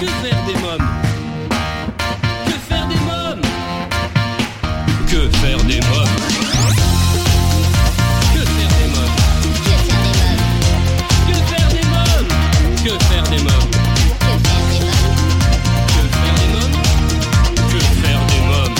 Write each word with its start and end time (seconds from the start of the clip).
Que 0.00 0.06
faire 0.06 0.44
des 0.46 0.54
mômes 0.60 0.88
Que 2.46 2.52
faire 2.68 2.86
des 2.86 2.94
mômes 2.94 3.42
Que 5.08 5.28
faire 5.38 5.58
des 5.64 5.80
mômes 5.80 6.16
Que 8.32 8.42
faire 8.44 8.72
des 8.78 8.88
mômes 8.94 9.16
Que 11.24 11.34
faire 11.50 11.68
des 11.72 11.82
mômes 11.82 12.28
Que 12.84 12.92
faire 13.08 13.24
des 13.24 13.42
mômes 13.42 13.70
Que 15.88 16.04
faire 16.14 16.34
des 16.36 16.48
mômes 16.54 16.76
Que 17.68 17.80
faire 18.00 18.22
des 18.26 18.42
mômes 18.46 18.78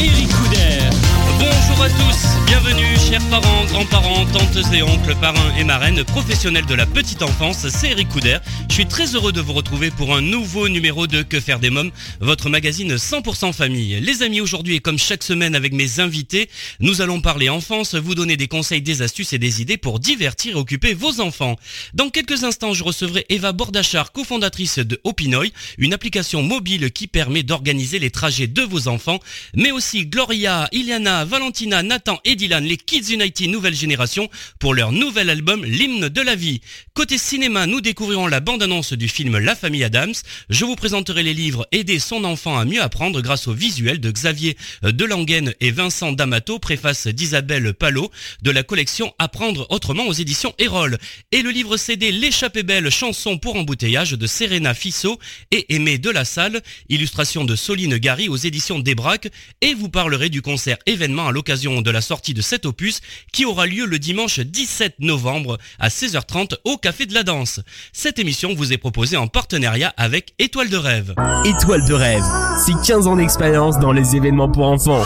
Eric 0.00 0.28
Couder. 0.34 0.90
Bonjour 1.38 1.84
à 1.84 1.88
tous, 1.88 2.20
bienvenue 2.46 2.96
chers 2.98 3.22
parents, 3.28 3.64
grands-parents, 3.70 4.24
tantes 4.32 4.72
et 4.72 4.82
oncles, 4.82 4.89
parrains 5.14 5.54
et 5.58 5.64
marraines, 5.64 6.04
professionnels 6.04 6.66
de 6.66 6.74
la 6.74 6.86
petite 6.86 7.22
enfance, 7.22 7.68
c'est 7.68 7.90
Eric 7.90 8.08
Couder. 8.08 8.38
Je 8.68 8.74
suis 8.74 8.86
très 8.86 9.14
heureux 9.14 9.32
de 9.32 9.40
vous 9.40 9.52
retrouver 9.52 9.90
pour 9.90 10.14
un 10.14 10.20
nouveau 10.20 10.68
numéro 10.68 11.06
de 11.06 11.22
Que 11.22 11.40
faire 11.40 11.58
des 11.58 11.70
mômes, 11.70 11.90
votre 12.20 12.48
magazine 12.48 12.94
100% 12.94 13.52
famille. 13.52 14.00
Les 14.00 14.22
amis, 14.22 14.40
aujourd'hui 14.40 14.76
et 14.76 14.80
comme 14.80 14.98
chaque 14.98 15.22
semaine 15.22 15.54
avec 15.54 15.72
mes 15.72 16.00
invités, 16.00 16.48
nous 16.78 17.02
allons 17.02 17.20
parler 17.20 17.48
enfance, 17.48 17.94
vous 17.94 18.14
donner 18.14 18.36
des 18.36 18.48
conseils, 18.48 18.82
des 18.82 19.02
astuces 19.02 19.32
et 19.32 19.38
des 19.38 19.60
idées 19.60 19.76
pour 19.76 20.00
divertir 20.00 20.56
et 20.56 20.58
occuper 20.58 20.94
vos 20.94 21.20
enfants. 21.20 21.56
Dans 21.92 22.08
quelques 22.08 22.44
instants, 22.44 22.72
je 22.72 22.84
recevrai 22.84 23.26
Eva 23.28 23.52
Bordachar, 23.52 24.12
cofondatrice 24.12 24.78
de 24.78 25.00
Opinoy, 25.04 25.52
une 25.78 25.92
application 25.92 26.42
mobile 26.42 26.90
qui 26.92 27.06
permet 27.06 27.42
d'organiser 27.42 27.98
les 27.98 28.10
trajets 28.10 28.46
de 28.46 28.62
vos 28.62 28.88
enfants, 28.88 29.20
mais 29.54 29.72
aussi 29.72 30.06
Gloria, 30.06 30.68
Iliana, 30.72 31.24
Valentina, 31.24 31.82
Nathan 31.82 32.18
et 32.24 32.36
Dylan, 32.36 32.64
les 32.64 32.76
Kids 32.76 33.12
United 33.12 33.40
nouvelle 33.50 33.74
génération, 33.74 34.28
pour 34.58 34.74
leur 34.74 34.92
nouvel 35.00 35.30
album 35.30 35.64
L'hymne 35.64 36.10
de 36.10 36.20
la 36.20 36.34
vie. 36.34 36.60
Côté 36.92 37.16
cinéma, 37.16 37.66
nous 37.66 37.80
découvrirons 37.80 38.26
la 38.26 38.40
bande-annonce 38.40 38.92
du 38.92 39.08
film 39.08 39.38
La 39.38 39.56
famille 39.56 39.82
Adams. 39.82 40.12
Je 40.50 40.66
vous 40.66 40.76
présenterai 40.76 41.22
les 41.22 41.32
livres 41.32 41.66
Aider 41.72 41.98
son 41.98 42.22
enfant 42.24 42.58
à 42.58 42.66
mieux 42.66 42.82
apprendre 42.82 43.22
grâce 43.22 43.48
au 43.48 43.54
visuel 43.54 43.98
de 43.98 44.10
Xavier 44.10 44.58
Delangen 44.82 45.54
et 45.60 45.70
Vincent 45.70 46.12
D'Amato, 46.12 46.58
préface 46.58 47.06
d'Isabelle 47.06 47.72
Palot, 47.72 48.10
de 48.42 48.50
la 48.50 48.62
collection 48.62 49.14
Apprendre 49.18 49.66
autrement 49.70 50.06
aux 50.06 50.12
éditions 50.12 50.54
Erol. 50.58 50.98
Et 51.32 51.40
le 51.40 51.50
livre 51.50 51.78
CD 51.78 52.12
L'échappée 52.12 52.62
belle, 52.62 52.90
chanson 52.90 53.38
pour 53.38 53.56
embouteillage 53.56 54.12
de 54.12 54.26
Serena 54.26 54.74
Fissot 54.74 55.18
et 55.50 55.74
Aimé 55.74 55.96
de 55.96 56.10
la 56.10 56.26
Salle, 56.26 56.60
illustration 56.90 57.44
de 57.44 57.56
Soline 57.56 57.96
Gary 57.96 58.28
aux 58.28 58.36
éditions 58.36 58.78
Débrac, 58.78 59.28
et 59.62 59.72
vous 59.72 59.88
parlerez 59.88 60.28
du 60.28 60.42
concert 60.42 60.76
événement 60.84 61.28
à 61.28 61.32
l'occasion 61.32 61.80
de 61.80 61.90
la 61.90 62.02
sortie 62.02 62.34
de 62.34 62.42
cet 62.42 62.66
opus 62.66 63.00
qui 63.32 63.46
aura 63.46 63.64
lieu 63.64 63.86
le 63.86 63.98
dimanche 63.98 64.40
17 64.40 64.89
novembre 64.98 65.58
à 65.78 65.88
16h30 65.88 66.54
au 66.64 66.76
Café 66.76 67.06
de 67.06 67.14
la 67.14 67.22
Danse. 67.22 67.60
Cette 67.92 68.18
émission 68.18 68.54
vous 68.54 68.72
est 68.72 68.78
proposée 68.78 69.16
en 69.16 69.26
partenariat 69.26 69.92
avec 69.96 70.34
Étoile 70.38 70.68
de 70.68 70.76
Rêve. 70.76 71.14
Étoile 71.44 71.86
de 71.86 71.94
rêve, 71.94 72.24
c'est 72.64 72.74
15 72.86 73.06
ans 73.06 73.16
d'expérience 73.16 73.78
dans 73.78 73.92
les 73.92 74.16
événements 74.16 74.50
pour 74.50 74.66
enfants. 74.66 75.04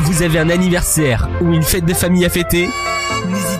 Vous 0.00 0.22
avez 0.22 0.38
un 0.38 0.50
anniversaire 0.50 1.28
ou 1.40 1.52
une 1.52 1.62
fête 1.62 1.84
de 1.84 1.94
famille 1.94 2.24
à 2.24 2.30
fêter? 2.30 2.68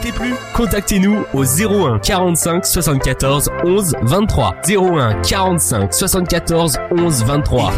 N'hésitez 0.09 0.25
plus, 0.25 0.34
contactez-nous 0.55 1.25
au 1.34 1.45
01 1.45 1.98
45 1.98 2.64
74 2.64 3.51
11 3.64 3.95
23. 4.03 4.56
01 4.67 5.20
45 5.23 5.92
74 5.92 6.78
11 6.91 7.25
23. 7.25 7.73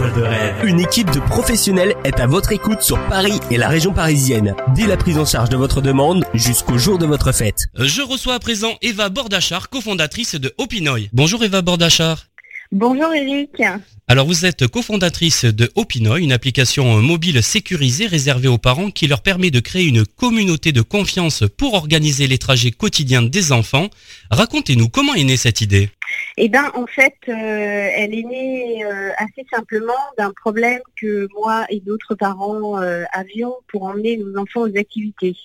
Une 0.65 0.81
équipe 0.81 1.11
de 1.11 1.19
professionnels 1.21 1.95
est 2.05 2.21
à 2.21 2.27
votre 2.27 2.53
écoute 2.53 2.83
sur 2.83 2.99
Paris 3.09 3.41
et 3.51 3.57
la 3.57 3.69
région 3.69 3.93
parisienne, 3.93 4.55
dès 4.75 4.87
la 4.87 4.97
prise 4.97 5.19
en 5.19 5.25
charge 5.25 5.49
de 5.49 5.57
votre 5.57 5.81
demande 5.81 6.25
jusqu'au 6.35 6.79
jour 6.79 6.99
de 6.99 7.07
votre 7.07 7.33
fête. 7.33 7.67
Je 7.75 8.03
reçois 8.03 8.35
à 8.35 8.39
présent 8.39 8.75
Eva 8.81 9.09
Bordachar, 9.09 9.69
cofondatrice 9.69 10.37
de 10.37 10.55
Opinoy. 10.59 11.09
Bonjour 11.13 11.43
Eva 11.43 11.63
Bordachar. 11.63 12.30
Bonjour 12.73 13.13
Eric. 13.13 13.61
Alors 14.07 14.27
vous 14.27 14.47
êtes 14.47 14.69
cofondatrice 14.69 15.45
de 15.45 15.69
Opinoy, 15.75 16.21
une 16.21 16.31
application 16.31 17.03
mobile 17.03 17.43
sécurisée 17.43 18.07
réservée 18.07 18.47
aux 18.47 18.59
parents 18.59 18.93
qui 18.93 19.09
leur 19.09 19.23
permet 19.23 19.51
de 19.51 19.59
créer 19.59 19.89
une 19.89 20.07
communauté 20.07 20.71
de 20.71 20.81
confiance 20.81 21.43
pour 21.59 21.75
organiser 21.75 22.29
les 22.29 22.39
trajets 22.39 22.71
quotidiens 22.71 23.23
des 23.23 23.51
enfants. 23.51 23.89
Racontez-nous 24.31 24.89
comment 24.89 25.15
est 25.15 25.25
née 25.25 25.37
cette 25.37 25.61
idée? 25.63 25.91
Eh 26.37 26.49
ben 26.49 26.71
en 26.75 26.87
fait, 26.87 27.17
euh, 27.29 27.33
elle 27.33 28.15
est 28.15 28.23
née 28.23 28.85
euh, 28.85 29.11
assez 29.19 29.45
simplement 29.53 29.93
d'un 30.17 30.33
problème 30.33 30.81
que 31.01 31.29
moi 31.35 31.67
et 31.71 31.81
d'autres 31.81 32.15
parents 32.15 32.81
euh, 32.81 33.03
avions 33.13 33.57
pour 33.67 33.83
emmener 33.83 34.17
nos 34.17 34.41
enfants 34.41 34.63
aux 34.63 34.77
activités. 34.77 35.37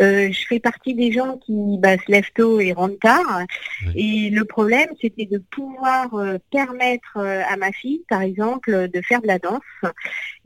Euh, 0.00 0.30
je 0.32 0.46
fais 0.46 0.60
partie 0.60 0.94
des 0.94 1.12
gens 1.12 1.36
qui 1.38 1.52
bah, 1.78 1.96
se 1.98 2.10
lèvent 2.10 2.32
tôt 2.34 2.58
et 2.60 2.72
rentrent 2.72 2.98
tard. 3.00 3.42
Et 3.94 4.30
le 4.30 4.44
problème, 4.44 4.88
c'était 5.00 5.26
de 5.26 5.38
pouvoir 5.50 6.14
euh, 6.14 6.38
permettre 6.50 7.18
euh, 7.18 7.42
à 7.48 7.56
ma 7.56 7.70
fille, 7.72 8.02
par 8.08 8.22
exemple, 8.22 8.88
de 8.88 9.00
faire 9.02 9.20
de 9.20 9.26
la 9.26 9.38
danse. 9.38 9.60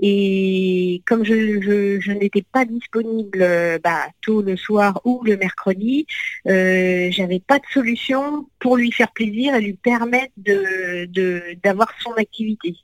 Et 0.00 1.03
comme 1.06 1.25
je, 1.25 1.60
je- 1.60 2.00
je 2.00 2.12
n'étais 2.12 2.43
pas 2.43 2.64
disponible 2.64 3.41
bah, 3.82 4.06
tôt 4.22 4.43
le 4.43 4.56
soir 4.56 5.00
ou 5.04 5.22
le 5.25 5.37
mercredi, 5.37 6.06
euh, 6.48 7.09
j'avais 7.10 7.41
pas 7.41 7.59
de 7.59 7.64
solution 7.72 8.47
pour 8.59 8.76
lui 8.76 8.91
faire 8.91 9.12
plaisir 9.12 9.54
et 9.54 9.60
lui 9.60 9.75
permettre 9.75 10.32
de 10.37 11.04
de- 11.06 11.43
d'avoir 11.62 11.93
son 12.00 12.12
activité. 12.14 12.75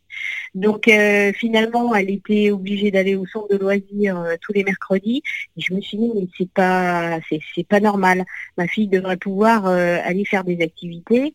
Donc 0.55 0.89
euh, 0.89 1.33
finalement, 1.33 1.95
elle 1.95 2.11
était 2.11 2.51
obligée 2.51 2.91
d'aller 2.91 3.15
au 3.15 3.27
centre 3.27 3.49
de 3.49 3.57
loisirs 3.57 4.19
euh, 4.19 4.37
tous 4.41 4.53
les 4.53 4.65
mercredis. 4.65 5.23
Je 5.57 5.75
me 5.75 5.81
suis 5.81 5.99
dit 5.99 6.11
mais 6.15 6.27
c'est 6.37 6.51
pas 6.51 7.21
c'est 7.29 7.67
pas 7.67 7.81
normal. 7.81 8.25
Ma 8.59 8.67
fille 8.67 8.89
devrait 8.89 9.17
pouvoir 9.17 9.67
euh, 9.67 9.99
aller 10.05 10.25
faire 10.25 10.45
des 10.45 10.61
activités. 10.63 11.35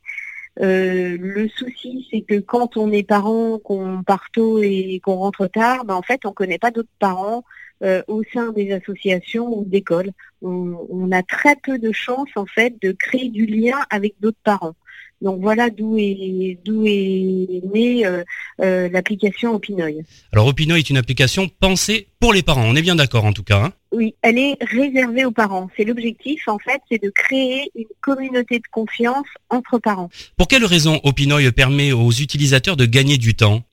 Le 0.57 1.49
souci, 1.49 2.07
c'est 2.09 2.21
que 2.21 2.39
quand 2.39 2.77
on 2.77 2.89
est 2.91 3.03
parent, 3.03 3.59
qu'on 3.59 4.03
part 4.03 4.27
tôt 4.31 4.61
et 4.63 5.01
qu'on 5.03 5.15
rentre 5.15 5.47
tard, 5.47 5.83
ben, 5.83 5.95
en 5.95 6.01
fait, 6.01 6.25
on 6.25 6.31
connaît 6.31 6.57
pas 6.57 6.71
d'autres 6.71 6.87
parents 6.97 7.43
au 8.07 8.23
sein 8.33 8.53
des 8.53 8.71
associations 8.71 9.47
ou 9.47 9.65
d'écoles. 9.65 10.11
On, 10.41 10.87
on 10.89 11.11
a 11.11 11.23
très 11.23 11.57
peu 11.57 11.77
de 11.77 11.91
chances, 11.91 12.29
en 12.37 12.45
fait, 12.45 12.73
de 12.81 12.93
créer 12.93 13.27
du 13.27 13.45
lien 13.45 13.79
avec 13.89 14.15
d'autres 14.21 14.39
parents. 14.45 14.75
Donc 15.25 15.41
voilà 15.41 15.71
d'où 15.71 15.97
est 15.97 16.59
d'où 16.63 16.85
est 16.85 17.61
née 17.73 18.05
euh, 18.05 18.23
euh, 18.61 18.87
l'application 18.89 19.55
Opinoy. 19.55 20.03
Alors 20.31 20.45
Opinoy 20.45 20.77
est 20.77 20.89
une 20.91 20.97
application 20.97 21.49
pensée 21.59 22.07
pour 22.19 22.31
les 22.31 22.43
parents, 22.43 22.63
on 22.63 22.75
est 22.75 22.83
bien 22.83 22.95
d'accord 22.95 23.25
en 23.25 23.33
tout 23.33 23.43
cas. 23.43 23.57
hein 23.57 23.73
Oui, 23.91 24.13
elle 24.21 24.37
est 24.37 24.55
réservée 24.61 25.25
aux 25.25 25.31
parents. 25.31 25.67
C'est 25.75 25.83
l'objectif, 25.83 26.47
en 26.47 26.59
fait, 26.59 26.79
c'est 26.91 27.01
de 27.01 27.09
créer 27.09 27.71
une 27.75 27.85
communauté 28.01 28.59
de 28.59 28.67
confiance 28.71 29.25
entre 29.49 29.79
parents. 29.79 30.09
pour 30.37 30.47
quelle 30.47 30.65
raison 30.65 31.01
Opinoy 31.03 31.51
permet 31.51 31.91
aux 31.91 32.11
utilisateurs 32.11 32.77
de 32.77 32.85
gagner 32.85 33.17
du 33.17 33.35
temps? 33.35 33.63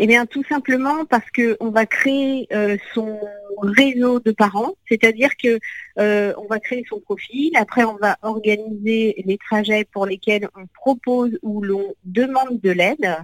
Eh 0.00 0.06
bien, 0.06 0.26
tout 0.26 0.44
simplement 0.48 1.04
parce 1.06 1.28
que 1.32 1.56
on 1.58 1.70
va 1.70 1.84
créer 1.84 2.46
euh, 2.52 2.76
son 2.94 3.18
réseau 3.60 4.20
de 4.20 4.30
parents, 4.30 4.74
c'est-à-dire 4.88 5.36
que 5.36 5.58
euh, 5.98 6.32
on 6.38 6.46
va 6.46 6.60
créer 6.60 6.84
son 6.88 7.00
profil. 7.00 7.50
Après, 7.56 7.82
on 7.82 7.96
va 7.96 8.16
organiser 8.22 9.20
les 9.26 9.38
trajets 9.38 9.84
pour 9.92 10.06
lesquels 10.06 10.48
on 10.56 10.66
propose 10.72 11.36
ou 11.42 11.62
l'on 11.62 11.96
demande 12.04 12.60
de 12.60 12.70
l'aide. 12.70 13.16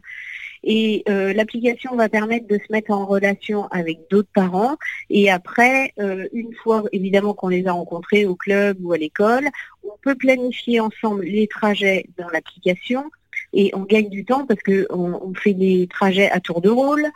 Et 0.65 1.05
euh, 1.09 1.33
l'application 1.33 1.95
va 1.95 2.09
permettre 2.09 2.49
de 2.49 2.57
se 2.57 2.73
mettre 2.73 2.91
en 2.91 3.07
relation 3.07 3.69
avec 3.69 4.11
d'autres 4.11 4.33
parents. 4.35 4.77
Et 5.11 5.31
après, 5.31 5.93
euh, 6.01 6.27
une 6.33 6.55
fois 6.55 6.83
évidemment 6.91 7.35
qu'on 7.35 7.49
les 7.49 7.69
a 7.69 7.73
rencontrés 7.73 8.27
au 8.27 8.35
club 8.35 8.79
ou 8.83 8.93
à 8.93 8.99
l'école, 8.99 9.49
on 9.85 9.97
peut 10.03 10.17
planifier 10.17 10.81
ensemble 10.81 11.25
les 11.25 11.47
trajets 11.47 12.07
dans 12.19 12.29
l'application 12.31 13.13
et 13.55 13.71
on 13.75 13.83
gagne 13.83 14.09
du 14.09 14.25
temps 14.25 14.47
parce 14.47 14.61
que 14.61 14.87
on, 14.91 15.33
fait 15.35 15.55
des 15.55 15.89
trajets 15.89 16.31
à 16.31 16.41
tour 16.41 16.61
de 16.61 16.69
rôle. 16.69 17.07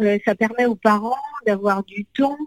Euh, 0.00 0.18
ça 0.24 0.36
permet 0.36 0.66
aux 0.66 0.76
parents 0.76 1.16
d'avoir 1.44 1.82
du 1.82 2.04
temps 2.04 2.38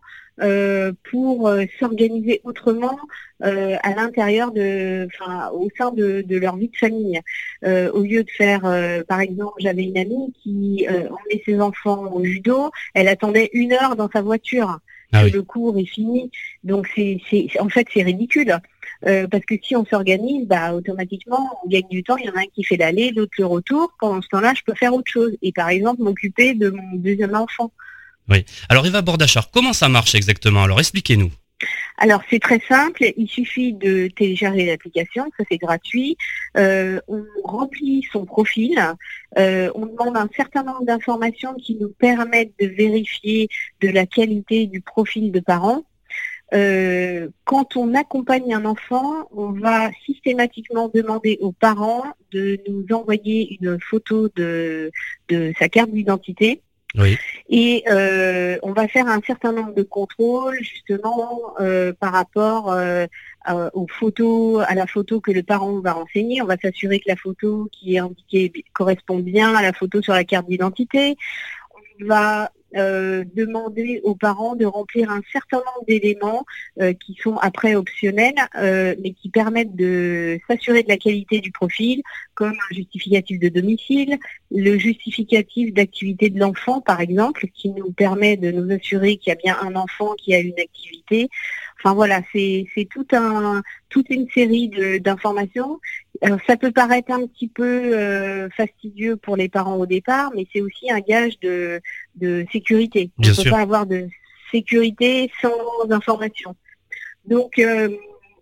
euh, 0.41 0.93
pour 1.11 1.49
euh, 1.49 1.65
s'organiser 1.79 2.39
autrement 2.45 2.97
à 3.43 3.95
l'intérieur 3.95 4.51
de, 4.51 5.07
enfin, 5.07 5.49
au 5.49 5.67
sein 5.75 5.91
de, 5.91 6.21
de 6.21 6.37
leur 6.37 6.57
vie 6.57 6.69
de 6.69 6.77
famille. 6.77 7.19
Au 7.63 8.03
lieu 8.03 8.23
de 8.23 8.29
faire, 8.29 8.61
par 9.07 9.19
exemple, 9.19 9.55
j'avais 9.57 9.81
une 9.81 9.97
amie 9.97 10.31
qui 10.43 10.85
emmenait 10.87 11.41
ses 11.43 11.59
enfants 11.59 12.13
au 12.13 12.23
judo, 12.23 12.69
elle 12.93 13.07
attendait 13.07 13.49
une 13.53 13.73
heure 13.73 13.95
dans 13.95 14.11
sa 14.11 14.21
voiture. 14.21 14.77
Ah 15.11 15.23
oui. 15.23 15.31
le 15.31 15.41
cours 15.41 15.75
est 15.79 15.85
fini. 15.85 16.29
Donc 16.63 16.87
c'est, 16.95 17.19
en 17.59 17.67
fait, 17.67 17.87
c'est 17.91 18.03
ridicule. 18.03 18.55
Euh, 19.07 19.27
parce 19.27 19.45
que 19.45 19.55
si 19.61 19.75
on 19.75 19.85
s'organise, 19.85 20.47
bah, 20.47 20.73
automatiquement, 20.73 21.59
on 21.63 21.69
gagne 21.69 21.87
du 21.89 22.03
temps. 22.03 22.17
Il 22.17 22.25
y 22.25 22.29
en 22.29 22.35
a 22.35 22.41
un 22.41 22.45
qui 22.53 22.63
fait 22.63 22.77
l'aller, 22.77 23.11
l'autre 23.11 23.33
le 23.37 23.45
retour. 23.45 23.93
Pendant 23.99 24.21
ce 24.21 24.27
temps-là, 24.29 24.53
je 24.55 24.61
peux 24.65 24.75
faire 24.75 24.93
autre 24.93 25.11
chose. 25.11 25.31
Et 25.41 25.51
par 25.51 25.69
exemple, 25.69 26.01
m'occuper 26.01 26.53
de 26.53 26.69
mon 26.69 26.95
deuxième 26.95 27.35
enfant. 27.35 27.71
Alors 28.69 28.85
Eva 28.85 29.01
Bordachar, 29.01 29.51
comment 29.51 29.73
ça 29.73 29.89
marche 29.89 30.15
exactement? 30.15 30.63
Alors 30.63 30.79
expliquez-nous. 30.79 31.31
Alors 31.97 32.21
c'est 32.29 32.39
très 32.39 32.59
simple, 32.67 33.03
il 33.15 33.27
suffit 33.27 33.73
de 33.73 34.07
télécharger 34.07 34.65
l'application, 34.65 35.29
ça 35.37 35.43
c'est 35.49 35.57
gratuit. 35.57 36.17
Euh, 36.57 36.99
on 37.07 37.23
remplit 37.43 38.03
son 38.11 38.25
profil, 38.25 38.81
euh, 39.37 39.69
on 39.75 39.85
demande 39.85 40.17
un 40.17 40.29
certain 40.35 40.63
nombre 40.63 40.83
d'informations 40.83 41.53
qui 41.53 41.75
nous 41.75 41.89
permettent 41.89 42.53
de 42.59 42.65
vérifier 42.65 43.49
de 43.81 43.89
la 43.89 44.07
qualité 44.07 44.65
du 44.65 44.81
profil 44.81 45.31
de 45.31 45.39
parents. 45.39 45.83
Euh, 46.53 47.29
quand 47.45 47.77
on 47.77 47.93
accompagne 47.93 48.53
un 48.53 48.65
enfant, 48.65 49.29
on 49.31 49.51
va 49.51 49.91
systématiquement 50.05 50.89
demander 50.93 51.37
aux 51.41 51.51
parents 51.51 52.03
de 52.31 52.59
nous 52.67 52.85
envoyer 52.95 53.57
une 53.59 53.77
photo 53.79 54.29
de, 54.35 54.91
de 55.29 55.53
sa 55.59 55.69
carte 55.69 55.91
d'identité. 55.91 56.61
Oui. 56.97 57.17
Et 57.47 57.83
euh, 57.89 58.57
on 58.63 58.73
va 58.73 58.85
faire 58.89 59.07
un 59.07 59.21
certain 59.25 59.53
nombre 59.53 59.73
de 59.73 59.83
contrôles 59.83 60.57
justement 60.59 61.53
euh, 61.61 61.93
par 61.93 62.11
rapport 62.11 62.73
euh, 62.73 63.05
à- 63.45 63.73
aux 63.73 63.87
photos, 63.87 64.61
à 64.67 64.75
la 64.75 64.87
photo 64.87 65.21
que 65.21 65.31
le 65.31 65.41
parent 65.41 65.79
va 65.79 65.93
renseigner. 65.93 66.41
On 66.41 66.45
va 66.47 66.57
s'assurer 66.57 66.99
que 66.99 67.07
la 67.07 67.15
photo 67.15 67.69
qui 67.71 67.95
est 67.95 67.99
indiquée 67.99 68.51
correspond 68.73 69.19
bien 69.19 69.55
à 69.55 69.61
la 69.61 69.71
photo 69.71 70.01
sur 70.01 70.11
la 70.13 70.25
carte 70.25 70.49
d'identité. 70.49 71.15
On 72.01 72.05
va 72.07 72.51
euh, 72.75 73.25
demander 73.35 73.99
aux 74.03 74.15
parents 74.15 74.55
de 74.55 74.65
remplir 74.65 75.11
un 75.11 75.21
certain 75.31 75.57
nombre 75.57 75.85
d'éléments 75.87 76.45
euh, 76.79 76.93
qui 76.93 77.17
sont 77.21 77.35
après 77.37 77.75
optionnels, 77.75 78.35
euh, 78.57 78.95
mais 79.01 79.11
qui 79.11 79.29
permettent 79.29 79.75
de 79.75 80.39
s'assurer 80.47 80.83
de 80.83 80.89
la 80.89 80.97
qualité 80.97 81.41
du 81.41 81.51
profil, 81.51 82.01
comme 82.33 82.53
un 82.53 82.73
justificatif 82.73 83.39
de 83.39 83.49
domicile, 83.49 84.17
le 84.51 84.77
justificatif 84.77 85.73
d'activité 85.73 86.29
de 86.29 86.39
l'enfant, 86.39 86.81
par 86.81 87.01
exemple, 87.01 87.45
qui 87.53 87.69
nous 87.69 87.91
permet 87.91 88.37
de 88.37 88.51
nous 88.51 88.73
assurer 88.73 89.17
qu'il 89.17 89.31
y 89.31 89.33
a 89.33 89.39
bien 89.41 89.57
un 89.61 89.75
enfant 89.75 90.13
qui 90.17 90.33
a 90.33 90.39
une 90.39 90.59
activité. 90.59 91.29
Enfin 91.83 91.95
voilà, 91.95 92.21
c'est 92.31 92.67
c'est 92.75 92.85
tout 92.85 93.07
un 93.11 93.63
toute 93.89 94.09
une 94.09 94.27
série 94.29 94.69
de- 94.69 94.99
d'informations. 94.99 95.79
Alors, 96.21 96.39
ça 96.45 96.55
peut 96.55 96.71
paraître 96.71 97.11
un 97.11 97.25
petit 97.25 97.47
peu 97.47 97.63
euh, 97.97 98.47
fastidieux 98.51 99.15
pour 99.15 99.35
les 99.35 99.49
parents 99.49 99.75
au 99.77 99.87
départ, 99.87 100.31
mais 100.35 100.45
c'est 100.53 100.61
aussi 100.61 100.91
un 100.91 100.99
gage 100.99 101.39
de, 101.39 101.81
de 102.15 102.45
sécurité. 102.51 103.09
Bien 103.17 103.31
On 103.35 103.39
ne 103.39 103.43
peut 103.43 103.49
pas 103.49 103.61
avoir 103.61 103.85
de 103.87 104.07
sécurité 104.51 105.31
sans 105.41 105.89
information. 105.89 106.55
Donc, 107.25 107.57
euh, 107.57 107.89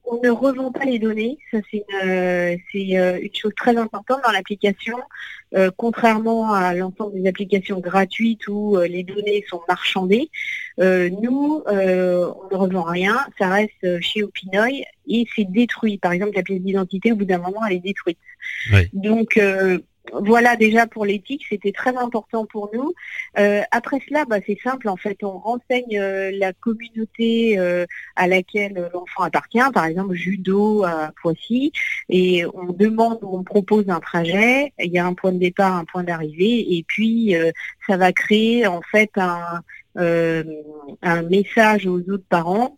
on 0.09 0.19
ne 0.21 0.29
revend 0.29 0.71
pas 0.71 0.85
les 0.85 0.99
données. 0.99 1.37
Ça, 1.51 1.59
c'est 1.69 1.77
une, 1.77 2.09
euh, 2.09 2.55
euh, 2.75 3.19
une 3.21 3.35
chose 3.35 3.53
très 3.55 3.77
importante 3.77 4.21
dans 4.25 4.31
l'application. 4.31 4.97
Euh, 5.55 5.71
contrairement 5.75 6.53
à 6.53 6.75
l'ensemble 6.75 7.19
des 7.19 7.27
applications 7.27 7.79
gratuites 7.79 8.47
où 8.47 8.77
euh, 8.77 8.87
les 8.87 9.03
données 9.03 9.43
sont 9.49 9.61
marchandées, 9.67 10.29
nous, 10.77 11.63
on 11.67 11.73
ne 11.73 12.55
revend 12.55 12.83
rien. 12.83 13.17
Ça 13.37 13.49
reste 13.49 14.01
chez 14.01 14.23
Opinoy 14.23 14.83
et 15.07 15.27
c'est 15.35 15.49
détruit. 15.49 15.97
Par 15.97 16.13
exemple, 16.13 16.31
la 16.35 16.43
pièce 16.43 16.61
d'identité, 16.61 17.11
au 17.11 17.15
bout 17.15 17.25
d'un 17.25 17.39
moment, 17.39 17.65
elle 17.69 17.77
est 17.77 17.79
détruite. 17.79 18.17
Oui. 18.73 18.89
Donc, 18.93 19.37
voilà 20.13 20.55
déjà 20.55 20.87
pour 20.87 21.05
l'éthique, 21.05 21.45
c'était 21.49 21.71
très 21.71 21.95
important 21.95 22.45
pour 22.45 22.69
nous. 22.73 22.93
Euh, 23.37 23.61
après 23.71 23.99
cela, 24.07 24.25
bah, 24.25 24.37
c'est 24.45 24.59
simple, 24.61 24.89
en 24.89 24.97
fait, 24.97 25.23
on 25.23 25.37
renseigne 25.37 25.97
euh, 25.97 26.31
la 26.33 26.53
communauté 26.53 27.57
euh, 27.59 27.85
à 28.15 28.27
laquelle 28.27 28.89
l'enfant 28.93 29.23
appartient, 29.23 29.59
par 29.73 29.85
exemple 29.85 30.15
judo 30.15 30.83
à 30.83 31.11
Poissy, 31.21 31.71
et 32.09 32.45
on 32.53 32.73
demande, 32.73 33.19
on 33.23 33.43
propose 33.43 33.89
un 33.89 33.99
trajet, 33.99 34.73
il 34.79 34.91
y 34.91 34.99
a 34.99 35.05
un 35.05 35.13
point 35.13 35.31
de 35.31 35.39
départ, 35.39 35.75
un 35.75 35.85
point 35.85 36.03
d'arrivée, 36.03 36.77
et 36.77 36.83
puis 36.87 37.35
ça 37.87 37.97
va 37.97 38.11
créer 38.11 38.67
en 38.67 38.81
fait 38.81 39.11
un, 39.15 39.61
message 41.29 41.85
aux 41.87 41.99
autres 42.09 42.27
parents. 42.29 42.77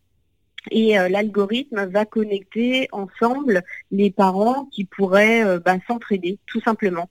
Et 0.69 0.93
l'algorithme 0.93 1.85
va 1.85 2.05
connecter 2.05 2.87
ensemble 2.91 3.63
les 3.89 4.11
parents 4.11 4.65
qui 4.65 4.85
pourraient 4.85 5.59
bah, 5.59 5.77
s'entraider, 5.87 6.37
tout 6.45 6.61
simplement. 6.61 7.09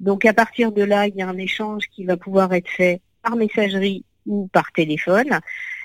Donc 0.00 0.24
à 0.24 0.32
partir 0.32 0.72
de 0.72 0.82
là, 0.82 1.06
il 1.06 1.14
y 1.14 1.22
a 1.22 1.28
un 1.28 1.36
échange 1.38 1.84
qui 1.94 2.04
va 2.04 2.16
pouvoir 2.16 2.52
être 2.52 2.68
fait 2.68 3.00
par 3.22 3.36
messagerie 3.36 4.04
ou 4.26 4.48
par 4.52 4.72
téléphone. 4.72 5.40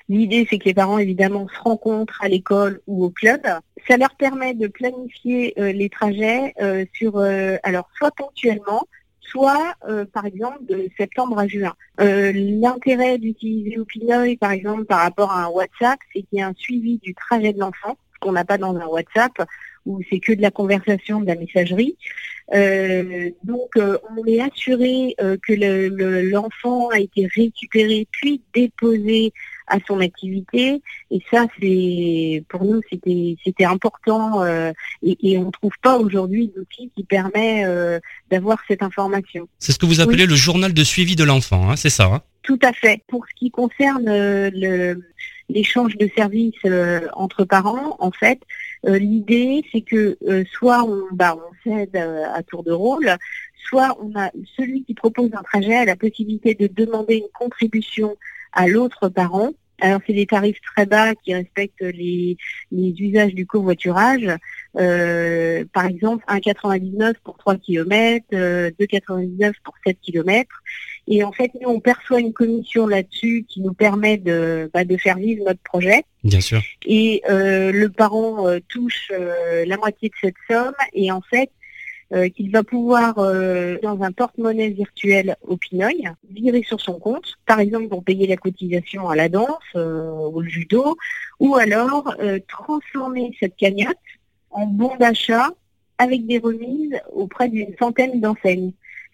L'idée, 0.07 0.47
c'est 0.49 0.59
que 0.59 0.65
les 0.65 0.73
parents, 0.73 0.99
évidemment, 0.99 1.47
se 1.47 1.59
rencontrent 1.59 2.21
à 2.21 2.27
l'école 2.27 2.79
ou 2.87 3.03
au 3.05 3.09
club. 3.09 3.41
Ça 3.87 3.97
leur 3.97 4.15
permet 4.15 4.53
de 4.53 4.67
planifier 4.67 5.53
euh, 5.59 5.71
les 5.71 5.89
trajets 5.89 6.53
euh, 6.61 6.85
sur, 6.93 7.17
euh, 7.17 7.57
alors 7.63 7.89
soit 7.97 8.11
ponctuellement, 8.11 8.83
soit 9.19 9.73
euh, 9.89 10.05
par 10.05 10.25
exemple 10.25 10.59
de 10.61 10.87
septembre 10.97 11.39
à 11.39 11.47
juin. 11.47 11.73
Euh, 11.99 12.31
L'intérêt 12.33 13.17
d'utiliser 13.17 13.79
Opinoy, 13.79 14.37
par 14.37 14.51
exemple, 14.51 14.85
par 14.85 14.99
rapport 14.99 15.31
à 15.31 15.45
un 15.45 15.47
WhatsApp, 15.47 15.99
c'est 16.13 16.21
qu'il 16.21 16.39
y 16.39 16.41
a 16.41 16.47
un 16.47 16.53
suivi 16.55 16.99
du 16.99 17.13
trajet 17.15 17.51
de 17.51 17.59
l'enfant, 17.59 17.97
qu'on 18.21 18.31
n'a 18.31 18.45
pas 18.45 18.59
dans 18.59 18.75
un 18.75 18.85
WhatsApp, 18.85 19.33
où 19.85 19.99
c'est 20.09 20.19
que 20.19 20.33
de 20.33 20.41
la 20.41 20.51
conversation, 20.51 21.21
de 21.21 21.27
la 21.27 21.35
messagerie. 21.35 21.95
Euh, 22.53 23.29
donc, 23.43 23.69
euh, 23.77 23.97
on 24.15 24.23
est 24.25 24.39
assuré 24.39 25.15
euh, 25.21 25.35
que 25.45 25.53
le- 25.53 25.89
le- 25.89 26.21
l'enfant 26.29 26.89
a 26.89 26.99
été 26.99 27.27
récupéré 27.35 28.07
puis 28.11 28.41
déposé 28.53 29.33
à 29.67 29.77
son 29.87 29.99
activité. 29.99 30.79
Et 31.09 31.19
ça, 31.31 31.47
c'est 31.59 32.43
pour 32.49 32.63
nous, 32.65 32.81
c'était 32.91 33.35
c'était 33.43 33.65
important. 33.65 34.43
euh, 34.43 34.71
et, 35.01 35.17
et 35.23 35.37
on 35.39 35.45
ne 35.45 35.51
trouve 35.51 35.73
pas 35.81 35.97
aujourd'hui 35.97 36.51
d'outil 36.55 36.91
qui 36.95 37.03
permet 37.03 37.65
euh, 37.65 37.99
d'avoir 38.29 38.59
cette 38.67 38.83
information. 38.83 39.47
C'est 39.57 39.71
ce 39.71 39.79
que 39.79 39.87
vous 39.87 40.01
appelez 40.01 40.27
le 40.27 40.35
journal 40.35 40.71
de 40.73 40.83
suivi 40.83 41.15
de 41.15 41.23
l'enfant, 41.23 41.69
hein, 41.71 41.75
c'est 41.75 41.89
ça 41.89 42.05
hein? 42.05 42.21
Tout 42.43 42.59
à 42.61 42.73
fait. 42.73 43.01
Pour 43.07 43.25
ce 43.27 43.33
qui 43.39 43.49
concerne 43.49 44.07
euh, 44.07 44.51
le- 44.53 45.01
l'échange 45.49 45.97
de 45.97 46.07
services 46.15 46.53
euh, 46.65 47.07
entre 47.13 47.43
parents, 47.43 47.95
en 47.99 48.11
fait, 48.11 48.39
l'idée 48.93 49.63
c'est 49.71 49.81
que 49.81 50.17
euh, 50.27 50.43
soit 50.51 50.83
on, 50.83 51.03
bah, 51.11 51.37
euh, 51.67 52.23
à 52.33 52.43
tour 52.43 52.63
de 52.63 52.71
rôle, 52.71 53.15
soit 53.67 53.97
on 54.01 54.17
a 54.19 54.31
celui 54.55 54.83
qui 54.83 54.93
propose 54.93 55.31
un 55.33 55.43
trajet 55.43 55.75
a 55.75 55.85
la 55.85 55.95
possibilité 55.95 56.53
de 56.53 56.67
demander 56.67 57.17
une 57.17 57.31
contribution 57.33 58.15
à 58.53 58.67
l'autre 58.67 59.09
parent. 59.09 59.51
Alors 59.81 59.99
c'est 60.05 60.13
des 60.13 60.25
tarifs 60.25 60.61
très 60.61 60.85
bas 60.85 61.15
qui 61.15 61.33
respectent 61.33 61.81
les, 61.81 62.37
les 62.71 62.93
usages 62.99 63.33
du 63.33 63.45
covoiturage. 63.45 64.27
Euh, 64.77 65.63
par 65.73 65.85
exemple, 65.85 66.23
1,99 66.27 67.13
pour 67.23 67.37
3 67.37 67.55
km, 67.57 68.25
euh, 68.33 68.71
2,99 68.79 69.53
pour 69.63 69.73
7 69.85 69.97
km. 70.01 70.49
Et 71.07 71.23
en 71.23 71.31
fait, 71.31 71.51
nous, 71.61 71.69
on 71.69 71.79
perçoit 71.79 72.19
une 72.19 72.33
commission 72.33 72.87
là-dessus 72.87 73.45
qui 73.47 73.61
nous 73.61 73.73
permet 73.73 74.17
de, 74.17 74.69
bah, 74.73 74.83
de 74.83 74.97
faire 74.97 75.17
vivre 75.17 75.45
notre 75.45 75.61
projet. 75.61 76.03
Bien 76.23 76.41
sûr. 76.41 76.61
Et 76.85 77.21
euh, 77.29 77.71
le 77.71 77.89
parent 77.89 78.47
euh, 78.47 78.59
touche 78.67 79.11
euh, 79.11 79.65
la 79.65 79.77
moitié 79.77 80.09
de 80.09 80.15
cette 80.19 80.35
somme 80.49 80.73
et 80.93 81.11
en 81.11 81.21
fait, 81.21 81.51
euh, 82.13 82.29
qu'il 82.29 82.51
va 82.51 82.63
pouvoir, 82.63 83.17
euh, 83.17 83.77
dans 83.81 84.01
un 84.03 84.11
porte-monnaie 84.11 84.69
virtuel 84.69 85.35
au 85.41 85.57
Pinoy, 85.57 86.03
virer 86.29 86.61
sur 86.61 86.79
son 86.79 86.99
compte, 86.99 87.33
par 87.47 87.59
exemple 87.59 87.87
pour 87.87 88.03
payer 88.03 88.27
la 88.27 88.37
cotisation 88.37 89.09
à 89.09 89.15
la 89.15 89.27
danse 89.27 89.47
euh, 89.75 90.11
ou 90.31 90.39
le 90.39 90.47
judo, 90.47 90.97
ou 91.39 91.55
alors 91.55 92.13
euh, 92.19 92.37
transformer 92.47 93.35
cette 93.39 93.55
cagnotte 93.55 93.97
en 94.55 94.67
bon 94.67 94.95
d'achat 94.97 95.49
avec 95.97 96.25
des 96.25 96.39
remises 96.39 96.99
auprès 97.13 97.49
d'une 97.49 97.75
centaine 97.77 98.19
d'enseignes. 98.19 98.71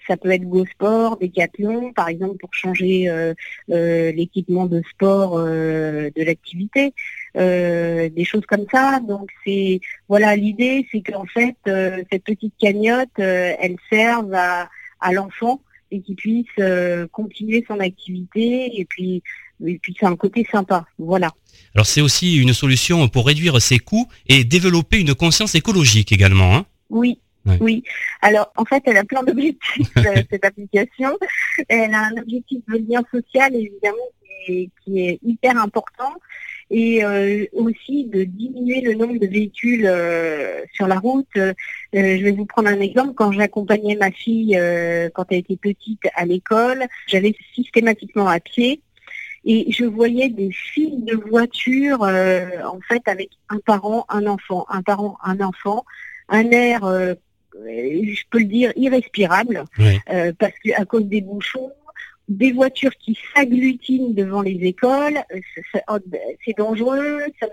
Ça 0.07 0.17
peut 0.17 0.31
être 0.31 0.49
GoSport, 0.49 1.17
Decathlon, 1.17 1.93
par 1.93 2.07
exemple, 2.07 2.37
pour 2.37 2.53
changer 2.53 3.07
euh, 3.07 3.33
euh, 3.69 4.11
l'équipement 4.11 4.65
de 4.65 4.81
sport 4.89 5.37
euh, 5.37 6.09
de 6.15 6.23
l'activité, 6.23 6.93
des 7.35 8.25
choses 8.25 8.45
comme 8.47 8.65
ça. 8.71 8.99
Donc 8.99 9.29
c'est 9.45 9.79
voilà 10.09 10.35
l'idée, 10.35 10.87
c'est 10.91 11.01
qu'en 11.01 11.25
fait 11.25 11.55
cette 12.11 12.23
petite 12.23 12.53
cagnotte, 12.59 13.17
elle 13.17 13.77
serve 13.89 14.33
à, 14.33 14.69
à 14.99 15.13
l'enfant 15.13 15.61
et 15.91 16.01
qu'il 16.01 16.15
puisse 16.15 16.59
continuer 17.11 17.63
son 17.67 17.79
activité 17.79 18.79
et 18.79 18.85
puis 18.85 19.23
et 19.65 19.79
puis 19.79 19.95
c'est 19.99 20.05
un 20.05 20.15
côté 20.15 20.47
sympa. 20.51 20.85
Voilà. 20.97 21.31
Alors 21.75 21.85
c'est 21.85 22.01
aussi 22.01 22.37
une 22.37 22.53
solution 22.53 23.07
pour 23.07 23.27
réduire 23.27 23.61
ses 23.61 23.79
coûts 23.79 24.07
et 24.27 24.43
développer 24.43 24.99
une 24.99 25.15
conscience 25.15 25.55
écologique 25.55 26.11
également. 26.11 26.55
Hein 26.55 26.65
Oui. 26.89 27.19
Ouais. 27.45 27.57
Oui. 27.59 27.83
Alors, 28.21 28.51
en 28.55 28.65
fait, 28.65 28.83
elle 28.85 28.97
a 28.97 29.03
plein 29.03 29.23
d'objectifs, 29.23 29.89
euh, 29.97 30.21
cette 30.29 30.45
application. 30.45 31.17
Elle 31.67 31.93
a 31.93 32.05
un 32.05 32.17
objectif 32.17 32.59
de 32.67 32.77
lien 32.87 33.03
social, 33.11 33.55
évidemment, 33.55 33.97
qui 34.45 34.53
est, 34.53 34.69
qui 34.83 34.99
est 34.99 35.19
hyper 35.23 35.57
important. 35.57 36.13
Et 36.73 37.03
euh, 37.03 37.45
aussi 37.51 38.05
de 38.05 38.23
diminuer 38.23 38.79
le 38.79 38.93
nombre 38.93 39.17
de 39.19 39.27
véhicules 39.27 39.85
euh, 39.85 40.61
sur 40.73 40.87
la 40.87 40.99
route. 40.99 41.27
Euh, 41.35 41.53
je 41.93 42.23
vais 42.23 42.31
vous 42.31 42.45
prendre 42.45 42.69
un 42.69 42.79
exemple. 42.79 43.13
Quand 43.13 43.33
j'accompagnais 43.33 43.97
ma 43.97 44.09
fille, 44.09 44.57
quand 45.13 45.25
elle 45.31 45.39
était 45.39 45.57
petite 45.57 46.03
à 46.15 46.25
l'école, 46.25 46.85
j'allais 47.07 47.35
systématiquement 47.53 48.27
à 48.27 48.39
pied. 48.39 48.81
Et 49.43 49.71
je 49.71 49.85
voyais 49.85 50.29
des 50.29 50.51
files 50.51 51.03
de 51.05 51.15
voitures, 51.15 52.03
euh, 52.03 52.45
en 52.65 52.79
fait, 52.81 53.01
avec 53.07 53.29
un 53.49 53.57
parent, 53.59 54.05
un 54.09 54.27
enfant, 54.27 54.65
un 54.69 54.83
parent, 54.83 55.17
un 55.23 55.39
enfant, 55.41 55.83
un 56.29 56.49
air, 56.51 56.83
euh, 56.85 57.15
je 57.55 58.21
peux 58.29 58.39
le 58.39 58.45
dire, 58.45 58.71
irrespirable, 58.75 59.65
Ouais. 59.79 59.99
euh, 60.11 60.31
parce 60.37 60.53
que 60.63 60.69
à 60.79 60.85
cause 60.85 61.05
des 61.05 61.21
bouchons, 61.21 61.71
des 62.29 62.51
voitures 62.51 62.95
qui 62.97 63.17
s'agglutinent 63.35 64.13
devant 64.13 64.41
les 64.43 64.59
écoles, 64.63 65.19
c'est- 65.73 65.83
oh, 65.89 65.97
ben, 66.05 66.21
c'est 66.45 66.55
dangereux, 66.57 67.19
ça 67.39 67.47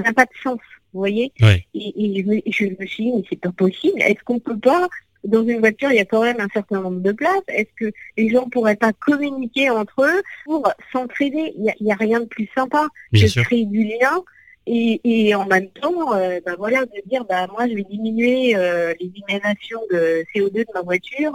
n'a 0.00 0.12
pas 0.12 0.24
de 0.24 0.30
sens, 0.42 0.58
vous 0.92 1.00
voyez. 1.00 1.30
Et 1.74 2.22
je, 2.22 2.26
me, 2.26 2.40
je 2.46 2.64
me 2.80 2.86
suis 2.86 3.04
dit, 3.04 3.12
mais 3.14 3.22
c'est 3.28 3.40
pas 3.40 3.52
possible. 3.52 4.00
Est-ce 4.00 4.24
qu'on 4.24 4.40
peut 4.40 4.58
pas 4.58 4.88
dans 5.24 5.44
une 5.44 5.58
voiture, 5.58 5.90
il 5.90 5.96
y 5.96 6.00
a 6.00 6.04
quand 6.04 6.22
même 6.22 6.40
un 6.40 6.48
certain 6.52 6.80
nombre 6.80 7.00
de 7.00 7.12
places. 7.12 7.42
Est-ce 7.48 7.70
que 7.76 7.92
les 8.16 8.28
gens 8.30 8.48
pourraient 8.48 8.76
pas 8.76 8.92
communiquer 8.92 9.70
entre 9.70 10.02
eux 10.02 10.22
pour 10.44 10.70
s'entraider? 10.92 11.54
Il 11.56 11.74
n'y 11.80 11.92
a, 11.92 11.96
rien 11.96 12.20
de 12.20 12.26
plus 12.26 12.48
sympa 12.54 12.88
Bien 13.12 13.26
que 13.26 13.38
de 13.38 13.44
créer 13.44 13.64
du 13.64 13.84
lien 13.84 14.22
et, 14.70 15.34
en 15.34 15.46
même 15.46 15.68
temps, 15.70 16.14
euh, 16.14 16.40
bah 16.44 16.52
voilà, 16.58 16.84
de 16.84 17.08
dire 17.08 17.24
bah 17.24 17.46
moi 17.46 17.66
je 17.66 17.74
vais 17.74 17.84
diminuer 17.84 18.54
euh, 18.54 18.92
les 19.00 19.10
émanations 19.26 19.80
de 19.90 20.24
CO2 20.34 20.52
de 20.52 20.66
ma 20.74 20.82
voiture 20.82 21.32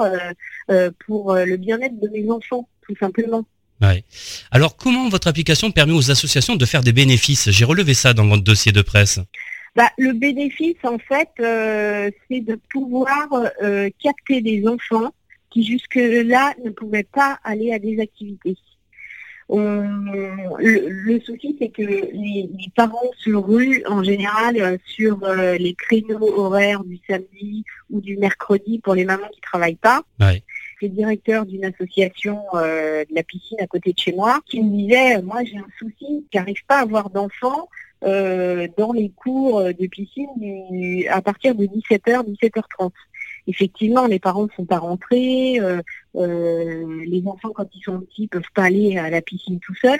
euh, 0.70 0.92
pour 1.08 1.34
le 1.34 1.58
bien-être 1.58 2.00
de 2.00 2.10
mes 2.10 2.30
enfants, 2.30 2.70
tout 2.86 2.96
simplement. 3.00 3.44
Ouais. 3.82 4.04
Alors 4.52 4.78
comment 4.78 5.10
votre 5.10 5.28
application 5.28 5.72
permet 5.72 5.94
aux 5.94 6.12
associations 6.12 6.56
de 6.56 6.66
faire 6.66 6.84
des 6.84 6.94
bénéfices? 6.94 7.50
J'ai 7.50 7.66
relevé 7.66 7.96
ça 7.96 8.14
dans 8.14 8.28
votre 8.28 8.44
dossier 8.44 8.72
de 8.72 8.84
presse. 8.84 9.20
Bah, 9.76 9.90
le 9.98 10.14
bénéfice, 10.14 10.78
en 10.84 11.00
fait, 11.00 11.30
c'est 11.38 12.42
de 12.42 12.60
pouvoir 12.72 13.28
capter 14.02 14.42
des 14.42 14.68
enfants 14.68 15.12
qui 15.50 15.64
jusque-là 15.64 16.54
ne 16.64 16.70
pouvaient 16.70 17.08
pas 17.12 17.40
aller 17.44 17.74
à 17.74 17.80
des 17.80 18.00
activités 18.00 18.56
le, 19.50 21.20
souci, 21.20 21.56
c'est 21.60 21.70
que 21.70 21.82
les, 21.82 22.50
parents 22.76 23.12
se 23.18 23.32
ruent 23.32 23.84
en 23.88 24.04
général 24.04 24.58
euh, 24.58 24.78
sur 24.86 25.24
euh, 25.24 25.58
les 25.58 25.74
créneaux 25.74 26.38
horaires 26.38 26.84
du 26.84 27.00
samedi 27.08 27.64
ou 27.90 28.02
du 28.02 28.18
mercredi 28.18 28.80
pour 28.80 28.96
les 28.96 29.06
mamans 29.06 29.28
qui 29.32 29.40
ne 29.40 29.44
travaillent 29.44 29.76
pas. 29.76 30.04
Ouais. 30.20 30.42
Le 30.82 30.90
directeur 30.90 31.46
d'une 31.46 31.66
association 31.66 32.42
euh, 32.56 33.06
de 33.10 33.16
la 33.16 33.24
piscine 33.24 33.60
à 33.62 33.68
côté 33.68 33.94
de 33.94 34.00
chez 34.00 34.12
moi 34.12 34.40
qui 34.46 34.62
me 34.62 34.76
disait, 34.76 35.22
moi 35.22 35.44
j'ai 35.44 35.58
un 35.58 35.68
souci, 35.80 36.26
j'arrive 36.34 36.64
pas 36.68 36.80
à 36.80 36.82
avoir 36.82 37.10
d'enfants 37.10 37.70
dans 38.04 38.92
les 38.94 39.10
cours 39.10 39.64
de 39.64 39.88
piscine 39.88 41.06
à 41.10 41.22
partir 41.22 41.56
de 41.56 41.66
17h, 41.66 42.26
17h30 42.26 42.92
effectivement, 43.48 44.08
les 44.08 44.20
parents 44.20 44.44
ne 44.44 44.52
sont 44.56 44.66
pas 44.66 44.80
rentrés, 44.80 45.60
euh, 45.60 45.82
euh, 46.16 47.04
les 47.06 47.24
enfants, 47.26 47.52
quand 47.54 47.68
ils 47.74 47.82
sont 47.82 48.00
petits, 48.02 48.28
peuvent 48.28 48.42
pas 48.54 48.64
aller 48.64 48.98
à 48.98 49.10
la 49.10 49.22
piscine 49.22 49.60
tout 49.60 49.76
seuls. 49.76 50.00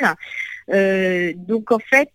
Euh, 0.74 1.34
donc, 1.36 1.72
en 1.72 1.80
fait, 1.80 2.10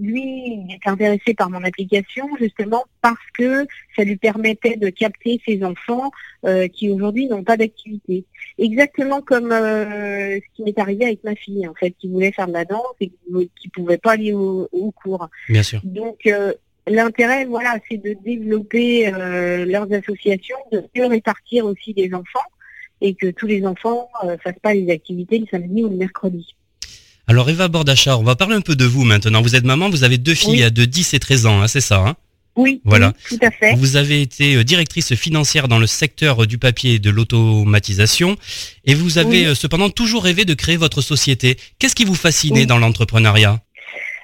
lui, 0.00 0.22
il 0.22 0.66
est 0.72 0.88
intéressé 0.88 1.34
par 1.34 1.50
mon 1.50 1.62
application 1.62 2.28
justement 2.40 2.84
parce 3.02 3.16
que 3.38 3.66
ça 3.94 4.02
lui 4.02 4.16
permettait 4.16 4.76
de 4.76 4.88
capter 4.88 5.40
ses 5.46 5.62
enfants 5.62 6.10
qui 6.72 6.90
aujourd'hui 6.90 7.26
n'ont 7.28 7.44
pas 7.44 7.56
d'activité. 7.56 8.24
Exactement 8.58 9.20
comme 9.20 9.50
ce 9.50 10.54
qui 10.54 10.62
m'est 10.62 10.78
arrivé 10.78 11.04
avec 11.04 11.24
ma 11.24 11.34
fille, 11.34 11.66
en 11.68 11.74
fait, 11.74 11.92
qui 11.92 12.08
voulait 12.08 12.32
faire 12.32 12.48
de 12.48 12.52
la 12.52 12.64
danse 12.64 12.94
et 13.00 13.08
qui 13.08 13.32
ne 13.32 13.70
pouvait 13.72 13.98
pas 13.98 14.12
aller 14.12 14.32
au, 14.32 14.68
au 14.72 14.90
cours. 14.90 15.28
Bien 15.48 15.62
sûr. 15.62 15.80
Donc, 15.84 16.28
L'intérêt, 16.88 17.46
voilà, 17.46 17.78
c'est 17.90 17.96
de 17.96 18.16
développer 18.24 19.12
euh, 19.12 19.64
leurs 19.64 19.92
associations, 19.92 20.56
de 20.70 20.84
mieux 20.94 21.06
répartir 21.06 21.64
aussi 21.64 21.92
les 21.96 22.14
enfants 22.14 22.44
et 23.00 23.14
que 23.14 23.30
tous 23.30 23.46
les 23.46 23.66
enfants 23.66 24.08
ne 24.22 24.30
euh, 24.30 24.36
fassent 24.38 24.60
pas 24.62 24.72
les 24.72 24.90
activités 24.90 25.38
le 25.38 25.46
samedi 25.50 25.82
ou 25.82 25.88
le 25.88 25.96
mercredi. 25.96 26.54
Alors 27.26 27.50
Eva 27.50 27.66
Bordachar, 27.66 28.20
on 28.20 28.22
va 28.22 28.36
parler 28.36 28.54
un 28.54 28.60
peu 28.60 28.76
de 28.76 28.84
vous 28.84 29.02
maintenant. 29.02 29.42
Vous 29.42 29.56
êtes 29.56 29.64
maman, 29.64 29.90
vous 29.90 30.04
avez 30.04 30.16
deux 30.16 30.34
filles 30.34 30.70
de 30.70 30.84
10 30.84 31.14
et 31.14 31.18
13 31.18 31.46
ans, 31.46 31.62
hein, 31.62 31.68
c'est 31.68 31.80
ça 31.80 31.98
hein? 32.06 32.14
Oui, 32.54 32.80
voilà. 32.84 33.12
tout 33.28 33.36
à 33.42 33.50
fait. 33.50 33.74
Vous 33.74 33.96
avez 33.96 34.22
été 34.22 34.54
euh, 34.54 34.64
directrice 34.64 35.14
financière 35.14 35.68
dans 35.68 35.78
le 35.78 35.86
secteur 35.86 36.46
du 36.46 36.56
papier 36.56 36.94
et 36.94 36.98
de 37.00 37.10
l'automatisation 37.10 38.36
et 38.84 38.94
vous 38.94 39.18
avez 39.18 39.54
cependant 39.56 39.90
toujours 39.90 40.22
rêvé 40.22 40.44
de 40.44 40.54
créer 40.54 40.76
votre 40.76 41.02
société. 41.02 41.58
Qu'est-ce 41.80 41.96
qui 41.96 42.04
vous 42.04 42.14
fascinait 42.14 42.64
dans 42.64 42.78
l'entrepreneuriat? 42.78 43.60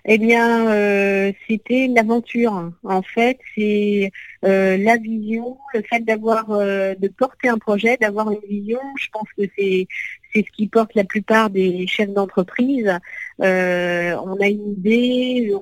Eh 0.05 0.19
bien, 0.19 0.69
euh, 0.69 1.33
c'était 1.49 1.87
l'aventure. 1.87 2.73
En 2.83 3.03
fait, 3.03 3.39
c'est 3.55 4.11
euh, 4.45 4.77
la 4.77 4.97
vision, 4.97 5.59
le 5.75 5.83
fait 5.83 6.01
d'avoir, 6.01 6.51
euh, 6.51 6.95
de 6.97 7.07
porter 7.09 7.49
un 7.49 7.59
projet, 7.59 7.97
d'avoir 7.99 8.31
une 8.33 8.41
vision. 8.49 8.81
Je 8.99 9.09
pense 9.13 9.29
que 9.37 9.45
c'est 9.57 9.87
c'est 10.35 10.45
ce 10.47 10.51
qui 10.51 10.67
porte 10.67 10.95
la 10.95 11.05
plupart 11.05 11.51
des 11.51 11.87
chefs 11.87 12.11
d'entreprise. 12.11 12.91
on 13.39 13.45
a 13.45 14.49
une 14.49 14.73
idée, 14.73 15.53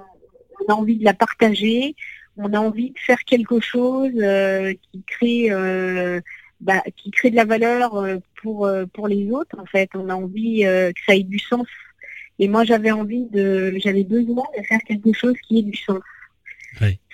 on, 0.68 0.73
a 0.73 0.76
envie 0.76 0.97
de 0.97 1.04
la 1.04 1.14
partager, 1.14 1.97
on 2.37 2.52
a 2.54 2.61
envie 2.61 2.90
de 2.90 2.99
faire 2.99 3.25
quelque 3.25 3.61
chose 3.61 4.12
qui 4.12 5.02
crée. 5.06 5.50
Bah, 6.61 6.82
qui 6.94 7.11
crée 7.11 7.30
de 7.30 7.37
la 7.37 7.47
valeur 7.47 8.04
pour 8.42 8.70
pour 8.92 9.09
les 9.09 9.30
autres 9.30 9.59
en 9.59 9.64
fait 9.64 9.88
on 9.94 10.11
a 10.11 10.14
envie 10.14 10.61
que 10.61 11.00
ça 11.06 11.14
ait 11.16 11.23
du 11.23 11.38
sens 11.38 11.66
et 12.40 12.49
moi, 12.49 12.64
j'avais 12.64 12.90
envie 12.90 13.26
de, 13.26 13.75
j'avais 13.76 14.02
besoin 14.02 14.44
de 14.56 14.64
faire 14.64 14.80
quelque 14.80 15.12
chose 15.12 15.35
qui 15.47 15.59
ait 15.59 15.62
du 15.62 15.76
sens. 15.76 16.00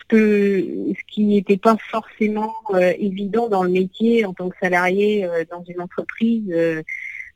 Ce, 0.09 0.95
qui 1.09 1.25
n'était 1.25 1.57
pas 1.57 1.77
forcément 1.91 2.55
euh, 2.75 2.93
évident 2.97 3.49
dans 3.49 3.65
le 3.65 3.71
métier 3.71 4.25
en 4.25 4.33
tant 4.33 4.49
que 4.49 4.57
salarié 4.63 5.25
euh, 5.25 5.45
dans 5.51 5.65
une 5.65 5.81
entreprise. 5.81 6.45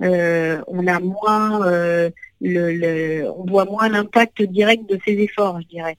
Euh, 0.03 0.63
on 0.69 0.87
a 0.87 1.01
moins 1.01 2.13
le, 2.41 3.25
on 3.37 3.45
voit 3.45 3.65
moins 3.65 3.89
l'impact 3.89 4.41
direct 4.43 4.89
de 4.89 4.97
ses 5.05 5.15
efforts, 5.15 5.61
je 5.61 5.67
dirais. 5.67 5.97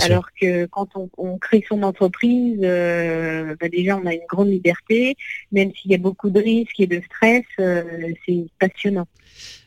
Alors 0.00 0.26
que 0.40 0.66
quand 0.66 0.88
on, 1.16 1.38
crée 1.38 1.64
son 1.68 1.84
entreprise, 1.84 2.58
bah, 2.58 3.68
déjà 3.68 3.96
on 3.96 4.06
a 4.06 4.12
une 4.12 4.26
grande 4.28 4.50
liberté, 4.50 5.14
même 5.52 5.72
s'il 5.72 5.92
y 5.92 5.94
a 5.94 5.98
beaucoup 5.98 6.30
de 6.30 6.40
risques 6.40 6.80
et 6.80 6.88
de 6.88 7.00
stress, 7.06 7.44
c'est 7.56 8.46
passionnant. 8.58 9.06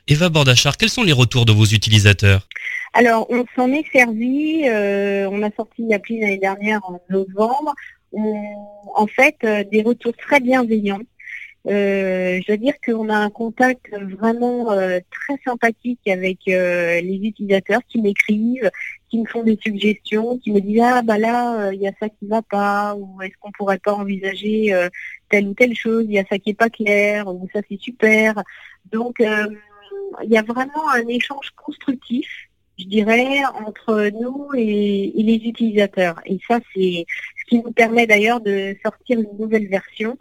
Eva 0.08 0.30
Bordachar, 0.30 0.78
quels 0.78 0.90
sont 0.90 1.04
les 1.04 1.14
retours 1.14 1.46
de 1.46 1.52
vos 1.52 1.66
utilisateurs? 1.66 2.48
Alors, 2.94 3.28
on 3.30 3.46
s'en 3.56 3.72
est 3.72 3.86
servi. 3.92 4.64
Euh, 4.68 5.28
on 5.32 5.42
a 5.44 5.52
sorti 5.52 5.84
l'appli 5.88 6.20
l'année 6.20 6.38
dernière 6.38 6.82
en 6.84 7.00
novembre. 7.10 7.74
en 8.14 9.08
fait, 9.08 9.38
euh, 9.44 9.64
des 9.72 9.82
retours 9.82 10.16
très 10.18 10.40
bienveillants. 10.40 11.00
Euh, 11.68 12.42
je 12.46 12.52
veux 12.52 12.58
dire 12.58 12.74
qu'on 12.84 13.08
a 13.10 13.16
un 13.16 13.30
contact 13.30 13.86
vraiment 14.18 14.66
très 15.12 15.38
sympathique 15.46 16.02
avec 16.08 16.40
les 16.48 17.20
utilisateurs 17.22 17.82
qui 17.88 18.02
m'écrivent, 18.02 18.72
qui 19.10 19.20
me 19.20 19.26
font 19.28 19.44
des 19.44 19.60
suggestions, 19.62 20.40
qui 20.40 20.52
me 20.52 20.60
disent 20.60 20.82
ah 20.84 21.04
bah 21.04 21.20
là 21.20 21.72
il 21.72 21.80
y 21.80 21.88
a 21.88 21.92
ça 22.00 22.10
qui 22.10 22.26
va 22.28 22.42
pas 22.42 22.96
ou 22.96 23.22
est-ce 23.22 23.36
qu'on 23.40 23.52
pourrait 23.52 23.78
pas 23.78 23.94
envisager 23.94 24.74
telle 25.30 25.50
ou 25.50 25.54
telle 25.54 25.76
chose, 25.76 26.06
il 26.08 26.14
y 26.14 26.20
a 26.20 26.26
ça 26.28 26.40
qui 26.40 26.50
est 26.50 26.56
pas 26.56 26.72
clair 26.72 27.28
ou 27.28 27.48
ça 27.54 27.60
c'est 27.70 27.80
super. 27.80 28.42
Donc 28.92 29.22
il 30.24 30.30
y 30.30 30.38
a 30.38 30.42
vraiment 30.42 30.90
un 30.94 31.08
échange 31.08 31.52
constructif, 31.56 32.28
je 32.78 32.86
dirais, 32.86 33.44
entre 33.66 34.12
nous 34.20 34.50
et, 34.56 35.12
les 35.16 35.36
utilisateurs. 35.36 36.20
Et 36.26 36.40
ça, 36.48 36.60
c'est 36.74 37.06
ce 37.40 37.50
qui 37.50 37.58
nous 37.58 37.72
permet 37.72 38.08
d'ailleurs 38.08 38.42
de 38.42 38.76
sortir 38.84 39.20
une 39.20 39.38
nouvelle 39.40 39.68
version 39.68 40.18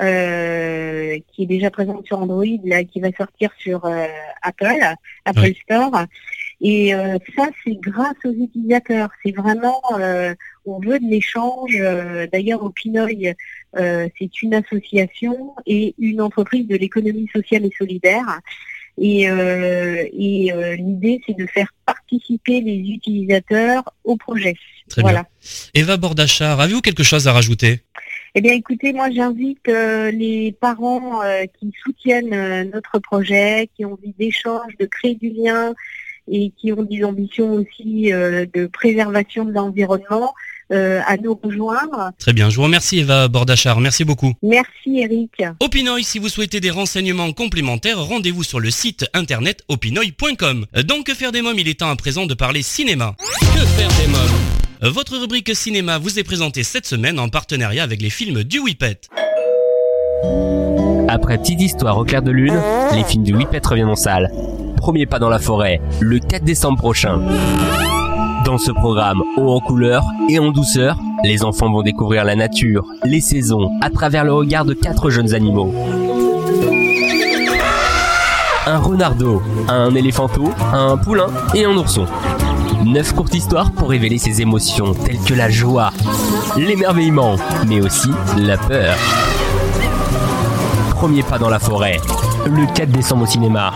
euh, 0.00 1.18
qui 1.28 1.42
est 1.42 1.46
déjà 1.46 1.70
présente 1.70 2.06
sur 2.06 2.18
Android, 2.18 2.46
là, 2.64 2.82
qui 2.82 3.00
va 3.00 3.12
sortir 3.12 3.50
sur 3.58 3.84
euh, 3.84 4.06
Apple, 4.42 4.80
Apple 5.26 5.54
Store. 5.62 6.06
Et 6.62 6.94
euh, 6.94 7.18
ça, 7.36 7.48
c'est 7.62 7.78
grâce 7.78 8.16
aux 8.24 8.32
utilisateurs. 8.32 9.10
C'est 9.22 9.32
vraiment, 9.32 9.82
on 10.64 10.80
veut 10.80 10.98
de 10.98 11.04
l'échange. 11.04 11.76
D'ailleurs, 12.32 12.62
au 12.62 12.70
Pinoy, 12.70 13.34
c'est 13.74 14.42
une 14.42 14.54
association 14.54 15.54
et 15.66 15.94
une 15.98 16.20
entreprise 16.20 16.66
de 16.68 16.76
l'économie 16.76 17.28
sociale 17.34 17.66
et 17.66 17.72
solidaire. 17.76 18.40
Et, 18.98 19.28
euh, 19.28 20.04
euh, 20.04 20.76
l'idée, 20.76 21.20
c'est 21.26 21.36
de 21.36 21.46
faire 21.46 21.68
participer 21.86 22.60
les 22.60 22.78
utilisateurs 22.78 23.82
au 24.04 24.16
projet. 24.16 24.54
Très 24.88 25.02
voilà. 25.02 25.22
bien. 25.22 25.82
Eva 25.82 25.96
Bordachar, 25.96 26.60
avez-vous 26.60 26.82
quelque 26.82 27.02
chose 27.02 27.26
à 27.26 27.32
rajouter? 27.32 27.80
Eh 28.34 28.40
bien, 28.40 28.52
écoutez, 28.52 28.92
moi, 28.92 29.10
j'invite 29.10 29.68
euh, 29.68 30.10
les 30.10 30.52
parents 30.52 31.20
qui 31.58 31.72
soutiennent 31.82 32.70
notre 32.70 32.98
projet, 32.98 33.68
qui 33.76 33.84
ont 33.84 33.94
envie 33.94 34.14
d'échange, 34.18 34.76
de 34.78 34.86
créer 34.86 35.14
du 35.14 35.30
lien 35.30 35.74
et 36.30 36.52
qui 36.56 36.72
ont 36.72 36.82
des 36.82 37.04
ambitions 37.04 37.52
aussi 37.52 38.10
de 38.12 38.66
préservation 38.66 39.44
de 39.44 39.52
l'environnement, 39.52 40.34
euh, 40.72 41.00
à 41.06 41.16
nous 41.16 41.38
rejoindre. 41.42 42.10
Très 42.18 42.32
bien, 42.32 42.50
je 42.50 42.56
vous 42.56 42.62
remercie 42.62 42.98
Eva 42.98 43.28
Bordachar, 43.28 43.80
merci 43.80 44.04
beaucoup. 44.04 44.32
Merci 44.42 44.98
Eric. 44.98 45.42
Opinoï, 45.60 46.04
si 46.04 46.18
vous 46.18 46.28
souhaitez 46.28 46.60
des 46.60 46.70
renseignements 46.70 47.32
complémentaires, 47.32 48.02
rendez-vous 48.02 48.42
sur 48.42 48.60
le 48.60 48.70
site 48.70 49.06
internet 49.14 49.62
opinoï.com. 49.68 50.66
Donc 50.84 51.06
que 51.06 51.14
faire 51.14 51.32
des 51.32 51.42
mômes, 51.42 51.58
il 51.58 51.68
est 51.68 51.80
temps 51.80 51.90
à 51.90 51.96
présent 51.96 52.26
de 52.26 52.34
parler 52.34 52.62
cinéma. 52.62 53.14
Que 53.18 53.66
faire 53.66 53.88
des 53.88 54.08
mômes? 54.10 54.92
Votre 54.92 55.16
rubrique 55.16 55.54
cinéma 55.54 55.98
vous 55.98 56.18
est 56.18 56.24
présentée 56.24 56.64
cette 56.64 56.86
semaine 56.86 57.20
en 57.20 57.28
partenariat 57.28 57.84
avec 57.84 58.02
les 58.02 58.10
films 58.10 58.42
du 58.42 58.58
Whippet. 58.58 59.02
Après 61.08 61.38
Petite 61.38 61.60
Histoire 61.60 61.98
au 61.98 62.04
clair 62.04 62.22
de 62.22 62.30
lune, 62.30 62.60
les 62.94 63.04
films 63.04 63.22
du 63.22 63.34
Whippet 63.34 63.60
reviennent 63.64 63.88
en 63.88 63.96
salle. 63.96 64.30
Premier 64.76 65.06
pas 65.06 65.18
dans 65.18 65.28
la 65.28 65.38
forêt, 65.38 65.80
le 66.00 66.18
4 66.18 66.42
décembre 66.42 66.78
prochain. 66.78 67.20
Dans 68.44 68.58
ce 68.58 68.72
programme 68.72 69.22
haut 69.36 69.52
en 69.52 69.60
couleur 69.60 70.02
et 70.28 70.38
en 70.38 70.50
douceur, 70.50 70.96
les 71.22 71.44
enfants 71.44 71.70
vont 71.70 71.82
découvrir 71.82 72.24
la 72.24 72.34
nature, 72.34 72.84
les 73.04 73.20
saisons, 73.20 73.70
à 73.80 73.90
travers 73.90 74.24
le 74.24 74.32
regard 74.32 74.64
de 74.64 74.74
quatre 74.74 75.10
jeunes 75.10 75.34
animaux. 75.34 75.72
Un 78.66 78.78
renardeau, 78.78 79.42
un 79.68 79.94
éléphanteau, 79.94 80.50
un 80.72 80.96
poulain 80.96 81.28
et 81.54 81.64
un 81.64 81.76
ourson. 81.76 82.06
Neuf 82.84 83.12
courtes 83.12 83.34
histoires 83.34 83.70
pour 83.70 83.90
révéler 83.90 84.18
ses 84.18 84.40
émotions 84.40 84.94
telles 84.94 85.20
que 85.20 85.34
la 85.34 85.50
joie, 85.50 85.90
l'émerveillement, 86.56 87.36
mais 87.68 87.80
aussi 87.80 88.10
la 88.36 88.56
peur. 88.56 88.96
Premier 90.90 91.22
pas 91.22 91.38
dans 91.38 91.50
la 91.50 91.58
forêt, 91.58 92.00
le 92.46 92.66
4 92.72 92.90
décembre 92.90 93.24
au 93.24 93.26
cinéma. 93.26 93.72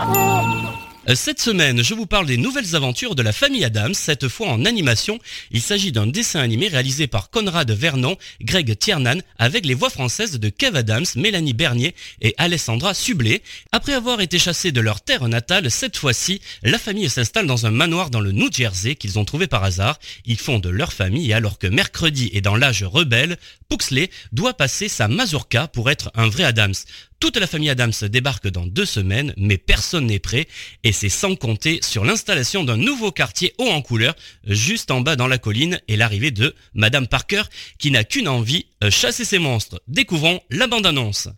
Euh, 1.09 1.15
cette 1.15 1.39
semaine, 1.39 1.83
je 1.83 1.93
vous 1.93 2.05
parle 2.05 2.25
des 2.25 2.35
nouvelles 2.35 2.75
aventures 2.75 3.15
de 3.15 3.21
la 3.21 3.31
famille 3.31 3.63
Adams, 3.63 3.93
cette 3.93 4.27
fois 4.27 4.49
en 4.49 4.65
animation. 4.65 5.19
Il 5.51 5.61
s'agit 5.61 5.93
d'un 5.93 6.07
dessin 6.07 6.41
animé 6.41 6.67
réalisé 6.67 7.07
par 7.07 7.29
Conrad 7.29 7.69
Vernon, 7.71 8.17
Greg 8.41 8.77
Tiernan, 8.77 9.21
avec 9.37 9.65
les 9.65 9.73
voix 9.73 9.89
françaises 9.89 10.37
de 10.37 10.49
Kev 10.49 10.77
Adams, 10.77 11.05
Mélanie 11.15 11.53
Bernier 11.53 11.95
et 12.21 12.35
Alessandra 12.37 12.93
Sublet. 12.93 13.41
Après 13.71 13.93
avoir 13.93 14.19
été 14.19 14.37
chassés 14.37 14.73
de 14.73 14.81
leur 14.81 14.99
terre 14.99 15.27
natale, 15.29 15.71
cette 15.71 15.95
fois-ci, 15.95 16.41
la 16.63 16.77
famille 16.77 17.09
s'installe 17.09 17.47
dans 17.47 17.65
un 17.65 17.71
manoir 17.71 18.09
dans 18.09 18.21
le 18.21 18.33
New 18.33 18.51
Jersey 18.51 18.95
qu'ils 18.95 19.17
ont 19.17 19.25
trouvé 19.25 19.47
par 19.47 19.63
hasard. 19.63 19.99
Ils 20.25 20.39
fondent 20.39 20.67
leur 20.67 20.91
famille 20.91 21.31
alors 21.31 21.57
que 21.57 21.67
mercredi 21.67 22.29
est 22.33 22.41
dans 22.41 22.57
l'âge 22.57 22.83
rebelle, 22.83 23.37
Puxley 23.69 24.09
doit 24.31 24.53
passer 24.53 24.87
sa 24.87 25.07
mazurka 25.07 25.67
pour 25.67 25.89
être 25.89 26.11
un 26.15 26.27
vrai 26.27 26.43
Adams. 26.43 26.73
Toute 27.19 27.37
la 27.37 27.47
famille 27.47 27.71
Adams 27.71 27.93
débarque 28.03 28.47
dans 28.47 28.67
deux 28.67 28.85
semaines, 28.85 29.33
mais 29.37 29.57
personne 29.57 30.05
n'est 30.05 30.19
prêt, 30.19 30.47
et 30.83 30.91
c'est 30.91 31.09
sans 31.09 31.35
compter 31.35 31.79
sur 31.81 32.05
l'installation 32.05 32.63
d'un 32.63 32.77
nouveau 32.77 33.11
quartier 33.11 33.55
haut 33.57 33.69
en 33.69 33.81
couleur, 33.81 34.15
juste 34.45 34.91
en 34.91 35.01
bas 35.01 35.15
dans 35.15 35.27
la 35.27 35.39
colline, 35.39 35.79
et 35.87 35.97
l'arrivée 35.97 36.29
de 36.29 36.53
Madame 36.75 37.07
Parker, 37.07 37.41
qui 37.79 37.89
n'a 37.89 38.03
qu'une 38.03 38.27
envie, 38.27 38.67
euh, 38.83 38.91
chasser 38.91 39.25
ses 39.25 39.39
monstres. 39.39 39.81
Découvrons 39.87 40.41
la 40.51 40.67
bande-annonce. 40.67 41.29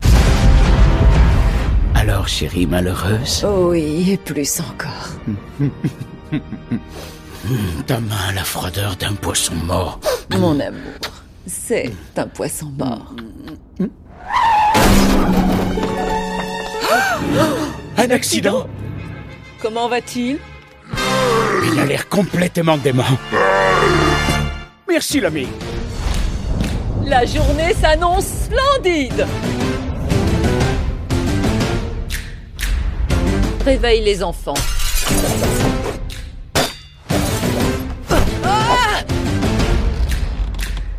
Alors, 1.96 2.28
chérie 2.28 2.68
malheureuse? 2.68 3.46
Oh 3.46 3.70
oui, 3.72 4.12
et 4.12 4.18
plus 4.18 4.60
encore. 4.60 5.10
Ta 7.88 8.02
main 8.02 8.28
a 8.28 8.34
la 8.34 8.44
froideur 8.44 8.98
d'un 8.98 9.16
poisson 9.16 9.56
mort. 9.56 10.02
Mon 10.38 10.60
amour, 10.60 11.00
c'est 11.48 11.90
un 12.18 12.28
poisson 12.28 12.72
mort. 12.78 13.16
Un 17.98 18.12
accident? 18.12 18.68
Comment 19.62 19.90
va-t-il? 19.90 20.40
Il 21.74 21.80
a 21.80 21.86
l'air 21.86 22.08
complètement 22.08 22.78
dément. 22.78 23.04
Merci 24.88 25.20
l'ami. 25.20 25.48
La 27.06 27.26
journée 27.26 27.74
s'annonce 27.74 28.26
splendide 28.26 29.26
Réveille 33.66 34.04
les 34.04 34.24
enfants. 34.24 34.54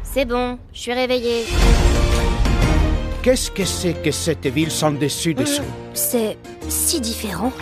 C'est 0.02 0.24
bon, 0.24 0.58
je 0.72 0.80
suis 0.80 0.92
réveillée. 0.92 1.46
Qu'est-ce 3.22 3.50
que 3.50 3.66
c'est 3.66 3.92
que 4.02 4.10
cette 4.10 4.46
ville 4.46 4.70
sans 4.70 4.92
dessus 4.92 5.34
dessous 5.34 5.62
C'est 5.92 6.38
si 6.68 7.00
différent. 7.02 7.52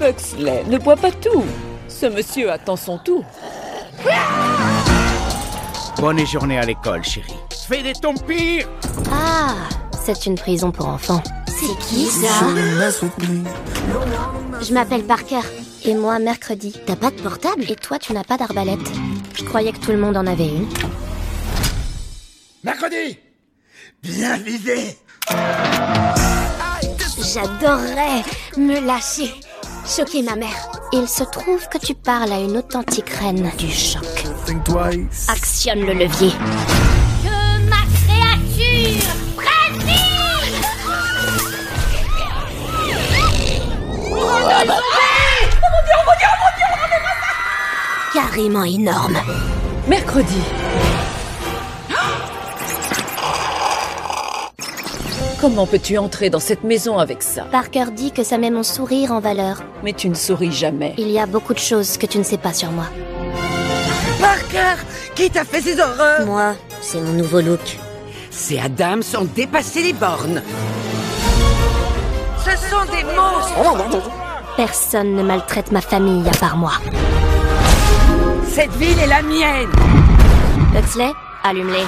Huxley, 0.00 0.62
ne 0.68 0.78
bois 0.78 0.94
pas 0.94 1.10
tout. 1.10 1.44
Ce 1.88 2.06
monsieur 2.06 2.50
attend 2.52 2.76
son 2.76 2.98
tour. 2.98 3.24
Bonne 5.98 6.24
journée 6.24 6.58
à 6.58 6.64
l'école, 6.64 7.02
chérie. 7.02 7.34
Fais 7.68 7.82
de 7.82 7.92
ton 7.98 8.14
pire 8.14 8.68
Ah, 9.12 9.54
c'est 10.00 10.26
une 10.26 10.36
prison 10.36 10.70
pour 10.70 10.86
enfants. 10.86 11.22
C'est 11.48 11.76
qui 11.88 12.06
ça 12.06 12.28
Je 14.62 14.72
m'appelle 14.72 15.02
Parker. 15.02 15.40
Et 15.84 15.94
moi, 15.94 16.20
mercredi. 16.20 16.72
T'as 16.86 16.96
pas 16.96 17.10
de 17.10 17.20
portable? 17.20 17.64
Et 17.68 17.74
toi, 17.74 17.98
tu 17.98 18.12
n'as 18.12 18.24
pas 18.24 18.36
d'arbalète? 18.36 18.78
Je 19.34 19.42
croyais 19.44 19.72
que 19.72 19.78
tout 19.78 19.90
le 19.90 19.98
monde 19.98 20.16
en 20.16 20.26
avait 20.26 20.46
une. 20.46 20.68
Mercredi 22.62 23.18
Bien 24.02 24.38
visé 24.38 24.96
J'adorerais 27.18 28.22
me 28.56 28.80
lâcher, 28.80 29.30
choquer 29.86 30.22
ma 30.22 30.36
mère. 30.36 30.70
Il 30.92 31.06
se 31.06 31.22
trouve 31.24 31.68
que 31.68 31.78
tu 31.78 31.94
parles 31.94 32.32
à 32.32 32.38
une 32.38 32.56
authentique 32.56 33.10
reine 33.10 33.50
du 33.58 33.70
choc. 33.70 34.02
Actionne 35.28 35.80
le 35.80 35.92
levier. 35.92 36.32
Que 37.22 37.68
ma 37.68 37.82
créature 38.02 39.14
prenne 39.36 39.78
vie 39.86 41.10
Carrément 48.14 48.64
énorme. 48.64 49.18
Mercredi. 49.86 50.40
Comment 55.40 55.66
peux-tu 55.66 55.96
entrer 55.96 56.28
dans 56.28 56.38
cette 56.38 56.64
maison 56.64 56.98
avec 56.98 57.22
ça 57.22 57.44
Parker 57.44 57.86
dit 57.96 58.12
que 58.12 58.22
ça 58.22 58.36
met 58.36 58.50
mon 58.50 58.62
sourire 58.62 59.10
en 59.12 59.20
valeur. 59.20 59.62
Mais 59.82 59.94
tu 59.94 60.10
ne 60.10 60.14
souris 60.14 60.52
jamais. 60.52 60.92
Il 60.98 61.08
y 61.08 61.18
a 61.18 61.24
beaucoup 61.24 61.54
de 61.54 61.58
choses 61.58 61.96
que 61.96 62.04
tu 62.04 62.18
ne 62.18 62.22
sais 62.24 62.36
pas 62.36 62.52
sur 62.52 62.70
moi. 62.70 62.84
Parker 64.20 64.82
Qui 65.14 65.30
t'a 65.30 65.46
fait 65.46 65.62
ces 65.62 65.80
horreurs 65.80 66.26
Moi, 66.26 66.54
c'est 66.82 67.00
mon 67.00 67.12
nouveau 67.12 67.40
look. 67.40 67.78
Ces 68.30 68.58
Adams 68.58 69.02
ont 69.18 69.24
dépassé 69.34 69.82
les 69.82 69.94
bornes. 69.94 70.42
Ce 72.44 72.50
sont 72.50 72.84
des 72.94 73.04
monstres 73.04 74.10
Personne 74.58 75.14
ne 75.14 75.22
maltraite 75.22 75.72
ma 75.72 75.80
famille 75.80 76.28
à 76.28 76.36
part 76.36 76.58
moi. 76.58 76.72
Cette 78.46 78.72
ville 78.72 78.98
est 78.98 79.06
la 79.06 79.22
mienne 79.22 79.70
Huxley, 80.76 81.12
allume-les. 81.44 81.86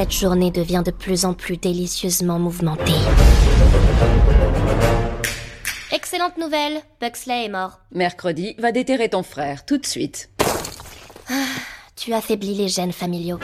Cette 0.00 0.14
journée 0.14 0.50
devient 0.50 0.82
de 0.82 0.92
plus 0.92 1.26
en 1.26 1.34
plus 1.34 1.58
délicieusement 1.58 2.38
mouvementée. 2.38 2.94
Excellente 5.92 6.38
nouvelle, 6.38 6.80
Huxley 7.02 7.44
est 7.44 7.48
mort. 7.50 7.80
Mercredi, 7.92 8.54
va 8.56 8.72
déterrer 8.72 9.10
ton 9.10 9.22
frère, 9.22 9.66
tout 9.66 9.76
de 9.76 9.84
suite. 9.84 10.30
Tu 11.96 12.14
affaiblis 12.14 12.54
les 12.54 12.68
gènes 12.68 12.94
familiaux. 12.94 13.40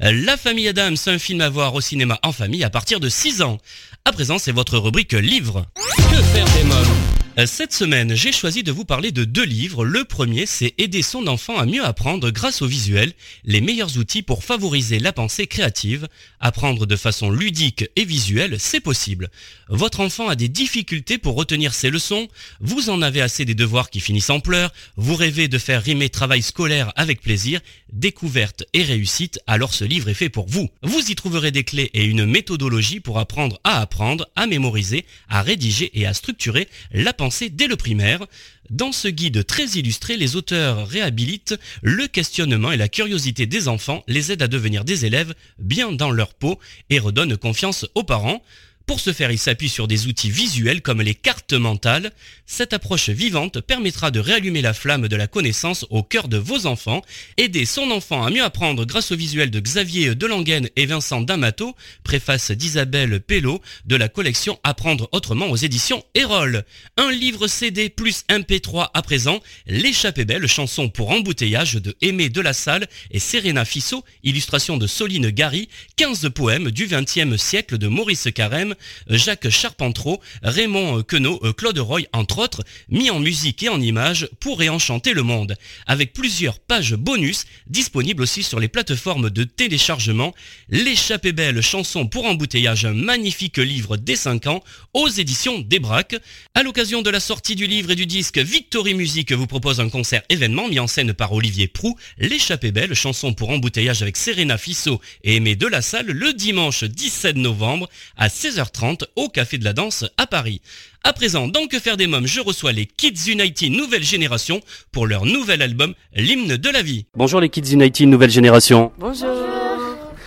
La 0.00 0.36
famille 0.36 0.68
Adams, 0.68 0.98
un 1.06 1.18
film 1.18 1.40
à 1.40 1.48
voir 1.48 1.74
au 1.74 1.80
cinéma 1.80 2.18
en 2.22 2.32
famille 2.32 2.62
à 2.62 2.68
partir 2.68 3.00
de 3.00 3.08
6 3.08 3.40
ans. 3.40 3.56
À 4.04 4.12
présent, 4.12 4.36
c'est 4.36 4.52
votre 4.52 4.76
rubrique 4.76 5.14
livre. 5.14 5.64
Que 5.96 6.22
faire 6.22 6.44
des 6.44 6.64
mômes 6.64 7.07
cette 7.46 7.72
semaine, 7.72 8.16
j'ai 8.16 8.32
choisi 8.32 8.64
de 8.64 8.72
vous 8.72 8.84
parler 8.84 9.12
de 9.12 9.22
deux 9.22 9.44
livres. 9.44 9.84
Le 9.84 10.02
premier, 10.02 10.44
c'est 10.44 10.74
Aider 10.76 11.02
son 11.02 11.28
enfant 11.28 11.56
à 11.56 11.66
mieux 11.66 11.84
apprendre 11.84 12.30
grâce 12.30 12.62
au 12.62 12.66
visuel, 12.66 13.12
les 13.44 13.60
meilleurs 13.60 13.96
outils 13.96 14.22
pour 14.22 14.42
favoriser 14.42 14.98
la 14.98 15.12
pensée 15.12 15.46
créative. 15.46 16.08
Apprendre 16.40 16.84
de 16.84 16.96
façon 16.96 17.30
ludique 17.30 17.84
et 17.94 18.04
visuelle, 18.04 18.56
c'est 18.58 18.80
possible. 18.80 19.30
Votre 19.68 20.00
enfant 20.00 20.28
a 20.28 20.34
des 20.34 20.48
difficultés 20.48 21.18
pour 21.18 21.36
retenir 21.36 21.74
ses 21.74 21.90
leçons, 21.90 22.26
vous 22.60 22.90
en 22.90 23.02
avez 23.02 23.20
assez 23.20 23.44
des 23.44 23.54
devoirs 23.54 23.90
qui 23.90 24.00
finissent 24.00 24.30
en 24.30 24.40
pleurs, 24.40 24.72
vous 24.96 25.14
rêvez 25.14 25.46
de 25.46 25.58
faire 25.58 25.82
rimer 25.82 26.08
travail 26.08 26.42
scolaire 26.42 26.92
avec 26.96 27.20
plaisir, 27.20 27.60
découverte 27.92 28.64
et 28.72 28.82
réussite, 28.82 29.38
alors 29.46 29.74
ce 29.74 29.84
livre 29.84 30.08
est 30.08 30.14
fait 30.14 30.28
pour 30.28 30.48
vous. 30.48 30.68
Vous 30.82 31.10
y 31.10 31.14
trouverez 31.14 31.50
des 31.50 31.64
clés 31.64 31.90
et 31.94 32.04
une 32.04 32.24
méthodologie 32.24 33.00
pour 33.00 33.18
apprendre 33.18 33.60
à 33.62 33.80
apprendre, 33.80 34.26
à 34.34 34.46
mémoriser, 34.46 35.04
à 35.28 35.42
rédiger 35.42 35.90
et 35.94 36.06
à 36.06 36.14
structurer 36.14 36.68
la 36.92 37.12
pensée 37.12 37.27
dès 37.50 37.66
le 37.66 37.76
primaire. 37.76 38.26
Dans 38.70 38.92
ce 38.92 39.08
guide 39.08 39.46
très 39.46 39.64
illustré, 39.64 40.16
les 40.16 40.36
auteurs 40.36 40.86
réhabilitent 40.86 41.58
le 41.82 42.06
questionnement 42.06 42.72
et 42.72 42.76
la 42.76 42.88
curiosité 42.88 43.46
des 43.46 43.68
enfants, 43.68 44.04
les 44.06 44.32
aident 44.32 44.42
à 44.42 44.48
devenir 44.48 44.84
des 44.84 45.06
élèves 45.06 45.34
bien 45.58 45.92
dans 45.92 46.10
leur 46.10 46.34
peau 46.34 46.58
et 46.90 46.98
redonnent 46.98 47.36
confiance 47.36 47.86
aux 47.94 48.04
parents. 48.04 48.42
Pour 48.88 49.00
ce 49.00 49.12
faire, 49.12 49.30
il 49.30 49.38
s'appuie 49.38 49.68
sur 49.68 49.86
des 49.86 50.06
outils 50.06 50.30
visuels 50.30 50.80
comme 50.80 51.02
les 51.02 51.14
cartes 51.14 51.52
mentales. 51.52 52.10
Cette 52.46 52.72
approche 52.72 53.10
vivante 53.10 53.60
permettra 53.60 54.10
de 54.10 54.18
réallumer 54.18 54.62
la 54.62 54.72
flamme 54.72 55.08
de 55.08 55.14
la 55.14 55.26
connaissance 55.26 55.84
au 55.90 56.02
cœur 56.02 56.26
de 56.26 56.38
vos 56.38 56.64
enfants. 56.64 57.02
Aider 57.36 57.66
son 57.66 57.90
enfant 57.90 58.24
à 58.24 58.30
mieux 58.30 58.42
apprendre 58.42 58.86
grâce 58.86 59.12
au 59.12 59.16
visuel 59.16 59.50
de 59.50 59.60
Xavier 59.60 60.14
Delangen 60.14 60.70
et 60.74 60.86
Vincent 60.86 61.20
D'Amato, 61.20 61.76
préface 62.02 62.50
d'Isabelle 62.50 63.20
Pello 63.20 63.60
de 63.84 63.94
la 63.94 64.08
collection 64.08 64.58
Apprendre 64.64 65.10
autrement 65.12 65.50
aux 65.50 65.56
éditions 65.56 66.02
Erol. 66.14 66.64
Un 66.96 67.10
livre 67.10 67.46
CD 67.46 67.90
plus 67.90 68.24
MP3 68.30 68.88
à 68.94 69.02
présent, 69.02 69.42
L'échappée 69.66 70.24
belle, 70.24 70.46
chanson 70.46 70.88
pour 70.88 71.10
embouteillage 71.10 71.74
de 71.74 71.94
Aimé 72.00 72.30
de 72.30 72.40
la 72.40 72.54
Salle 72.54 72.88
et 73.10 73.18
Serena 73.18 73.66
Fissot, 73.66 74.02
illustration 74.24 74.78
de 74.78 74.86
Soline 74.86 75.28
Gary, 75.28 75.68
15 75.96 76.30
poèmes 76.30 76.70
du 76.70 76.86
XXe 76.86 77.36
siècle 77.36 77.76
de 77.76 77.88
Maurice 77.88 78.28
Carême, 78.34 78.74
Jacques 79.08 79.48
Charpentreau, 79.48 80.20
Raymond 80.42 81.02
Queneau, 81.02 81.38
Claude 81.56 81.78
Roy, 81.78 82.02
entre 82.12 82.38
autres, 82.38 82.64
mis 82.88 83.10
en 83.10 83.20
musique 83.20 83.62
et 83.62 83.68
en 83.68 83.80
images 83.80 84.28
pour 84.40 84.58
réenchanter 84.58 85.12
le 85.12 85.22
monde, 85.22 85.56
avec 85.86 86.12
plusieurs 86.12 86.58
pages 86.58 86.94
bonus 86.94 87.44
disponibles 87.66 88.22
aussi 88.22 88.42
sur 88.42 88.60
les 88.60 88.68
plateformes 88.68 89.30
de 89.30 89.44
téléchargement. 89.44 90.34
L'échappée 90.68 91.32
belle, 91.32 91.60
chanson 91.60 92.06
pour 92.06 92.26
embouteillage, 92.26 92.84
un 92.84 92.94
magnifique 92.94 93.58
livre 93.58 93.96
dès 93.96 94.16
5 94.16 94.46
ans, 94.46 94.62
aux 94.94 95.08
éditions 95.08 95.58
Débrac. 95.60 96.16
À 96.54 96.62
l'occasion 96.62 97.02
de 97.02 97.10
la 97.10 97.20
sortie 97.20 97.54
du 97.54 97.66
livre 97.66 97.90
et 97.90 97.96
du 97.96 98.06
disque, 98.06 98.38
Victory 98.38 98.94
Music 98.94 99.32
vous 99.32 99.46
propose 99.46 99.80
un 99.80 99.88
concert 99.88 100.22
événement 100.28 100.68
mis 100.68 100.80
en 100.80 100.86
scène 100.86 101.12
par 101.12 101.32
Olivier 101.32 101.68
Prou, 101.68 101.96
L'échappée 102.18 102.72
belle, 102.72 102.94
chanson 102.94 103.32
pour 103.32 103.50
embouteillage 103.50 104.02
avec 104.02 104.16
Serena 104.16 104.58
Fissot 104.58 105.00
et 105.24 105.36
Aimé 105.36 105.56
de 105.56 105.66
la 105.66 105.82
Salle, 105.82 106.06
le 106.06 106.32
dimanche 106.32 106.84
17 106.84 107.36
novembre 107.36 107.88
à 108.16 108.28
16h 108.28 108.67
20h30 108.68 109.04
au 109.16 109.28
Café 109.28 109.58
de 109.58 109.64
la 109.64 109.72
Danse 109.72 110.04
à 110.16 110.26
Paris. 110.26 110.60
À 111.04 111.12
présent, 111.12 111.48
dans 111.48 111.66
Que 111.66 111.78
faire 111.78 111.96
des 111.96 112.06
mômes, 112.06 112.26
je 112.26 112.40
reçois 112.40 112.72
les 112.72 112.86
Kids 112.86 113.30
United 113.30 113.72
Nouvelle 113.72 114.02
Génération 114.02 114.60
pour 114.92 115.06
leur 115.06 115.24
nouvel 115.24 115.62
album 115.62 115.94
L'hymne 116.14 116.56
de 116.56 116.70
la 116.70 116.82
vie. 116.82 117.06
Bonjour 117.14 117.40
les 117.40 117.48
Kids 117.48 117.72
United 117.72 118.08
Nouvelle 118.08 118.30
Génération. 118.30 118.92
Bonjour. 118.98 119.28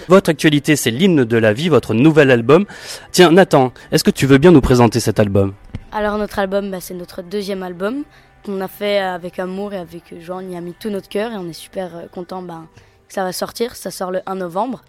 Votre 0.08 0.30
actualité, 0.30 0.76
c'est 0.76 0.92
l'hymne 0.92 1.24
de 1.24 1.38
la 1.38 1.54
vie, 1.54 1.70
votre 1.70 1.94
nouvel 1.94 2.32
album. 2.32 2.66
Tiens, 3.12 3.32
Nathan, 3.32 3.72
est-ce 3.92 4.04
que 4.04 4.12
tu 4.12 4.26
veux 4.26 4.38
bien 4.38 4.52
nous 4.52 4.62
présenter 4.62 5.00
cet 5.00 5.20
album? 5.20 5.54
Alors 5.92 6.18
notre 6.18 6.40
album, 6.40 6.72
bah, 6.72 6.80
c'est 6.82 6.94
notre 6.94 7.22
deuxième 7.22 7.64
album 7.64 8.04
qu'on 8.44 8.60
a 8.62 8.68
fait 8.68 8.98
avec 9.00 9.40
amour 9.40 9.74
et 9.74 9.78
avec 9.78 10.20
joie. 10.20 10.38
On 10.38 10.50
y 10.50 10.56
a 10.56 10.62
mis 10.62 10.74
tout 10.74 10.90
notre 10.90 11.10
cœur 11.10 11.32
et 11.32 11.38
on 11.38 11.48
est 11.48 11.54
super 11.54 11.96
euh, 11.96 12.08
content 12.08 12.42
bah, 12.42 12.64
que 13.08 13.14
ça 13.14 13.24
va 13.24 13.32
sortir. 13.34 13.76
Ça 13.76 13.92
sort 13.92 14.12
le 14.12 14.22
1 14.26 14.36
novembre. 14.36 14.84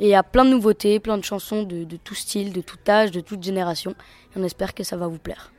Et 0.00 0.04
il 0.04 0.08
y 0.08 0.14
a 0.14 0.22
plein 0.22 0.46
de 0.46 0.50
nouveautés, 0.50 0.98
plein 0.98 1.18
de 1.18 1.24
chansons 1.24 1.62
de, 1.62 1.84
tout 2.02 2.14
style, 2.14 2.54
de 2.54 2.62
tout 2.62 2.78
âge, 2.88 3.10
de 3.10 3.20
toute 3.20 3.42
génération. 3.42 3.90
Et 4.34 4.40
on 4.40 4.42
espère 4.42 4.72
que 4.74 4.82
ça 4.82 4.96
va 4.96 5.06
vous 5.06 5.18
plaire. 5.18 5.52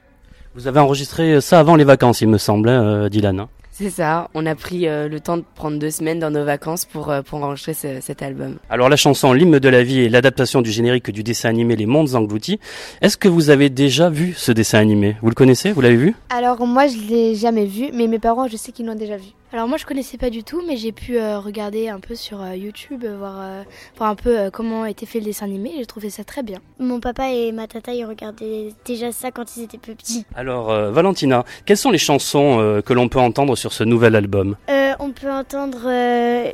Vous 0.56 0.67
avez 0.67 0.80
enregistré 0.80 1.39
ça 1.41 1.60
avant 1.60 1.75
les 1.75 1.84
vacances, 1.84 2.21
il 2.21 2.27
me 2.27 2.39
semble, 2.39 2.67
hein, 2.67 2.84
euh, 2.84 3.10
Dylan. 3.10 3.39
Hein. 3.39 3.49
C'est 3.69 3.91
ça, 3.91 4.30
on 4.34 4.45
a 4.47 4.56
pris 4.56 4.88
euh, 4.88 5.08
le 5.08 5.19
temps 5.19 5.38
de 5.38 5.43
prendre 5.56 5.77
deux 5.77 5.91
semaines 5.91 6.19
dans 6.19 6.32
nos 6.32 6.43
vacances 6.43 6.86
pour, 6.86 7.10
euh, 7.10 7.21
pour 7.21 7.43
enregistrer 7.43 7.73
cet 8.01 8.21
album. 8.21 8.58
Alors 8.69 8.89
la 8.89 8.95
chanson 8.97 9.32
L'hymne 9.32 9.60
de 9.60 9.69
la 9.69 9.84
vie 9.84 10.01
est 10.01 10.10
l'adaptation 10.10 10.62
du 10.62 10.71
générique 10.71 11.10
du 11.12 11.23
dessin 11.23 11.49
animé 11.49 11.75
Les 11.75 11.86
Mondes 11.86 12.15
Engloutis. 12.15 12.60
Est-ce 13.01 13.17
que 13.17 13.30
vous 13.30 13.49
avez 13.49 13.69
déjà 13.69 14.10
vu 14.10 14.34
ce 14.36 14.51
dessin 14.51 14.80
animé? 14.80 15.15
Vous 15.21 15.30
le 15.30 15.36
connaissez? 15.36 15.71
Vous 15.71 15.82
l'avez 15.82 15.95
vu? 15.95 16.15
Alors 16.30 16.65
moi 16.67 16.88
je 16.88 16.97
l'ai 16.97 17.36
jamais 17.36 17.65
vu, 17.65 17.91
mais 17.93 18.08
mes 18.08 18.19
parents 18.19 18.47
je 18.47 18.58
sais 18.58 18.71
qu'ils 18.71 18.88
l'ont 18.88 18.95
déjà 18.95 19.17
vu. 19.17 19.30
Alors 19.54 19.68
moi 19.68 19.78
je 19.78 19.86
connaissais 19.86 20.18
pas 20.18 20.30
du 20.30 20.46
tout, 20.46 20.64
mais 20.66 20.78
j'ai 20.78 20.94
pu 20.94 21.18
euh, 21.18 21.38
regarder 21.38 21.90
un 21.90 22.00
peu 22.00 22.16
sur 22.16 22.42
euh, 22.42 22.56
YouTube, 22.56 23.04
euh, 23.04 23.18
voir, 23.18 24.10
un 24.10 24.16
peu 24.16 24.50
comment 24.50 24.86
était 24.86 25.06
fait 25.06 25.20
le 25.20 25.26
dessin 25.26 25.46
animé. 25.46 25.74
J'ai 25.78 25.86
trouvé 25.86 26.10
ça 26.10 26.24
très 26.24 26.42
bien. 26.42 26.60
Mon 26.80 27.02
papa 27.02 27.30
et 27.32 27.52
ma 27.52 27.68
tata 27.68 27.94
ils 27.94 28.06
regardaient 28.06 28.70
déjà 28.86 29.12
ça 29.12 29.30
quand 29.30 29.58
ils 29.58 29.64
étaient 29.64 29.78
plus 29.78 29.96
petits. 29.96 30.26
Alors 30.36 30.68
Valentina, 30.92 31.44
quelles 31.66 31.76
sont 31.76 31.92
les 31.92 31.98
chansons 31.98 32.82
que 32.86 32.94
l'on 32.94 33.10
peut 33.10 33.20
entendre 33.20 33.58
sur 33.58 33.74
ce 33.74 33.84
nouvel 33.84 34.16
album? 34.16 34.56
On 35.00 35.12
peut 35.12 35.32
entendre 35.32 35.88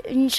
une 0.09 0.29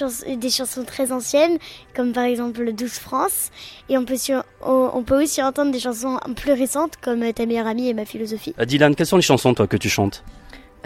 des 0.40 0.50
chansons 0.50 0.84
très 0.84 1.12
anciennes, 1.12 1.58
comme 1.94 2.12
par 2.12 2.24
exemple 2.24 2.72
Douce 2.72 2.98
France, 2.98 3.50
et 3.88 3.98
on 3.98 4.04
peut, 4.04 4.16
on 4.62 5.02
peut 5.02 5.22
aussi 5.22 5.42
entendre 5.42 5.70
des 5.72 5.80
chansons 5.80 6.18
plus 6.34 6.52
récentes, 6.52 6.94
comme 7.00 7.32
Ta 7.32 7.46
meilleure 7.46 7.66
amie 7.66 7.88
et 7.88 7.94
Ma 7.94 8.04
philosophie. 8.04 8.54
Dylan, 8.66 8.94
quelles 8.94 9.06
sont 9.06 9.16
les 9.16 9.22
chansons 9.22 9.54
toi 9.54 9.66
que 9.66 9.76
tu 9.76 9.88
chantes? 9.88 10.24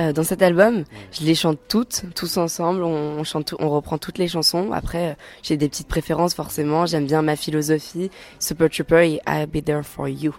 Euh, 0.00 0.12
dans 0.12 0.24
cet 0.24 0.42
album, 0.42 0.84
je 1.12 1.24
les 1.24 1.34
chante 1.34 1.58
toutes, 1.68 2.04
tous 2.14 2.36
ensemble. 2.36 2.82
On, 2.82 3.24
chante, 3.24 3.54
on 3.58 3.70
reprend 3.70 3.98
toutes 3.98 4.18
les 4.18 4.28
chansons. 4.28 4.72
Après, 4.72 5.10
euh, 5.10 5.14
j'ai 5.42 5.56
des 5.56 5.68
petites 5.68 5.88
préférences 5.88 6.34
forcément. 6.34 6.86
J'aime 6.86 7.06
bien 7.06 7.22
ma 7.22 7.36
philosophie, 7.36 8.10
Super 8.38 8.70
Trooper 8.70 9.14
et 9.14 9.20
I'll 9.26 9.46
Be 9.46 9.64
There 9.64 9.82
for 9.82 10.08
You. 10.08 10.34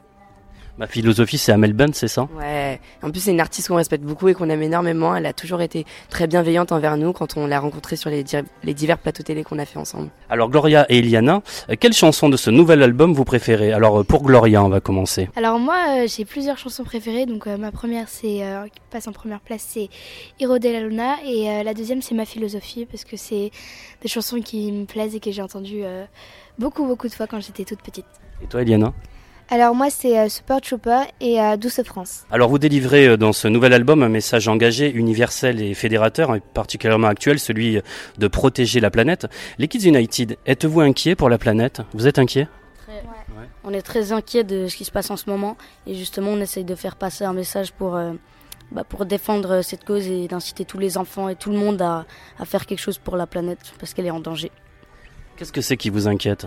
Ma 0.80 0.88
philosophie, 0.88 1.38
c'est 1.38 1.52
Amel 1.52 1.74
Bent, 1.74 1.94
c'est 1.94 2.08
ça? 2.08 2.28
Ouais. 2.36 2.82
En 3.04 3.12
plus, 3.12 3.20
c'est 3.20 3.32
une 3.32 3.40
artiste 3.40 3.68
qu'on 3.68 3.76
respecte 3.76 4.04
beaucoup 4.04 4.28
et 4.28 4.34
qu'on 4.34 4.50
aime 4.50 4.64
énormément. 4.64 5.16
Elle 5.16 5.28
a 5.28 5.34
toujours 5.34 5.62
été 5.62 5.86
très 6.10 6.26
bienveillante 6.26 6.72
envers 6.72 6.98
nous 6.98 7.14
quand 7.14 7.38
on 7.38 7.46
l'a 7.46 7.60
rencontrée 7.60 7.96
sur 7.96 8.10
les, 8.10 8.24
les, 8.64 8.74
divers 8.74 8.98
plateaux 8.98 9.22
télé 9.22 9.44
qu'on 9.44 9.60
a 9.60 9.66
fait 9.66 9.78
ensemble. 9.78 10.10
Alors, 10.32 10.50
Gloria 10.50 10.88
et 10.90 10.98
Eliana, 10.98 11.44
euh, 11.70 11.76
quelle 11.80 11.94
chanson 11.94 12.28
de 12.28 12.38
ce 12.38 12.50
nouvel 12.50 12.82
album 12.82 13.14
vous 13.14 13.24
préférez? 13.24 13.72
Alors, 13.72 14.00
euh, 14.00 14.04
pour 14.04 14.24
Gloria, 14.24 14.64
on 14.64 14.70
va 14.70 14.80
commencer. 14.80 15.30
Alors, 15.36 15.60
moi, 15.60 15.78
euh, 15.90 16.08
j'ai 16.08 16.26
plusieurs 16.26 16.58
chansons 16.58 16.84
préférées. 16.84 17.28
Donc, 17.28 17.46
ma 17.46 17.72
première, 17.72 18.08
c'est 18.08 18.42
qui 18.74 18.82
passe 18.90 19.08
en 19.08 19.12
première 19.12 19.42
place, 19.42 19.64
c'est 19.68 19.90
Hiro 20.40 20.58
de 20.58 20.70
la 20.70 20.80
Luna. 20.80 21.18
Et 21.24 21.64
la 21.64 21.74
deuxième, 21.76 22.02
c'est 22.02 22.16
Ma 22.16 22.26
philosophie, 22.26 22.86
parce 22.86 23.04
que 23.04 23.18
c'est 23.18 23.52
des 24.02 24.08
chansons 24.08 24.40
qui 24.40 24.72
me 24.72 24.86
plaisent 24.86 25.16
et 25.16 25.20
que 25.20 25.32
j'ai 25.32 25.42
entendues 25.42 25.84
beaucoup, 26.58 26.86
beaucoup 26.86 27.08
de 27.08 27.14
fois 27.14 27.28
quand 27.28 27.40
j'étais 27.40 27.64
toute 27.64 27.82
petite. 27.82 28.06
Et 28.42 28.48
toi, 28.48 28.62
Eliana 28.62 28.94
alors 29.50 29.76
moi 29.76 29.90
c'est 29.90 30.18
euh, 30.18 30.30
Super 30.30 30.62
Trooper 30.62 31.02
et 31.22 31.40
euh, 31.40 31.58
Douce 31.58 31.82
France. 31.84 32.26
Alors 32.32 32.50
vous 32.50 32.58
délivrez 32.58 33.08
euh, 33.08 33.18
dans 33.18 33.34
ce 33.34 33.48
nouvel 33.48 33.74
album 33.74 34.04
un 34.04 34.10
message 34.10 34.48
engagé, 34.48 34.92
universel 34.92 35.62
et 35.62 35.74
fédérateur, 35.74 36.38
particulièrement 36.54 37.08
actuel, 37.08 37.40
celui 37.40 37.80
de 38.18 38.28
protéger 38.28 38.80
la 38.80 38.90
planète. 38.90 39.28
Les 39.58 39.68
Kids 39.68 39.88
United, 39.88 40.38
êtes-vous 40.46 40.82
inquiets 40.82 41.16
pour 41.16 41.30
la 41.30 41.38
planète? 41.38 41.82
Vous 41.94 42.08
êtes 42.08 42.20
inquiets? 42.20 42.48
On 43.64 43.72
est 43.72 43.82
très 43.82 44.12
inquiets 44.12 44.44
de 44.44 44.68
ce 44.68 44.76
qui 44.76 44.86
se 44.86 44.92
passe 44.92 45.10
en 45.10 45.18
ce 45.18 45.30
moment 45.30 45.58
et 45.88 45.96
justement 45.96 46.32
on 46.32 46.42
essaye 46.42 46.66
de 46.66 46.76
faire 46.76 46.96
passer 46.96 47.24
un 47.24 47.34
message 47.34 47.72
pour, 47.72 48.00
bah, 48.72 48.84
pour 48.84 49.06
défendre 49.06 49.62
cette 49.62 49.86
cause 49.86 50.06
et 50.08 50.28
d'inciter 50.28 50.66
tous 50.66 50.80
les 50.80 50.98
enfants 50.98 51.30
et 51.30 51.36
tout 51.36 51.50
le 51.50 51.58
monde 51.58 51.82
à, 51.82 52.06
à 52.40 52.46
faire 52.46 52.66
quelque 52.66 52.82
chose 52.82 52.98
pour 52.98 53.16
la 53.16 53.26
planète 53.26 53.74
parce 53.80 53.94
qu'elle 53.94 54.06
est 54.06 54.12
en 54.12 54.20
danger. 54.20 54.52
Qu'est-ce 55.38 55.54
que 55.54 55.62
c'est 55.62 55.78
qui 55.78 55.90
vous 55.90 56.08
inquiète? 56.08 56.46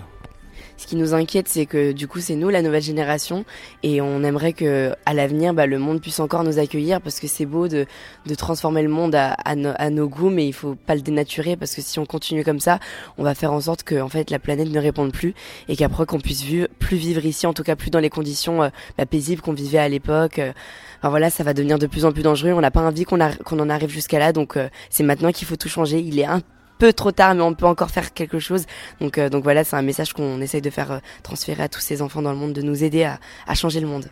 Ce 0.77 0.87
qui 0.87 0.97
nous 0.97 1.15
inquiète, 1.15 1.49
c'est 1.49 1.67
que 1.67 1.93
du 1.93 2.09
coup, 2.09 2.21
c'est 2.21 2.35
nous 2.35 2.49
la 2.49 2.63
nouvelle 2.63 2.83
génération, 2.83 3.45
et 3.83 4.01
on 4.01 4.23
aimerait 4.23 4.53
que 4.53 4.93
à 5.07 5.15
l'avenir, 5.15 5.55
bah, 5.55 5.67
le 5.67 5.79
monde 5.79 6.01
puisse 6.01 6.21
encore 6.21 6.45
nous 6.45 6.59
accueillir, 6.59 7.01
parce 7.01 7.21
que 7.21 7.27
c'est 7.27 7.47
beau 7.47 7.69
de, 7.69 7.87
de 8.27 8.35
transformer 8.35 8.83
le 8.83 8.89
monde 8.89 9.15
à, 9.15 9.33
à, 9.45 9.91
nos 9.91 10.09
goûts, 10.09 10.31
mais 10.31 10.47
il 10.47 10.53
faut 10.53 10.75
pas 10.75 10.95
le 10.95 11.01
dénaturer, 11.01 11.57
parce 11.57 11.75
que 11.75 11.83
si 11.83 11.99
on 11.99 12.07
continue 12.07 12.45
comme 12.45 12.61
ça, 12.61 12.79
on 13.19 13.23
va 13.23 13.35
faire 13.35 13.53
en 13.53 13.61
sorte 13.61 13.83
que 13.83 14.01
en 14.01 14.09
fait 14.09 14.31
la 14.31 14.39
planète 14.39 14.69
ne 14.69 14.81
réponde 14.81 15.13
plus, 15.13 15.35
et 15.69 15.77
qu'après 15.77 16.07
qu'on 16.07 16.21
puisse 16.21 16.43
vivre, 16.43 16.69
plus 16.79 16.97
vivre 16.97 17.25
ici, 17.25 17.47
en 17.47 17.53
tout 17.55 17.63
cas 17.63 17.77
plus 17.77 17.91
dans 17.91 18.01
les 18.01 18.11
conditions 18.11 18.63
euh, 18.63 18.69
bah, 18.99 19.07
paisibles 19.07 19.43
qu'on 19.43 19.53
vivait 19.53 19.79
à 19.79 19.89
l'époque. 19.89 20.39
Euh. 20.39 20.53
Enfin 20.99 21.11
voilà, 21.11 21.31
ça 21.31 21.45
va 21.45 21.55
devenir 21.55 21.79
de 21.79 21.87
plus 21.87 22.05
en 22.05 22.13
plus 22.13 22.23
dangereux. 22.23 22.53
On 22.53 22.61
n'a 22.61 22.71
pas 22.71 22.81
envie 22.81 23.05
qu'on 23.05 23.19
qu'on 23.45 23.59
en 23.61 23.71
arrive 23.71 23.91
jusqu'à 23.91 24.19
là, 24.19 24.33
donc 24.33 24.57
euh, 24.57 24.69
c'est 24.91 25.03
maintenant 25.03 25.33
qu'il 25.33 25.47
faut 25.47 25.57
tout 25.57 25.69
changer. 25.69 26.01
Il 26.01 26.19
est 26.19 26.25
un 26.25 26.41
peu 26.79 26.93
trop 26.93 27.13
tard, 27.13 27.35
mais 27.35 27.43
on 27.43 27.55
peut 27.55 27.67
encore 27.67 27.91
faire 27.91 28.13
quelque 28.13 28.39
chose. 28.39 28.67
Donc, 29.01 29.19
euh, 29.19 29.29
donc 29.29 29.45
voilà, 29.45 29.65
c'est 29.65 29.77
un 29.77 29.83
message 29.83 30.13
qu'on 30.13 30.41
essaye 30.41 30.63
de 30.63 30.71
faire 30.71 30.93
euh, 30.93 30.99
transférer 31.23 31.65
à 31.65 31.69
tous 31.69 31.81
ces 31.81 32.03
enfants 32.03 32.23
dans 32.23 32.33
le 32.33 32.39
monde, 32.39 32.53
de 32.53 32.63
nous 32.63 32.85
aider 32.85 33.05
à, 33.05 33.19
à 33.47 33.55
changer 33.55 33.81
le 33.81 33.87
monde. 33.87 34.07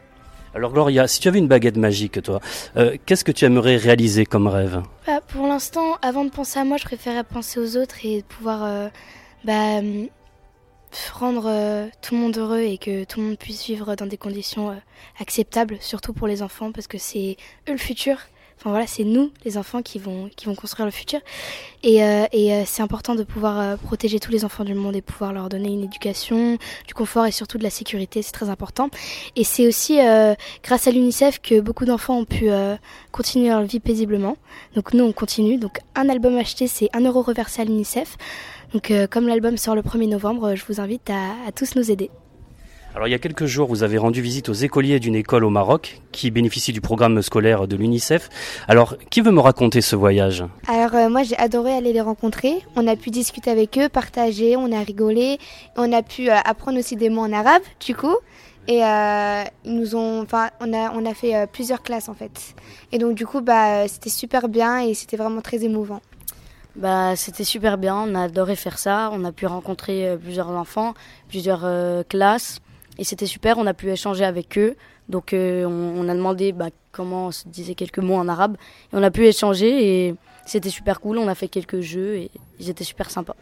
Alors 0.55 0.73
Gloria, 0.73 1.09
si 1.09 1.19
tu 1.19 1.27
avais 1.27 1.41
une 1.41 1.49
baguette 1.49 1.77
magique, 1.77 2.23
toi, 2.23 2.41
euh, 2.77 2.97
qu'est-ce 3.07 3.25
que 3.25 3.33
tu 3.33 3.45
aimerais 3.45 3.77
réaliser 3.77 4.25
comme 4.25 4.47
rêve? 4.47 4.83
Bah, 5.07 5.21
Pour 5.27 5.47
l'instant, 5.49 5.97
avant 6.01 6.25
de 6.25 6.31
penser 6.31 6.61
à 6.61 6.65
moi, 6.65 6.77
je 6.77 6.85
préférerais 6.85 7.25
penser 7.25 7.59
aux 7.59 7.77
autres 7.77 7.97
et 8.05 8.23
pouvoir 8.23 8.91
bah, 9.43 9.81
rendre 11.13 11.91
tout 12.01 12.15
le 12.15 12.21
monde 12.21 12.39
heureux 12.39 12.61
et 12.61 12.79
que 12.79 13.03
tout 13.03 13.19
le 13.19 13.27
monde 13.27 13.39
puisse 13.39 13.67
vivre 13.67 13.97
dans 13.97 14.07
des 14.07 14.17
conditions 14.17 14.81
acceptables, 15.19 15.77
surtout 15.81 16.13
pour 16.13 16.29
les 16.29 16.41
enfants, 16.41 16.71
parce 16.71 16.87
que 16.87 16.99
c'est 16.99 17.37
eux 17.69 17.73
le 17.73 17.77
futur 17.77 18.19
Enfin 18.59 18.71
voilà, 18.71 18.87
c'est 18.87 19.05
nous, 19.05 19.31
les 19.45 19.59
enfants, 19.59 19.83
qui 19.83 19.99
vont, 19.99 20.31
qui 20.37 20.47
vont 20.47 20.55
construire 20.55 20.87
le 20.87 20.93
futur. 20.93 21.21
Et, 21.83 22.03
euh, 22.03 22.25
et 22.33 22.55
euh, 22.55 22.63
c'est 22.65 22.83
important 22.83 23.15
de 23.15 23.23
pouvoir 23.23 23.61
euh, 23.61 23.77
protéger 23.77 24.19
tous 24.21 24.31
les 24.31 24.45
enfants 24.45 24.65
du 24.65 24.75
monde 24.75 24.97
et 24.97 25.03
pouvoir 25.03 25.33
leur 25.33 25.49
donner 25.49 25.69
une 25.69 25.85
éducation, 25.85 26.57
du 26.87 26.95
confort 26.95 27.27
et 27.27 27.31
surtout 27.31 27.59
de 27.59 27.63
la 27.63 27.71
sécurité. 27.71 28.23
C'est 28.23 28.33
très 28.33 28.49
important. 28.49 28.89
Et 29.37 29.45
c'est 29.45 29.67
aussi 29.67 29.99
grâce 30.63 30.87
à 30.87 30.91
l'UNICEF 30.91 31.41
que 31.41 31.61
beaucoup 31.61 31.85
d'enfants 31.85 32.19
ont 32.19 32.25
pu 32.25 32.49
continuer 33.13 33.49
leur 33.49 33.63
vie 33.63 33.81
paisiblement. 33.81 34.37
Donc 34.75 34.95
nous, 34.95 35.05
on 35.05 35.13
continue. 35.13 35.59
Donc 35.59 35.81
un 35.95 36.09
album 36.09 36.39
acheté, 36.39 36.67
c'est 36.67 36.89
un 36.95 37.01
euro 37.01 37.23
reversé 37.23 37.63
à 37.63 37.65
l'UNICEF. 37.65 38.17
Donc 38.73 38.93
comme 39.11 39.29
l'album 39.29 39.57
sort 39.57 39.75
le 39.75 39.83
1er 39.83 40.09
novembre, 40.09 40.55
je 40.55 40.65
vous 40.67 40.81
invite 40.81 41.11
à, 41.11 41.33
à 41.47 41.53
tous 41.53 41.77
nous 41.77 41.91
aider. 41.91 42.11
Alors 42.95 43.09
il 43.09 43.11
y 43.11 43.15
a 43.15 43.19
quelques 43.19 43.47
jours, 43.47 43.67
vous 43.67 43.83
avez 43.83 43.99
rendu 43.99 44.23
visite 44.23 44.49
aux 44.49 44.53
écoliers 44.53 45.01
d'une 45.01 45.17
école 45.17 45.43
au 45.43 45.51
Maroc 45.51 46.01
qui 46.13 46.31
bénéficie 46.31 46.73
du 46.73 46.81
programme 46.81 47.21
scolaire 47.23 47.67
de 47.67 47.75
l'UNICEF. 47.75 48.29
Alors 48.69 48.97
qui 49.11 49.21
veut 49.21 49.33
me 49.33 49.41
raconter 49.41 49.81
ce 49.81 49.97
voyage? 49.97 50.45
Alors 50.69 50.95
euh, 50.95 51.09
moi 51.09 51.25
j'ai 51.25 51.37
adoré 51.37 51.73
aller 51.73 51.93
les 51.93 52.01
rencontrer. 52.01 52.63
On 52.77 52.87
a 52.87 52.95
pu 52.95 53.11
discuter 53.11 53.51
avec 53.51 53.77
eux, 53.79 53.89
partager, 53.89 54.57
on 54.57 54.71
a 54.71 54.79
rigolé, 54.79 55.39
on 55.77 55.93
a 55.93 56.05
pu 56.05 56.31
euh, 56.31 56.37
apprendre 56.45 56.79
aussi 56.79 56.95
des 56.95 57.11
mots 57.11 57.23
en 57.23 57.33
arabe 57.33 57.63
du 57.85 57.97
coup. 57.97 58.17
Et 58.69 58.85
euh, 58.85 59.43
ils 59.65 59.75
nous 59.75 59.97
ont, 59.97 60.23
enfin, 60.23 60.51
on 60.61 60.73
a, 60.73 60.93
on 60.93 61.05
a 61.05 61.15
fait 61.15 61.49
plusieurs 61.49 61.83
classes 61.83 62.09
en 62.09 62.15
fait. 62.15 62.55
Et 62.93 62.99
donc 62.99 63.17
du 63.17 63.27
coup, 63.27 63.41
bah, 63.41 63.89
c'était 63.89 64.09
super 64.09 64.49
bien 64.49 64.79
et 64.79 64.95
c'était 64.95 65.17
vraiment 65.17 65.41
très 65.41 65.65
émouvant. 65.65 66.01
Bah, 66.77 67.17
c'était 67.17 67.45
super 67.45 67.77
bien. 67.77 67.97
On 67.97 68.15
a 68.15 68.23
adoré 68.23 68.55
faire 68.55 68.79
ça. 68.79 69.11
On 69.13 69.25
a 69.25 69.33
pu 69.33 69.47
rencontrer 69.47 70.17
plusieurs 70.23 70.51
enfants, 70.51 70.95
plusieurs 71.29 71.69
classes. 72.09 72.61
Et 72.99 73.05
c'était 73.05 73.27
super, 73.27 73.59
on 73.59 73.67
a 73.67 73.75
pu 73.75 73.91
échanger 73.91 74.25
avec 74.25 74.59
eux. 74.59 74.77
Donc 75.09 75.33
euh, 75.33 75.65
on, 75.67 76.09
a 76.09 76.15
demandé 76.15 76.53
bah, 76.53 76.69
comment 76.93 77.27
on 77.27 77.31
se 77.31 77.47
disait 77.49 77.75
quelques 77.75 77.99
mots 77.99 78.15
en 78.15 78.29
arabe. 78.29 78.57
Et 78.93 78.97
on 78.97 79.03
a 79.03 79.11
pu 79.11 79.27
échanger 79.27 80.07
et 80.07 80.15
c'était 80.47 80.71
super 80.71 81.01
cool. 81.01 81.19
On 81.19 81.29
a 81.29 81.35
fait 81.35 81.49
quelques 81.49 81.81
jeux 81.81 82.17
et 82.17 82.31
ils 82.61 82.71
étaient 82.71 82.85
super 82.85 83.11
sympas. 83.11 83.37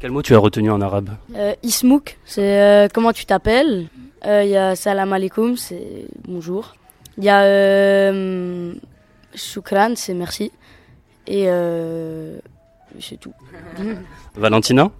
Quel 0.00 0.10
mot 0.10 0.22
tu 0.22 0.34
as 0.34 0.38
retenu 0.38 0.70
en 0.70 0.80
arabe 0.80 1.10
euh, 1.36 1.54
Ismouk, 1.62 2.18
c'est 2.24 2.60
euh, 2.60 2.88
comment 2.92 3.12
tu 3.12 3.26
t'appelles. 3.26 3.88
Il 4.26 4.48
y 4.48 4.56
a 4.56 4.74
salam 4.74 5.12
alaikum, 5.12 5.58
c'est 5.58 6.06
bonjour. 6.26 6.74
Il 7.18 7.24
y 7.24 7.28
a 7.28 8.10
shukran, 9.34 9.92
c'est 9.96 10.14
merci. 10.14 10.50
Et 11.26 11.44
c'est 13.00 13.20
tout. 13.20 13.34
Valentina 14.34 14.90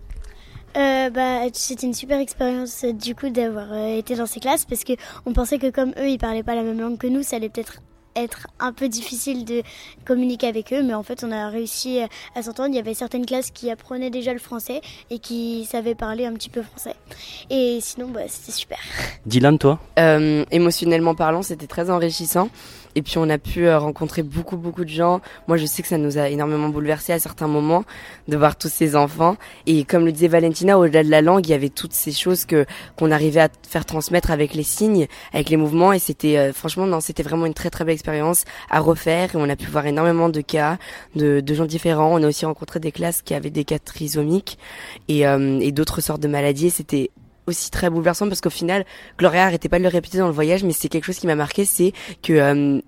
euh, 0.76 1.10
bah, 1.10 1.40
C'était 1.52 1.86
une 1.86 1.94
super 1.94 2.18
expérience 2.18 2.84
euh, 2.84 2.92
du 2.92 3.14
coup 3.14 3.28
d'avoir 3.28 3.72
euh, 3.72 3.98
été 3.98 4.16
dans 4.16 4.26
ces 4.26 4.40
classes 4.40 4.64
parce 4.64 4.84
que 4.84 4.92
on 5.26 5.32
pensait 5.32 5.58
que 5.58 5.70
comme 5.70 5.90
eux 5.98 6.08
ils 6.08 6.18
parlaient 6.18 6.42
pas 6.42 6.54
la 6.54 6.62
même 6.62 6.80
langue 6.80 6.98
que 6.98 7.06
nous, 7.06 7.22
ça 7.22 7.36
allait 7.36 7.48
peut-être 7.48 7.80
être 8.16 8.46
un 8.60 8.72
peu 8.72 8.88
difficile 8.88 9.44
de 9.44 9.62
communiquer 10.04 10.46
avec 10.46 10.72
eux, 10.72 10.82
mais 10.82 10.94
en 10.94 11.02
fait 11.02 11.24
on 11.24 11.32
a 11.32 11.48
réussi 11.48 11.98
à 12.34 12.42
s'entendre. 12.42 12.68
Il 12.70 12.76
y 12.76 12.78
avait 12.78 12.94
certaines 12.94 13.26
classes 13.26 13.50
qui 13.50 13.70
apprenaient 13.70 14.10
déjà 14.10 14.32
le 14.32 14.38
français 14.38 14.80
et 15.10 15.18
qui 15.18 15.64
savaient 15.64 15.94
parler 15.94 16.26
un 16.26 16.32
petit 16.34 16.50
peu 16.50 16.62
français. 16.62 16.94
Et 17.50 17.78
sinon, 17.80 18.08
bah, 18.08 18.20
c'était 18.28 18.52
super. 18.52 18.78
Dylan, 19.26 19.58
toi? 19.58 19.80
Euh, 19.98 20.44
Émotionnellement 20.50 21.14
parlant, 21.14 21.42
c'était 21.42 21.66
très 21.66 21.90
enrichissant. 21.90 22.50
Et 22.94 23.02
puis 23.02 23.18
on 23.18 23.28
a 23.28 23.38
pu 23.38 23.66
euh, 23.66 23.78
rencontrer 23.78 24.22
beaucoup 24.22 24.56
beaucoup 24.56 24.84
de 24.84 24.90
gens. 24.90 25.20
Moi 25.48 25.56
je 25.56 25.66
sais 25.66 25.82
que 25.82 25.88
ça 25.88 25.98
nous 25.98 26.18
a 26.18 26.28
énormément 26.28 26.68
bouleversé 26.68 27.12
à 27.12 27.18
certains 27.18 27.48
moments 27.48 27.84
de 28.28 28.36
voir 28.36 28.56
tous 28.56 28.68
ces 28.68 28.96
enfants. 28.96 29.36
Et 29.66 29.84
comme 29.84 30.04
le 30.04 30.12
disait 30.12 30.28
Valentina, 30.28 30.78
au-delà 30.78 31.02
de 31.04 31.10
la 31.10 31.22
langue, 31.22 31.46
il 31.46 31.50
y 31.50 31.54
avait 31.54 31.68
toutes 31.68 31.92
ces 31.92 32.12
choses 32.12 32.44
que 32.44 32.66
qu'on 32.96 33.10
arrivait 33.10 33.40
à 33.40 33.48
faire 33.68 33.84
transmettre 33.84 34.30
avec 34.30 34.54
les 34.54 34.62
signes, 34.62 35.06
avec 35.32 35.50
les 35.50 35.56
mouvements. 35.56 35.92
Et 35.92 35.98
c'était 35.98 36.36
euh, 36.38 36.52
franchement 36.52 36.86
non, 36.86 37.00
c'était 37.00 37.22
vraiment 37.22 37.46
une 37.46 37.54
très 37.54 37.70
très 37.70 37.84
belle 37.84 37.94
expérience 37.94 38.44
à 38.70 38.80
refaire. 38.80 39.34
Et 39.34 39.38
on 39.38 39.48
a 39.48 39.56
pu 39.56 39.66
voir 39.66 39.86
énormément 39.86 40.28
de 40.28 40.40
cas 40.40 40.78
de, 41.14 41.40
de 41.40 41.54
gens 41.54 41.66
différents. 41.66 42.12
On 42.14 42.22
a 42.22 42.28
aussi 42.28 42.46
rencontré 42.46 42.80
des 42.80 42.92
classes 42.92 43.22
qui 43.22 43.34
avaient 43.34 43.50
des 43.50 43.64
cas 43.64 43.78
trisomiques 43.78 44.58
et, 45.08 45.26
euh, 45.26 45.58
et 45.60 45.72
d'autres 45.72 46.00
sortes 46.00 46.20
de 46.22 46.28
maladies. 46.28 46.70
C'était 46.70 47.10
aussi 47.46 47.70
très 47.70 47.90
bouleversant 47.90 48.28
parce 48.28 48.40
qu'au 48.40 48.50
final, 48.50 48.84
Gloria 49.18 49.44
arrêtait 49.44 49.68
pas 49.68 49.78
de 49.78 49.82
le 49.82 49.88
répéter 49.88 50.18
dans 50.18 50.26
le 50.26 50.32
voyage, 50.32 50.64
mais 50.64 50.72
c'est 50.72 50.88
quelque 50.88 51.04
chose 51.04 51.18
qui 51.18 51.26
m'a 51.26 51.34
marqué, 51.34 51.64
c'est 51.64 51.92
que 52.22 52.32
euh, 52.32 52.80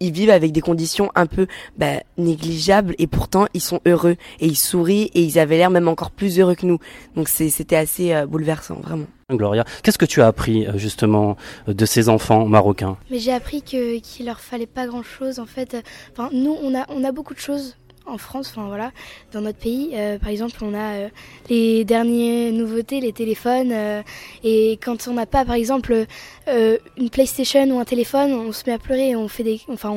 ils 0.00 0.12
vivent 0.12 0.30
avec 0.30 0.52
des 0.52 0.60
conditions 0.60 1.10
un 1.14 1.26
peu 1.26 1.46
bah, 1.78 2.00
négligeables 2.18 2.94
et 2.98 3.06
pourtant 3.06 3.46
ils 3.54 3.60
sont 3.60 3.80
heureux 3.86 4.16
et 4.40 4.46
ils 4.46 4.56
sourient 4.56 5.10
et 5.14 5.22
ils 5.22 5.38
avaient 5.38 5.56
l'air 5.56 5.70
même 5.70 5.88
encore 5.88 6.10
plus 6.10 6.38
heureux 6.38 6.54
que 6.54 6.66
nous. 6.66 6.78
Donc 7.16 7.28
c'était 7.28 7.76
assez 7.76 8.12
euh, 8.12 8.26
bouleversant, 8.26 8.76
vraiment. 8.82 9.06
Gloria, 9.30 9.64
qu'est-ce 9.82 9.98
que 9.98 10.04
tu 10.04 10.20
as 10.20 10.26
appris 10.26 10.66
euh, 10.66 10.76
justement 10.76 11.36
de 11.66 11.86
ces 11.86 12.08
enfants 12.08 12.46
marocains? 12.46 12.98
Mais 13.10 13.18
j'ai 13.18 13.32
appris 13.32 13.62
que 13.62 13.98
qu'il 13.98 14.26
leur 14.26 14.40
fallait 14.40 14.66
pas 14.66 14.86
grand-chose 14.86 15.38
en 15.38 15.46
fait. 15.46 15.76
Enfin, 16.12 16.28
nous 16.32 16.56
on 16.62 16.74
a 16.78 16.84
on 16.88 17.04
a 17.04 17.12
beaucoup 17.12 17.34
de 17.34 17.38
choses 17.38 17.76
en 18.06 18.18
France, 18.18 18.50
enfin 18.50 18.66
voilà, 18.66 18.92
dans 19.32 19.40
notre 19.40 19.58
pays. 19.58 19.90
Euh, 19.94 20.18
par 20.18 20.28
exemple, 20.28 20.56
on 20.62 20.74
a 20.74 20.94
euh, 20.94 21.08
les 21.48 21.84
dernières 21.84 22.52
nouveautés, 22.52 23.00
les 23.00 23.12
téléphones. 23.12 23.72
Euh, 23.72 24.02
et 24.42 24.78
quand 24.82 25.08
on 25.08 25.14
n'a 25.14 25.26
pas, 25.26 25.44
par 25.44 25.54
exemple, 25.54 26.06
une 26.46 27.10
PlayStation 27.10 27.64
ou 27.70 27.78
un 27.78 27.84
téléphone, 27.84 28.32
on 28.32 28.52
se 28.52 28.64
met 28.66 28.72
à 28.72 28.78
pleurer, 28.78 29.10
et 29.10 29.16
on 29.16 29.28
fait 29.28 29.42
des, 29.42 29.60
enfin, 29.68 29.90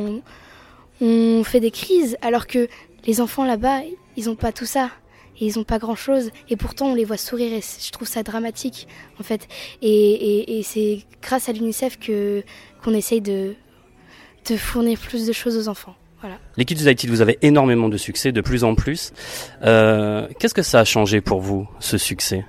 on, 1.02 1.44
fait 1.44 1.60
des 1.60 1.72
crises. 1.72 2.18
Alors 2.22 2.48
que 2.48 2.68
les 3.06 3.22
enfants 3.22 3.46
là-bas, 3.46 3.82
ils 4.16 4.26
n'ont 4.26 4.36
pas 4.36 4.52
tout 4.52 4.66
ça. 4.66 4.90
Et 5.40 5.46
ils 5.46 5.58
n'ont 5.58 5.64
pas 5.64 5.78
grand-chose. 5.78 6.32
Et 6.50 6.56
pourtant, 6.56 6.88
on 6.88 6.96
les 6.96 7.06
voit 7.06 7.18
sourire. 7.18 7.54
Et 7.54 7.62
je 7.62 7.92
trouve 7.92 8.08
ça 8.08 8.24
dramatique, 8.24 8.88
en 9.20 9.24
fait. 9.24 9.48
Et, 9.84 10.58
et, 10.58 10.64
c'est 10.64 11.04
grâce 11.22 11.48
à 11.48 11.52
l'UNICEF 11.52 12.00
qu'on 12.84 12.94
essaye 12.94 13.22
de, 13.22 13.54
de 14.50 14.58
fournir 14.58 14.98
plus 14.98 15.28
de 15.28 15.34
choses 15.34 15.56
aux 15.56 15.68
enfants. 15.68 15.96
Voilà. 16.22 16.38
Les 16.58 16.66
Kids 16.66 16.82
United, 16.84 17.10
vous 17.10 17.22
avez 17.22 17.38
énormément 17.42 17.90
de 17.90 17.98
succès, 17.98 18.32
de 18.32 18.42
plus 18.42 18.64
en 18.64 18.76
plus. 18.76 19.14
Euh, 19.64 20.28
Qu'est-ce 20.40 20.54
que 20.54 20.64
ça 20.64 20.80
a 20.80 20.84
changé 20.86 21.22
pour 21.22 21.42
vous, 21.42 21.68
ce 21.80 21.98
succès? 21.98 22.44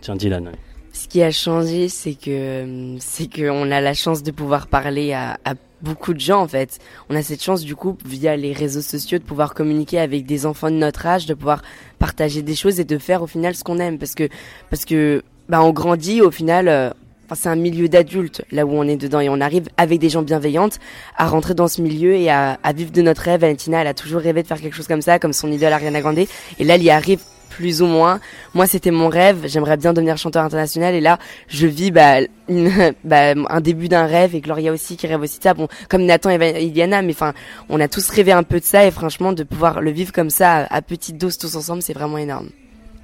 Tiens, 0.00 0.16
Dylan. 0.16 0.52
Ce 0.92 1.08
qui 1.08 1.22
a 1.22 1.30
changé, 1.30 1.88
c'est 1.88 2.14
que 2.14 2.96
c'est 3.00 3.32
qu'on 3.32 3.70
a 3.70 3.80
la 3.80 3.94
chance 3.94 4.22
de 4.22 4.30
pouvoir 4.30 4.66
parler 4.66 5.12
à, 5.12 5.38
à, 5.44 5.54
beaucoup 5.80 6.14
de 6.14 6.20
gens 6.20 6.40
en 6.40 6.48
fait. 6.48 6.78
On 7.08 7.16
a 7.16 7.22
cette 7.22 7.42
chance 7.42 7.62
du 7.62 7.74
coup 7.74 7.96
via 8.04 8.36
les 8.36 8.52
réseaux 8.52 8.82
sociaux 8.82 9.18
de 9.18 9.24
pouvoir 9.24 9.54
communiquer 9.54 9.98
avec 9.98 10.26
des 10.26 10.46
enfants 10.46 10.70
de 10.70 10.76
notre 10.76 11.06
âge, 11.06 11.26
de 11.26 11.34
pouvoir 11.34 11.62
partager 11.98 12.42
des 12.42 12.54
choses 12.54 12.78
et 12.78 12.84
de 12.84 12.98
faire 12.98 13.22
au 13.22 13.26
final 13.26 13.54
ce 13.54 13.64
qu'on 13.64 13.78
aime 13.78 13.98
parce 13.98 14.14
que 14.14 14.28
parce 14.70 14.84
que 14.84 15.22
bah 15.48 15.62
on 15.62 15.72
grandit 15.72 16.20
au 16.20 16.30
final 16.30 16.68
euh, 16.68 16.90
c'est 17.34 17.48
un 17.48 17.56
milieu 17.56 17.88
d'adultes 17.88 18.44
là 18.50 18.66
où 18.66 18.72
on 18.72 18.84
est 18.84 18.96
dedans 18.96 19.20
et 19.20 19.28
on 19.28 19.40
arrive 19.40 19.68
avec 19.76 19.98
des 19.98 20.08
gens 20.08 20.22
bienveillantes 20.22 20.78
à 21.16 21.26
rentrer 21.26 21.54
dans 21.54 21.68
ce 21.68 21.82
milieu 21.82 22.14
et 22.14 22.30
à, 22.30 22.58
à, 22.62 22.72
vivre 22.72 22.92
de 22.92 23.02
notre 23.02 23.22
rêve. 23.22 23.40
Valentina, 23.40 23.80
elle 23.80 23.86
a 23.86 23.94
toujours 23.94 24.20
rêvé 24.20 24.42
de 24.42 24.48
faire 24.48 24.60
quelque 24.60 24.74
chose 24.74 24.88
comme 24.88 25.02
ça, 25.02 25.18
comme 25.18 25.32
son 25.32 25.50
idole 25.50 25.72
Ariana 25.72 26.00
Grande. 26.00 26.18
Et 26.18 26.64
là, 26.64 26.74
elle 26.74 26.82
y 26.82 26.90
arrive 26.90 27.20
plus 27.52 27.82
ou 27.82 27.86
moins. 27.86 28.20
Moi, 28.54 28.66
c'était 28.66 28.90
mon 28.90 29.08
rêve. 29.08 29.44
J'aimerais 29.44 29.76
bien 29.76 29.92
devenir 29.92 30.16
chanteur 30.16 30.44
international. 30.44 30.94
Et 30.94 31.00
là, 31.00 31.18
je 31.48 31.66
vis 31.66 31.90
bah, 31.90 32.20
une, 32.48 32.70
bah, 33.04 33.32
un 33.32 33.60
début 33.60 33.88
d'un 33.88 34.06
rêve. 34.06 34.34
Et 34.34 34.40
Gloria 34.40 34.72
aussi, 34.72 34.96
qui 34.96 35.06
rêve 35.06 35.20
aussi 35.20 35.38
de 35.38 35.42
ça. 35.42 35.54
Bon, 35.54 35.68
comme 35.88 36.04
Nathan 36.04 36.30
et 36.30 36.64
Iliana, 36.64 37.02
mais 37.02 37.12
enfin, 37.12 37.34
on 37.68 37.80
a 37.80 37.88
tous 37.88 38.08
rêvé 38.10 38.32
un 38.32 38.42
peu 38.42 38.58
de 38.58 38.64
ça. 38.64 38.86
Et 38.86 38.90
franchement, 38.90 39.32
de 39.32 39.44
pouvoir 39.44 39.80
le 39.80 39.90
vivre 39.90 40.12
comme 40.12 40.30
ça, 40.30 40.66
à, 40.70 40.82
petite 40.82 41.18
dose 41.18 41.38
tous 41.38 41.54
ensemble, 41.54 41.82
c'est 41.82 41.92
vraiment 41.92 42.18
énorme. 42.18 42.48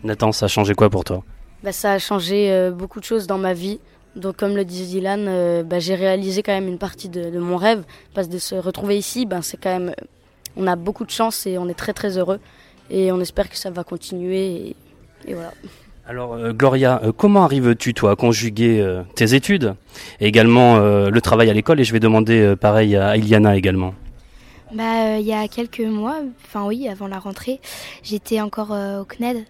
Nathan, 0.03 0.33
ça 0.33 0.47
a 0.47 0.49
changé 0.49 0.75
quoi 0.75 0.88
pour 0.88 1.05
toi? 1.05 1.23
Bah, 1.62 1.73
Ça 1.73 1.93
a 1.93 1.99
changé 1.99 2.51
euh, 2.51 2.71
beaucoup 2.71 3.01
de 3.01 3.05
choses 3.05 3.27
dans 3.27 3.38
ma 3.38 3.53
vie. 3.53 3.81
Donc 4.16 4.37
comme 4.37 4.57
le 4.57 4.64
dit 4.64 4.87
Dylan, 4.87 5.27
euh, 5.29 5.62
bah, 5.62 5.79
j'ai 5.79 5.94
réalisé 5.94 6.42
quand 6.42 6.53
même 6.53 6.68
une 6.68 6.79
partie 6.79 7.09
de, 7.09 7.31
de, 7.31 7.38
mon 7.38 7.57
rêve. 7.57 7.85
Parce 8.14 8.29
de 8.29 8.38
se 8.38 8.55
retrouver 8.55 8.97
ici, 8.99 9.27
ben, 9.27 9.42
c'est 9.42 9.57
quand 9.57 9.79
même, 9.79 9.94
on 10.57 10.66
a 10.66 10.77
beaucoup 10.77 11.05
de 11.05 11.11
chance 11.11 11.47
et 11.47 11.59
on 11.59 11.68
est 11.68 11.79
très 11.79 11.92
très 11.92 12.18
heureux. 12.18 12.40
Et 12.90 13.12
on 13.12 13.21
espère 13.21 13.49
que 13.49 13.57
ça 13.57 13.71
va 13.71 13.85
continuer. 13.85 14.47
Et, 14.47 14.77
et 15.27 15.35
voilà. 15.35 15.53
Alors 16.09 16.33
euh, 16.33 16.53
Gloria, 16.55 17.03
euh, 17.05 17.12
comment 17.12 17.44
arrives-tu 17.44 17.92
toi 17.92 18.12
à 18.12 18.16
conjuguer 18.16 18.81
euh, 18.81 19.03
tes 19.14 19.35
études 19.35 19.75
et 20.21 20.27
également 20.27 20.79
le 20.79 21.21
travail 21.21 21.51
à 21.51 21.53
l'école? 21.53 21.81
Et 21.81 21.85
je 21.85 21.92
vais 21.92 22.01
demander 22.01 22.55
pareil 22.57 22.97
à 22.97 23.16
Iliana 23.16 23.57
également. 23.57 23.94
Bah, 24.73 25.18
il 25.18 25.27
y 25.27 25.33
a 25.33 25.49
quelques 25.49 25.81
mois, 25.81 26.16
enfin 26.44 26.66
oui, 26.66 26.88
avant 26.88 27.09
la 27.09 27.18
rentrée, 27.18 27.61
j'étais 28.03 28.40
encore 28.40 28.71
au 28.71 29.05
CNED, 29.05 29.44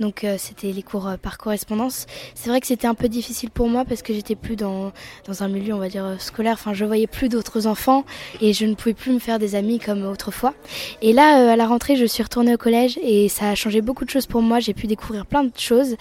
donc 0.00 0.24
euh, 0.24 0.36
c'était 0.38 0.72
les 0.72 0.82
cours 0.82 1.06
euh, 1.06 1.16
par 1.16 1.36
correspondance. 1.38 2.06
C'est 2.34 2.48
vrai 2.48 2.60
que 2.60 2.66
c'était 2.66 2.86
un 2.86 2.94
peu 2.94 3.08
difficile 3.08 3.50
pour 3.50 3.68
moi 3.68 3.84
parce 3.84 4.00
que 4.02 4.14
j'étais 4.14 4.34
plus 4.34 4.56
dans, 4.56 4.92
dans 5.26 5.42
un 5.42 5.48
milieu, 5.48 5.74
on 5.74 5.78
va 5.78 5.88
dire, 5.88 6.04
euh, 6.04 6.16
scolaire. 6.18 6.54
Enfin, 6.54 6.72
je 6.72 6.84
voyais 6.86 7.06
plus 7.06 7.28
d'autres 7.28 7.66
enfants 7.66 8.04
et 8.40 8.54
je 8.54 8.64
ne 8.64 8.74
pouvais 8.74 8.94
plus 8.94 9.12
me 9.12 9.18
faire 9.18 9.38
des 9.38 9.54
amis 9.54 9.78
comme 9.78 10.04
autrefois. 10.06 10.54
Et 11.02 11.12
là, 11.12 11.52
à 11.52 11.56
la 11.56 11.66
rentrée, 11.66 11.96
je 11.96 12.06
suis 12.06 12.22
retournée 12.22 12.54
au 12.54 12.56
collège 12.56 12.98
et 13.02 13.28
ça 13.28 13.50
a 13.50 13.54
changé 13.54 13.82
beaucoup 13.82 14.06
de 14.06 14.10
choses 14.10 14.26
pour 14.26 14.40
moi. 14.40 14.58
J'ai 14.58 14.72
pu 14.72 14.86
découvrir 14.86 15.26
plein 15.26 15.44
de 15.44 15.52
choses 15.56 15.96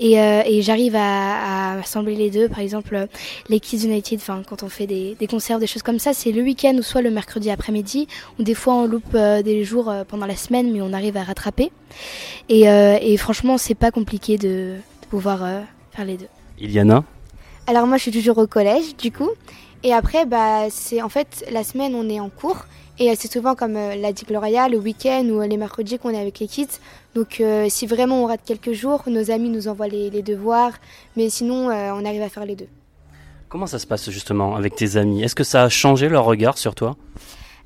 et, 0.00 0.14
et 0.14 0.62
j'arrive 0.62 0.96
à, 0.96 1.74
à, 1.74 1.78
assembler 1.80 2.16
les 2.16 2.30
deux. 2.30 2.48
Par 2.48 2.60
exemple, 2.60 3.06
les 3.48 3.60
Kids 3.60 3.84
United, 3.84 4.18
enfin, 4.20 4.42
quand 4.48 4.62
on 4.62 4.68
fait 4.68 4.86
des, 4.86 5.16
des 5.18 5.26
concerts, 5.26 5.58
des 5.58 5.66
choses 5.66 5.82
comme 5.82 5.98
ça, 5.98 6.14
c'est 6.14 6.32
le 6.32 6.42
week-end 6.42 6.74
ou 6.78 6.82
soit 6.82 7.02
le 7.02 7.10
mercredi 7.10 7.50
après-midi 7.50 8.08
ou 8.38 8.42
des 8.42 8.54
fois 8.54 8.74
on 8.74 8.86
loupe 8.86 9.16
des 9.16 9.64
jours 9.64 9.92
pendant 10.08 10.26
la 10.26 10.36
semaine, 10.36 10.72
mais 10.72 10.80
on 10.80 10.92
arrive 10.92 11.16
à 11.16 11.24
rattraper. 11.24 11.70
Et, 12.48 12.62
et 12.62 13.16
franchement, 13.16 13.33
franchement, 13.34 13.58
c'est 13.58 13.74
pas 13.74 13.90
compliqué 13.90 14.38
de, 14.38 14.76
de 15.02 15.06
pouvoir 15.10 15.42
euh, 15.42 15.60
faire 15.90 16.04
les 16.04 16.16
deux. 16.16 16.28
Iliana 16.60 17.02
Alors 17.66 17.88
moi, 17.88 17.96
je 17.96 18.02
suis 18.02 18.12
toujours 18.12 18.38
au 18.38 18.46
collège, 18.46 18.96
du 18.96 19.10
coup. 19.10 19.30
Et 19.82 19.92
après, 19.92 20.24
bah, 20.24 20.70
c'est 20.70 21.02
en 21.02 21.08
fait 21.08 21.44
la 21.50 21.64
semaine, 21.64 21.96
on 21.96 22.08
est 22.08 22.20
en 22.20 22.30
cours. 22.30 22.66
Et 23.00 23.12
c'est 23.16 23.32
souvent 23.32 23.56
comme 23.56 23.74
euh, 23.74 23.96
l'a 23.96 24.12
dit 24.12 24.24
Gloria, 24.24 24.68
le 24.68 24.78
week-end 24.78 25.24
ou 25.24 25.40
les 25.40 25.56
mercredis 25.56 25.98
qu'on 25.98 26.10
est 26.10 26.20
avec 26.20 26.38
les 26.38 26.46
kids. 26.46 26.78
Donc 27.16 27.40
euh, 27.40 27.66
si 27.68 27.88
vraiment 27.88 28.22
on 28.22 28.26
rate 28.26 28.42
quelques 28.46 28.72
jours, 28.72 29.02
nos 29.08 29.32
amis 29.32 29.48
nous 29.48 29.66
envoient 29.66 29.88
les, 29.88 30.10
les 30.10 30.22
devoirs. 30.22 30.74
Mais 31.16 31.28
sinon, 31.28 31.70
euh, 31.70 31.90
on 31.92 32.04
arrive 32.04 32.22
à 32.22 32.28
faire 32.28 32.44
les 32.44 32.54
deux. 32.54 32.68
Comment 33.48 33.66
ça 33.66 33.80
se 33.80 33.86
passe 33.88 34.10
justement 34.10 34.54
avec 34.54 34.76
tes 34.76 34.96
amis? 34.96 35.24
Est-ce 35.24 35.34
que 35.34 35.42
ça 35.42 35.64
a 35.64 35.68
changé 35.68 36.08
leur 36.08 36.24
regard 36.24 36.56
sur 36.56 36.76
toi? 36.76 36.96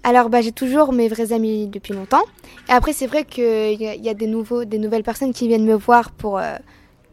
Alors, 0.05 0.29
bah, 0.29 0.41
j'ai 0.41 0.53
toujours 0.53 0.93
mes 0.93 1.09
vrais 1.09 1.33
amis 1.33 1.67
depuis 1.67 1.93
longtemps. 1.93 2.23
Et 2.69 2.73
après, 2.73 2.93
c'est 2.93 3.07
vrai 3.07 3.25
qu'il 3.25 3.73
y, 3.73 3.85
y, 3.85 4.09
a 4.09 4.15
des, 4.15 4.27
nouveaux, 4.27 4.65
des 4.65 4.79
nouvelles 4.79 5.03
personnes 5.03 5.33
qui 5.33 5.49
viennent 5.49 5.65
me 5.65 5.75
voir 5.75 6.13
pour 6.13 6.39
euh, 6.39 6.57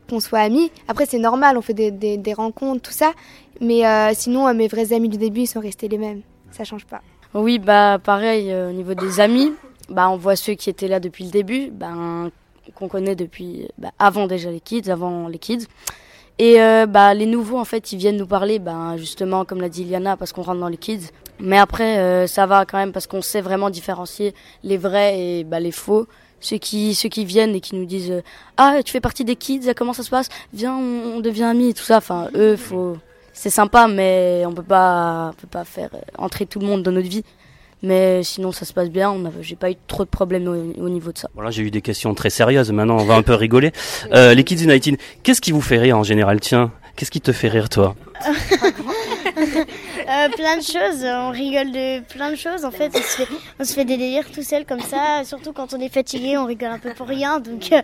qu'on 0.10 0.20
soit 0.20 0.40
amis. 0.40 0.72
Après, 0.88 1.06
c'est 1.06 1.20
normal, 1.20 1.58
on 1.58 1.62
fait 1.62 1.74
des, 1.74 1.92
des, 1.92 2.34
rencontres, 2.34 2.82
tout 2.84 2.94
ça. 2.94 3.14
Mais 3.60 3.86
euh, 3.86 4.12
sinon, 4.14 4.48
euh, 4.48 4.54
mes 4.54 4.68
vrais 4.68 4.94
amis 4.94 5.10
du 5.10 5.18
début, 5.18 5.42
ils 5.42 5.48
sont 5.48 5.60
restés 5.60 5.88
les 5.88 5.98
mêmes. 5.98 6.22
Ça 6.52 6.64
change 6.64 6.86
pas. 6.86 7.02
Oui, 7.34 7.60
bah 7.60 8.00
pareil, 8.02 8.54
au 8.54 8.72
niveau 8.72 8.94
des 8.94 9.20
amis, 9.20 9.52
bah, 9.90 10.10
on 10.10 10.16
voit 10.16 10.38
ceux 10.38 10.54
qui 10.54 10.70
étaient 10.70 10.88
là 10.88 11.02
depuis 11.02 11.26
le 11.26 11.32
début, 11.32 11.70
bah, 11.70 11.92
qu'on 12.76 12.88
connaît 12.88 13.16
depuis 13.16 13.68
bah, 13.78 13.92
avant 14.00 14.26
déjà 14.26 14.50
les 14.52 14.62
kids, 14.62 14.90
avant 14.90 15.28
les 15.28 15.40
kids. 15.40 15.68
Et 16.40 16.56
bah, 16.88 17.14
les 17.14 17.26
nouveaux, 17.26 17.58
en 17.58 17.66
fait, 17.66 17.92
ils 17.92 17.98
viennent 17.98 18.16
nous 18.16 18.28
parler, 18.28 18.60
bah, 18.60 18.96
justement, 18.96 19.44
comme 19.44 19.60
l'a 19.60 19.68
dit 19.68 19.82
Iliana, 19.82 20.16
parce 20.16 20.32
qu'on 20.32 20.44
rentre 20.44 20.62
dans 20.62 20.70
les 20.70 20.78
kids. 20.78 21.08
Mais 21.40 21.58
après, 21.58 21.98
euh, 21.98 22.28
ça 22.28 22.46
va 22.46 22.66
quand 22.66 22.78
même, 22.78 22.92
parce 22.92 23.08
qu'on 23.08 23.22
sait 23.22 23.42
vraiment 23.42 23.70
différencier 23.70 24.34
les 24.64 24.78
vrais 24.78 25.20
et 25.20 25.44
bah, 25.44 25.60
les 25.60 25.72
faux. 25.72 26.08
Ceux 26.42 26.58
qui, 26.58 26.94
ceux 26.94 27.10
qui 27.10 27.26
viennent 27.26 27.56
et 27.56 27.62
qui 27.62 27.76
nous 27.76 27.86
disent 27.86 28.22
Ah, 28.58 28.80
tu 28.84 28.92
fais 28.92 29.00
partie 29.00 29.26
des 29.26 29.36
kids, 29.36 29.74
comment 29.76 29.94
ça 29.94 30.04
se 30.04 30.10
passe? 30.10 30.30
Viens, 30.54 30.76
on, 30.76 31.16
on 31.16 31.20
devient 31.20 31.44
amis, 31.44 31.74
tout 31.74 31.84
ça. 31.84 31.98
Enfin, 31.98 32.30
eux, 32.36 32.56
faut... 32.56 32.98
c'est 33.34 33.50
sympa, 33.50 33.88
mais 33.88 34.44
on 34.46 34.54
peut 34.54 34.64
pas, 34.64 35.32
on 35.32 35.34
peut 35.34 35.48
pas 35.48 35.64
faire 35.64 35.90
entrer 36.18 36.46
tout 36.46 36.60
le 36.60 36.68
monde 36.68 36.84
dans 36.84 36.92
notre 36.92 37.10
vie. 37.10 37.24
Mais 37.82 38.24
sinon, 38.24 38.52
ça 38.52 38.66
se 38.66 38.74
passe 38.74 38.90
bien. 38.90 39.12
On 39.12 39.32
j'ai 39.42 39.56
pas 39.56 39.72
eu 39.72 39.76
trop 39.88 40.04
de 40.04 40.10
problèmes 40.10 40.48
au, 40.48 40.84
au 40.84 40.90
niveau 40.90 41.12
de 41.12 41.18
ça. 41.18 41.30
Voilà, 41.36 41.52
j'ai 41.52 41.64
eu 41.64 41.72
des 41.72 41.82
questions 41.82 42.14
très 42.16 42.30
sérieuses. 42.30 42.72
Maintenant, 42.72 42.98
on 42.98 43.06
va 43.06 43.16
un 43.16 43.22
peu 43.22 43.34
rigoler. 43.34 43.72
Euh, 44.12 44.34
les 44.34 44.44
Kids 44.44 44.64
United, 44.64 44.98
qu'est-ce 45.24 45.42
qui 45.42 45.52
vous 45.52 45.62
fait 45.62 45.78
rire 45.78 45.98
en 45.98 46.04
général? 46.04 46.40
Tiens, 46.40 46.72
qu'est-ce 46.96 47.12
qui 47.12 47.22
te 47.22 47.32
fait 47.32 47.48
rire, 47.50 47.70
toi? 47.70 47.96
euh, 49.38 50.30
plein 50.30 50.58
de 50.58 50.64
choses, 50.64 51.04
on 51.04 51.32
rigole 51.32 51.72
de 51.72 52.02
plein 52.02 52.32
de 52.32 52.36
choses. 52.36 52.64
En 52.66 52.72
fait, 52.72 52.92
on 52.96 53.02
se 53.02 53.24
fait, 53.24 53.28
on 53.60 53.64
se 53.64 53.74
fait 53.74 53.86
des 53.86 53.98
délires 53.98 54.32
tout 54.32 54.44
seul 54.44 54.66
comme 54.66 54.80
ça. 54.80 55.24
Surtout 55.26 55.54
quand 55.54 55.74
on 55.74 55.80
est 55.80 55.90
fatigué, 55.90 56.38
on 56.38 56.46
rigole 56.46 56.70
un 56.70 56.80
peu 56.80 56.94
pour 56.94 57.08
rien. 57.08 57.40
Donc, 57.40 57.72
euh, 57.72 57.82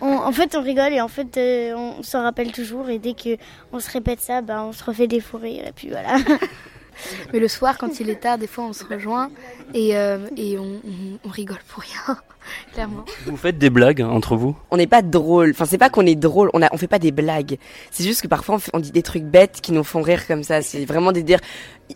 on, 0.00 0.16
en 0.16 0.32
fait, 0.32 0.54
on 0.56 0.62
rigole 0.62 0.92
et 0.92 1.00
en 1.00 1.08
fait, 1.08 1.36
euh, 1.36 1.74
on 1.74 2.02
s'en 2.02 2.22
rappelle 2.22 2.52
toujours. 2.52 2.88
Et 2.90 2.98
dès 2.98 3.14
que 3.14 3.36
on 3.72 3.80
se 3.80 3.90
répète 3.90 4.20
ça, 4.20 4.40
bah, 4.40 4.62
on 4.64 4.72
se 4.72 4.84
refait 4.84 5.06
des 5.06 5.20
fous 5.20 5.38
rires. 5.38 5.66
Et 5.66 5.72
puis 5.72 5.88
voilà. 5.88 6.16
Mais 7.32 7.38
le 7.38 7.48
soir, 7.48 7.78
quand 7.78 8.00
il 8.00 8.10
est 8.10 8.20
tard, 8.20 8.38
des 8.38 8.46
fois, 8.46 8.64
on 8.64 8.72
se 8.72 8.84
rejoint 8.84 9.30
et, 9.74 9.90
et 9.90 10.58
on, 10.58 10.80
on, 11.24 11.28
rigole 11.28 11.58
pour 11.68 11.82
rien. 11.82 12.18
Clairement. 12.72 13.04
Vous 13.26 13.36
faites 13.36 13.58
des 13.58 13.70
blagues 13.70 14.00
entre 14.00 14.36
vous? 14.36 14.56
On 14.70 14.76
n'est 14.76 14.86
pas 14.86 15.02
drôle. 15.02 15.50
Enfin, 15.50 15.64
c'est 15.64 15.78
pas 15.78 15.90
qu'on 15.90 16.06
est 16.06 16.14
drôle. 16.14 16.50
On 16.54 16.62
a, 16.62 16.68
on 16.72 16.78
fait 16.78 16.86
pas 16.86 16.98
des 16.98 17.12
blagues. 17.12 17.58
C'est 17.90 18.04
juste 18.04 18.22
que 18.22 18.28
parfois 18.28 18.58
on, 18.72 18.80
dit 18.80 18.90
des 18.90 19.02
trucs 19.02 19.24
bêtes 19.24 19.60
qui 19.60 19.72
nous 19.72 19.84
font 19.84 20.02
rire 20.02 20.26
comme 20.26 20.42
ça. 20.42 20.62
C'est 20.62 20.84
vraiment 20.84 21.12
des 21.12 21.22
dires 21.22 21.40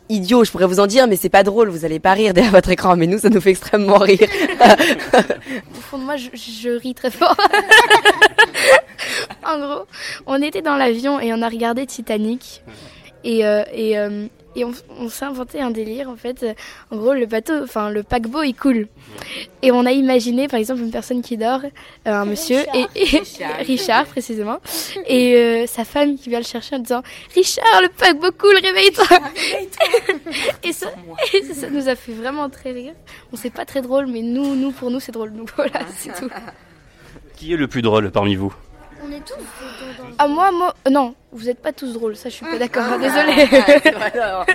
idiots. 0.08 0.44
Je 0.44 0.50
pourrais 0.50 0.66
vous 0.66 0.80
en 0.80 0.86
dire, 0.86 1.06
mais 1.08 1.16
c'est 1.16 1.28
pas 1.28 1.42
drôle. 1.42 1.68
Vous 1.68 1.84
allez 1.84 2.00
pas 2.00 2.12
rire 2.12 2.34
derrière 2.34 2.52
votre 2.52 2.70
écran. 2.70 2.96
Mais 2.96 3.06
nous, 3.06 3.18
ça 3.18 3.30
nous 3.30 3.40
fait 3.40 3.50
extrêmement 3.50 3.98
rire. 3.98 4.28
Au 4.60 5.80
fond 5.80 5.98
de 5.98 6.04
moi, 6.04 6.16
je, 6.16 6.28
je 6.34 6.78
ris 6.78 6.94
très 6.94 7.10
fort. 7.10 7.36
en 9.46 9.58
gros, 9.58 9.86
on 10.26 10.40
était 10.42 10.62
dans 10.62 10.76
l'avion 10.76 11.20
et 11.20 11.32
on 11.32 11.42
a 11.42 11.48
regardé 11.48 11.86
Titanic. 11.86 12.62
Et, 13.24 13.46
euh, 13.46 13.62
et, 13.72 13.98
euh, 13.98 14.26
et 14.54 14.64
on, 14.64 15.08
s'est 15.08 15.24
inventé 15.24 15.60
un 15.60 15.70
délire 15.70 16.08
en 16.08 16.16
fait. 16.16 16.44
En 16.90 16.96
gros, 16.96 17.14
le 17.14 17.26
bateau, 17.26 17.62
enfin 17.62 17.90
le 17.90 18.02
paquebot, 18.02 18.42
il 18.42 18.54
coule. 18.54 18.88
Et 19.62 19.70
on 19.70 19.86
a 19.86 19.92
imaginé, 19.92 20.48
par 20.48 20.58
exemple, 20.58 20.80
une 20.80 20.90
personne 20.90 21.22
qui 21.22 21.36
dort, 21.36 21.60
euh, 21.64 21.70
un 22.10 22.24
monsieur 22.24 22.58
et, 22.74 22.86
Richard. 23.60 24.06
précisément, 24.12 24.58
et 25.06 25.36
euh, 25.36 25.66
sa 25.66 25.84
femme 25.84 26.16
qui 26.16 26.28
vient 26.28 26.40
le 26.40 26.44
chercher 26.44 26.76
en 26.76 26.80
disant 26.80 27.02
Richard, 27.34 27.82
le 27.82 27.88
paquebot 27.88 28.32
coule, 28.32 28.58
réveille-toi. 28.62 29.06
et, 30.62 30.72
ça, 30.72 30.88
ça 31.54 31.70
nous 31.70 31.88
a 31.88 31.94
fait 31.94 32.12
vraiment 32.12 32.50
très 32.50 32.72
rire. 32.72 32.94
On 33.32 33.36
sait 33.36 33.50
pas 33.50 33.64
très 33.64 33.82
drôle, 33.82 34.06
mais 34.06 34.22
nous, 34.22 34.54
nous 34.56 34.72
pour 34.72 34.90
nous, 34.90 35.00
c'est 35.00 35.12
drôle. 35.12 35.32
Donc 35.32 35.50
voilà, 35.56 35.80
c'est 35.96 36.14
tout. 36.14 36.28
Qui 37.36 37.52
est 37.52 37.56
le 37.56 37.68
plus 37.68 37.82
drôle 37.82 38.10
parmi 38.10 38.34
vous? 38.34 38.54
Est 39.12 39.24
tous. 39.24 39.44
Ah 40.18 40.26
moi, 40.26 40.50
moi, 40.52 40.74
non, 40.90 41.14
vous 41.32 41.46
n'êtes 41.46 41.60
pas 41.60 41.72
tous 41.72 41.92
drôles, 41.92 42.16
ça 42.16 42.28
je 42.28 42.34
suis 42.34 42.46
pas 42.46 42.58
d'accord, 42.58 42.84
ah, 42.90 42.98
désolée. 42.98 43.48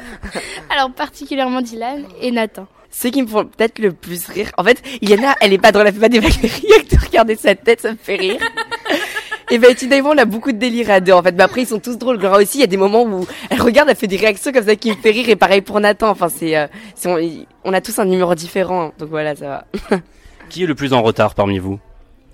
Alors 0.70 0.92
particulièrement 0.92 1.62
Dylan 1.62 2.04
et 2.22 2.32
Nathan. 2.32 2.68
Ceux 2.90 3.10
qui 3.10 3.22
me 3.22 3.28
font 3.28 3.46
peut-être 3.46 3.80
le 3.80 3.92
plus 3.92 4.28
rire. 4.28 4.52
En 4.58 4.64
fait, 4.64 4.82
Yana, 5.02 5.36
elle 5.42 5.54
est 5.54 5.58
pas 5.58 5.72
drôle, 5.72 5.88
elle 5.88 5.94
fait 5.94 6.00
pas 6.00 6.10
des 6.10 6.20
vagues 6.20 6.32
de 6.32 7.06
regarder 7.06 7.36
sa 7.36 7.54
tête, 7.54 7.82
ça 7.82 7.92
me 7.92 7.98
fait 7.98 8.16
rire. 8.16 8.40
Et 9.50 9.60
ben, 9.60 9.74
Yvon, 9.80 10.12
on 10.14 10.18
a 10.18 10.26
beaucoup 10.26 10.52
de 10.52 10.58
délire 10.58 10.92
à 10.92 11.00
deux, 11.00 11.14
en 11.14 11.24
fait. 11.24 11.32
Mais 11.32 11.44
après, 11.44 11.62
ils 11.62 11.68
sont 11.68 11.80
tous 11.80 11.98
drôles. 11.98 12.20
Laura 12.20 12.38
aussi, 12.40 12.58
il 12.58 12.62
y 12.62 12.66
a 12.66 12.68
des 12.68 12.76
moments 12.76 13.04
où 13.04 13.26
elle 13.50 13.62
regarde, 13.62 13.88
elle 13.90 13.96
fait 13.96 14.08
des 14.08 14.18
réactions 14.18 14.52
comme 14.52 14.66
ça 14.66 14.76
qui 14.76 14.90
me 14.90 14.96
fait 14.96 15.12
rire. 15.12 15.30
Et 15.30 15.38
pareil 15.38 15.62
pour 15.62 15.80
Nathan. 15.80 16.10
Enfin, 16.10 16.28
c'est, 16.28 16.58
euh, 16.58 16.68
on, 17.06 17.18
on, 17.64 17.74
a 17.74 17.80
tous 17.80 17.98
un 17.98 18.04
numéro 18.04 18.36
différent. 18.36 18.92
Donc 18.98 19.08
voilà, 19.08 19.38
ça 19.38 19.48
va. 19.48 19.98
qui 20.50 20.64
est 20.64 20.68
le 20.68 20.76
plus 20.76 20.92
en 20.92 21.02
retard 21.02 21.34
parmi 21.34 21.60
vous? 21.60 21.80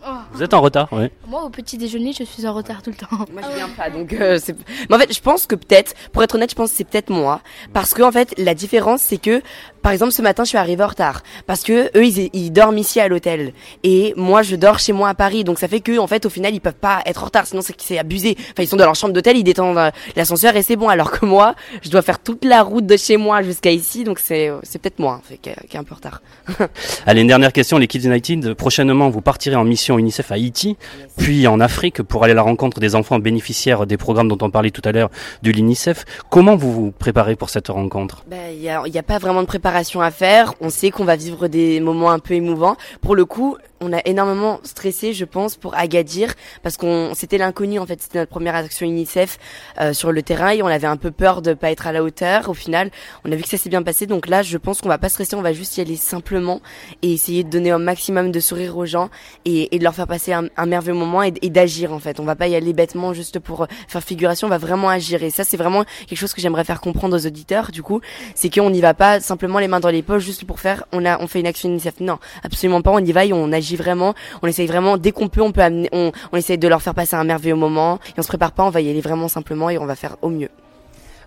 Oh. 0.06 0.12
Vous 0.34 0.44
êtes 0.44 0.54
en 0.54 0.62
retard, 0.62 0.90
oui. 0.92 1.10
Moi, 1.28 1.44
au 1.44 1.50
petit 1.50 1.78
déjeuner, 1.78 2.12
je 2.12 2.24
suis 2.24 2.46
en 2.46 2.54
retard 2.54 2.82
tout 2.82 2.90
le 2.90 2.96
temps. 2.96 3.26
Moi, 3.32 3.42
je 3.50 3.56
viens 3.56 3.70
pas, 3.70 3.90
donc 3.90 4.12
euh, 4.14 4.38
c'est. 4.42 4.56
Mais 4.90 4.96
en 4.96 5.00
fait, 5.00 5.14
je 5.14 5.22
pense 5.22 5.46
que 5.46 5.56
peut-être, 5.56 5.94
pour 6.12 6.24
être 6.24 6.36
honnête, 6.36 6.50
je 6.50 6.56
pense 6.56 6.72
que 6.72 6.78
c'est 6.78 6.84
peut-être 6.84 7.10
moi, 7.10 7.42
parce 7.72 7.94
que 7.94 8.02
en 8.02 8.12
fait, 8.12 8.34
la 8.38 8.54
différence, 8.54 9.02
c'est 9.02 9.18
que, 9.18 9.42
par 9.84 9.92
exemple, 9.92 10.12
ce 10.14 10.22
matin, 10.22 10.44
je 10.44 10.50
suis 10.50 10.58
arrivée 10.58 10.84
en 10.84 10.88
retard, 10.88 11.22
parce 11.46 11.62
que 11.62 11.96
eux, 11.96 12.06
ils, 12.06 12.30
ils 12.34 12.52
dorment 12.52 12.80
ici 12.80 13.00
à 13.00 13.08
l'hôtel, 13.08 13.54
et 13.84 14.14
moi, 14.18 14.42
je 14.42 14.56
dors 14.56 14.80
chez 14.80 14.94
moi 14.94 15.10
à 15.10 15.14
Paris, 15.14 15.44
donc 15.44 15.60
ça 15.60 15.68
fait 15.68 15.82
que, 15.82 16.00
en 16.00 16.08
fait, 16.08 16.26
au 16.26 16.30
final, 16.30 16.56
ils 16.56 16.62
peuvent 16.62 16.74
pas 16.74 17.02
être 17.06 17.22
en 17.22 17.26
retard, 17.26 17.46
sinon 17.46 17.62
c'est 17.62 17.74
c'est 17.80 17.98
abusé. 17.98 18.36
Enfin, 18.40 18.64
ils 18.64 18.68
sont 18.68 18.78
dans 18.78 18.86
leur 18.86 18.96
chambre 18.96 19.14
d'hôtel, 19.14 19.38
ils 19.38 19.44
détendent 19.44 19.78
euh, 19.78 19.92
l'ascenseur 20.16 20.56
et 20.56 20.62
c'est 20.62 20.78
bon, 20.78 20.88
alors 20.88 21.12
que 21.12 21.26
moi, 21.26 21.56
je 21.82 21.90
dois 21.90 22.02
faire 22.02 22.20
toute 22.20 22.46
la 22.46 22.64
route 22.64 22.86
de 22.86 22.96
chez 22.98 23.18
moi 23.18 23.42
jusqu'à 23.42 23.72
ici, 23.72 24.04
donc 24.04 24.20
c'est 24.20 24.52
c'est 24.64 24.80
peut-être 24.80 25.00
moi, 25.00 25.22
qui 25.42 25.50
est 25.50 25.78
un 25.78 25.84
peu 25.84 25.94
en 25.94 25.96
retard. 25.96 26.22
Allez, 27.06 27.22
une 27.22 27.28
dernière 27.28 27.52
question, 27.52 27.78
les 27.78 27.88
Kids 27.88 28.08
United. 28.08 28.54
Prochainement, 28.54 29.10
vous 29.10 29.22
partirez 29.22 29.56
en 29.56 29.66
mission 29.66 30.00
UNICEF 30.00 30.32
à 30.32 30.36
Haïti 30.36 30.78
puis 31.18 31.46
en 31.48 31.60
Afrique 31.60 32.02
pour 32.02 32.24
aller 32.24 32.32
à 32.32 32.36
la 32.36 32.42
rencontre 32.42 32.80
des 32.80 32.96
enfants 32.96 33.20
bénéficiaires 33.20 33.86
des 33.86 33.98
programmes 33.98 34.28
dont 34.28 34.38
on 34.42 34.50
parlait 34.50 34.72
tout 34.72 34.82
à 34.86 34.92
l'heure 34.92 35.10
de 35.42 35.52
l'UNICEF. 35.52 36.06
Comment 36.30 36.56
vous 36.56 36.72
vous 36.72 36.92
préparez 36.92 37.36
pour 37.36 37.50
cette 37.50 37.68
rencontre? 37.68 38.24
Ben, 38.28 38.52
Il 38.54 38.60
n'y 38.60 38.70
a, 38.70 38.82
a, 38.82 39.04
pas 39.04 39.18
vraiment 39.18 39.42
de 39.42 39.48
préparation 39.48 39.73
à 40.02 40.12
faire. 40.12 40.54
On 40.62 40.70
sait 40.70 40.92
qu'on 40.92 41.06
va 41.06 41.16
vivre 41.16 41.48
des 41.48 41.80
moments 41.80 42.12
un 42.12 42.20
peu 42.20 42.34
émouvants. 42.34 42.78
Pour 43.02 43.16
le 43.16 43.26
coup, 43.26 43.58
on 43.84 43.94
a 43.94 44.02
énormément 44.06 44.60
stressé, 44.64 45.14
je 45.14 45.26
pense, 45.26 45.56
pour 45.56 45.76
Agadir, 45.76 46.34
parce 46.62 46.78
qu'on 46.78 47.12
c'était 47.16 47.38
l'inconnu 47.38 47.80
en 47.80 47.86
fait. 47.86 48.02
C'était 48.02 48.20
notre 48.20 48.32
première 48.32 48.56
action 48.56 48.86
UNICEF 48.86 49.38
euh, 49.80 49.94
sur 49.94 50.12
le 50.12 50.22
terrain 50.22 50.52
et 50.52 50.62
on 50.64 50.68
avait 50.68 50.88
un 50.88 50.98
peu 50.98 51.12
peur 51.12 51.42
de 51.42 51.54
pas 51.54 51.72
être 51.72 51.88
à 51.88 51.92
la 51.92 52.04
hauteur. 52.04 52.50
Au 52.50 52.54
final, 52.54 52.90
on 53.26 53.32
a 53.32 53.36
vu 53.36 53.44
que 53.44 53.50
ça 53.50 53.58
s'est 53.58 53.70
bien 53.70 53.84
passé. 53.84 54.08
Donc 54.08 54.28
là, 54.28 54.42
je 54.42 54.58
pense 54.58 54.82
qu'on 54.82 54.90
va 54.90 54.98
pas 54.98 55.10
stresser, 55.10 55.36
on 55.36 55.42
va 55.42 55.54
juste 55.54 55.78
y 55.78 55.82
aller 55.82 55.96
simplement 55.96 56.62
et 57.02 57.14
essayer 57.14 57.44
de 57.44 57.50
donner 57.50 57.72
un 57.72 57.80
maximum 57.80 58.32
de 58.32 58.40
sourire 58.40 58.78
aux 58.78 58.86
gens 58.86 59.10
et, 59.46 59.76
et 59.76 59.80
de 59.80 59.84
leur 59.84 59.94
faire 59.94 60.08
passer 60.08 60.34
un, 60.34 60.66
merveilleux 60.66 60.98
moment 60.98 61.24
et, 61.24 61.32
d'agir 61.32 61.94
en 61.94 62.00
fait. 62.00 62.20
On 62.20 62.24
va 62.24 62.36
pas 62.36 62.48
y 62.48 62.56
aller 62.56 62.74
bêtement 62.74 63.14
juste 63.14 63.40
pour 63.40 63.68
faire 63.88 64.04
figuration, 64.04 64.48
on 64.48 64.50
va 64.50 64.58
vraiment 64.58 64.90
agir. 64.90 65.22
Et 65.24 65.30
ça, 65.30 65.44
c'est 65.44 65.58
vraiment 65.58 65.84
quelque 66.08 66.18
chose 66.18 66.34
que 66.34 66.42
j'aimerais 66.42 66.64
faire 66.64 66.82
comprendre 66.82 67.16
aux 67.16 67.28
auditeurs. 67.28 67.72
Du 67.72 67.84
coup, 67.84 68.02
c'est 68.36 68.54
qu'on 68.54 68.70
n'y 68.70 68.82
va 68.82 68.94
pas 68.94 69.20
simplement 69.20 69.60
les 69.60 69.68
mains 69.68 69.80
dans 69.80 69.90
les 69.90 70.02
poches 70.02 70.24
juste 70.24 70.46
pour 70.46 70.60
faire. 70.60 70.86
On 70.92 71.06
a, 71.06 71.20
on 71.22 71.28
fait 71.28 71.40
une 71.40 71.48
action 71.48 71.70
UNICEF. 71.70 72.00
Non, 72.00 72.20
absolument 72.44 72.82
pas. 72.82 72.92
On 72.92 73.00
y 73.00 73.12
va 73.12 73.26
et 73.26 73.34
on 73.34 73.52
agit 73.52 73.73
vraiment. 73.76 74.14
On 74.42 74.48
essaye 74.48 74.68
vraiment 74.68 74.98
dès 74.98 75.12
qu'on 75.12 75.28
peut, 75.28 75.42
on 75.42 75.52
peut 75.52 75.62
amener, 75.62 75.90
on, 75.92 76.12
on 76.32 76.38
essaye 76.38 76.58
de 76.58 76.68
leur 76.68 76.82
faire 76.82 76.94
passer 76.94 77.16
un 77.16 77.24
merveilleux 77.24 77.56
moment. 77.56 78.00
Et 78.10 78.20
on 78.20 78.22
se 78.22 78.28
prépare 78.28 78.52
pas, 78.52 78.64
on 78.64 78.70
va 78.70 78.82
y 78.82 78.90
aller 78.90 79.02
vraiment 79.02 79.28
simplement 79.28 79.70
et 79.70 79.78
on 79.78 79.86
va 79.86 79.96
faire 79.96 80.18
au 80.22 80.30
mieux. 80.30 80.50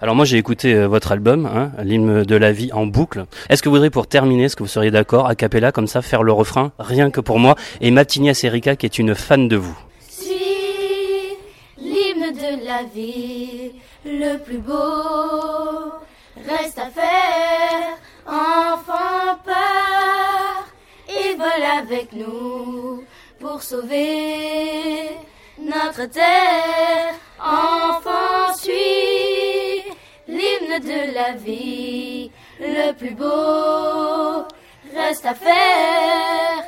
Alors 0.02 0.14
moi 0.14 0.26
j'ai 0.26 0.36
écouté 0.36 0.74
euh, 0.74 0.86
votre 0.86 1.12
album, 1.12 1.46
hein, 1.46 1.72
l'hymne 1.82 2.22
de 2.22 2.36
la 2.36 2.52
vie 2.52 2.70
en 2.72 2.84
boucle. 2.84 3.24
Est-ce 3.48 3.62
que 3.62 3.70
vous 3.70 3.76
voudriez 3.76 3.90
pour 3.90 4.06
terminer, 4.06 4.44
est-ce 4.44 4.56
que 4.56 4.62
vous 4.62 4.68
seriez 4.68 4.90
d'accord, 4.90 5.26
à 5.26 5.34
capella 5.34 5.72
comme 5.72 5.86
ça, 5.86 6.02
faire 6.02 6.22
le 6.22 6.32
refrain, 6.32 6.72
rien 6.78 7.10
que 7.10 7.20
pour 7.20 7.38
moi, 7.38 7.54
et 7.80 7.90
Matinia 7.90 8.34
Serika 8.34 8.76
qui 8.76 8.84
est 8.84 8.98
une 8.98 9.14
fan 9.14 9.48
de 9.48 9.56
vous 9.56 9.76
Suis 10.06 10.34
l'hymne 11.78 12.30
de 12.34 12.66
la 12.66 12.82
vie, 12.94 13.72
le 14.04 14.36
plus 14.36 14.58
beau, 14.58 14.74
reste 16.46 16.78
à 16.78 16.90
faire, 16.90 17.96
enfant 18.26 19.38
part, 19.46 19.85
avec 21.62 22.12
nous 22.12 23.04
pour 23.40 23.62
sauver 23.62 25.10
notre 25.58 26.04
terre, 26.06 27.14
enfant 27.40 28.54
suit 28.56 29.82
l'hymne 30.28 30.80
de 30.80 31.14
la 31.14 31.32
vie, 31.32 32.30
le 32.60 32.92
plus 32.92 33.14
beau 33.14 34.46
reste 34.94 35.26
à 35.26 35.34
faire. 35.34 36.64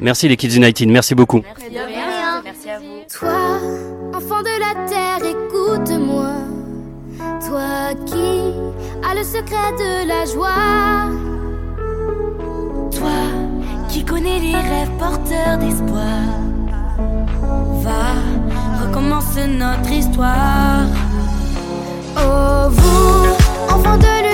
Merci 0.00 0.28
les 0.28 0.36
Kids 0.36 0.56
United, 0.56 0.88
merci 0.88 1.14
beaucoup. 1.14 1.42
Merci, 1.42 1.76
merci 2.44 2.70
à 2.70 2.78
vous. 2.78 3.02
Toi, 3.12 3.60
enfant 4.14 4.40
de 4.40 4.58
la 4.58 4.88
terre, 4.88 5.18
écoute-moi. 5.18 6.30
Toi 7.46 7.94
qui 8.06 8.54
as 9.08 9.14
le 9.14 9.22
secret 9.22 9.72
de 9.78 10.08
la 10.08 10.24
joie. 10.24 11.29
Connais 14.10 14.40
les 14.40 14.56
rêves 14.56 14.90
porteurs 14.98 15.56
d'espoir. 15.58 16.24
Va, 17.84 18.84
recommence 18.84 19.36
notre 19.36 19.92
histoire. 19.92 20.82
Oh, 22.16 22.68
vous, 22.70 23.72
enfants 23.72 23.98
de 23.98 24.29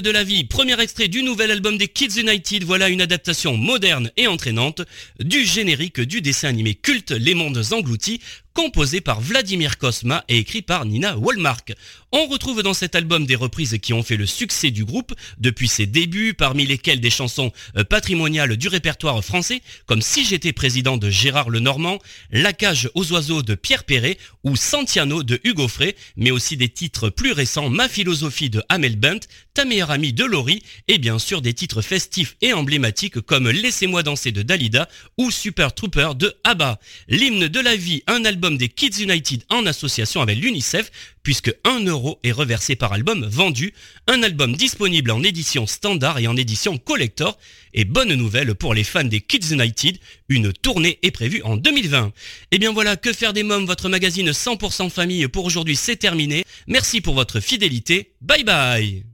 de 0.00 0.10
la 0.10 0.24
vie, 0.24 0.44
premier 0.44 0.80
extrait 0.80 1.08
du 1.08 1.22
nouvel 1.22 1.50
album 1.50 1.76
des 1.76 1.88
Kids 1.88 2.20
United, 2.20 2.64
voilà 2.64 2.88
une 2.88 3.00
adaptation 3.00 3.56
moderne 3.56 4.10
et 4.16 4.26
entraînante 4.26 4.82
du 5.18 5.44
générique 5.44 6.00
du 6.00 6.22
dessin 6.22 6.48
animé 6.48 6.74
culte 6.74 7.10
Les 7.10 7.34
Mondes 7.34 7.62
Engloutis, 7.72 8.20
composé 8.62 9.00
par 9.00 9.22
Vladimir 9.22 9.78
Kosma 9.78 10.22
et 10.28 10.36
écrit 10.36 10.60
par 10.60 10.84
Nina 10.84 11.16
Wallmark. 11.16 11.72
On 12.12 12.26
retrouve 12.26 12.62
dans 12.62 12.74
cet 12.74 12.94
album 12.94 13.24
des 13.24 13.36
reprises 13.36 13.78
qui 13.80 13.94
ont 13.94 14.02
fait 14.02 14.18
le 14.18 14.26
succès 14.26 14.70
du 14.70 14.84
groupe 14.84 15.14
depuis 15.38 15.68
ses 15.68 15.86
débuts, 15.86 16.34
parmi 16.34 16.66
lesquelles 16.66 17.00
des 17.00 17.08
chansons 17.08 17.52
euh, 17.76 17.84
patrimoniales 17.84 18.56
du 18.58 18.68
répertoire 18.68 19.24
français, 19.24 19.62
comme 19.86 20.02
Si 20.02 20.26
j'étais 20.26 20.52
président 20.52 20.98
de 20.98 21.08
Gérard 21.08 21.48
Lenormand, 21.48 22.00
La 22.32 22.52
cage 22.52 22.90
aux 22.94 23.12
oiseaux 23.12 23.42
de 23.42 23.54
Pierre 23.54 23.84
Perret 23.84 24.18
ou 24.44 24.56
Santiano 24.56 25.22
de 25.22 25.40
Hugo 25.44 25.68
Frey, 25.68 25.96
mais 26.16 26.32
aussi 26.32 26.58
des 26.58 26.68
titres 26.68 27.08
plus 27.08 27.32
récents, 27.32 27.70
Ma 27.70 27.88
philosophie 27.88 28.50
de 28.50 28.62
Amel 28.68 28.96
Bent, 28.96 29.20
Ta 29.54 29.64
meilleure 29.64 29.92
amie 29.92 30.12
de 30.12 30.24
Laurie, 30.24 30.62
et 30.88 30.98
bien 30.98 31.18
sûr 31.18 31.40
des 31.40 31.54
titres 31.54 31.80
festifs 31.80 32.36
et 32.42 32.52
emblématiques 32.52 33.20
comme 33.20 33.48
Laissez-moi 33.48 34.02
danser 34.02 34.32
de 34.32 34.42
Dalida 34.42 34.88
ou 35.16 35.30
Super 35.30 35.72
Trooper 35.74 36.10
de 36.16 36.34
ABBA. 36.44 36.78
L'hymne 37.08 37.48
de 37.48 37.60
la 37.60 37.76
vie, 37.76 38.02
un 38.06 38.24
album 38.24 38.49
des 38.56 38.68
Kids 38.68 39.02
United 39.02 39.44
en 39.50 39.66
association 39.66 40.20
avec 40.20 40.38
l'UNICEF, 40.38 40.90
puisque 41.22 41.54
1 41.64 41.84
euro 41.84 42.18
est 42.22 42.32
reversé 42.32 42.76
par 42.76 42.92
album 42.92 43.26
vendu. 43.26 43.72
Un 44.06 44.22
album 44.22 44.56
disponible 44.56 45.10
en 45.10 45.22
édition 45.22 45.66
standard 45.66 46.18
et 46.18 46.26
en 46.26 46.36
édition 46.36 46.78
collector. 46.78 47.38
Et 47.74 47.84
bonne 47.84 48.14
nouvelle 48.14 48.54
pour 48.54 48.74
les 48.74 48.84
fans 48.84 49.04
des 49.04 49.20
Kids 49.20 49.52
United, 49.52 49.98
une 50.28 50.52
tournée 50.52 50.98
est 51.02 51.10
prévue 51.10 51.42
en 51.42 51.56
2020. 51.56 52.06
Et 52.06 52.12
eh 52.52 52.58
bien 52.58 52.72
voilà, 52.72 52.96
que 52.96 53.12
faire 53.12 53.32
des 53.32 53.42
mômes, 53.42 53.66
votre 53.66 53.88
magazine 53.88 54.30
100% 54.30 54.90
famille 54.90 55.28
pour 55.28 55.44
aujourd'hui 55.44 55.76
c'est 55.76 55.96
terminé. 55.96 56.44
Merci 56.66 57.00
pour 57.00 57.14
votre 57.14 57.40
fidélité. 57.40 58.12
Bye 58.20 58.44
bye 58.44 59.09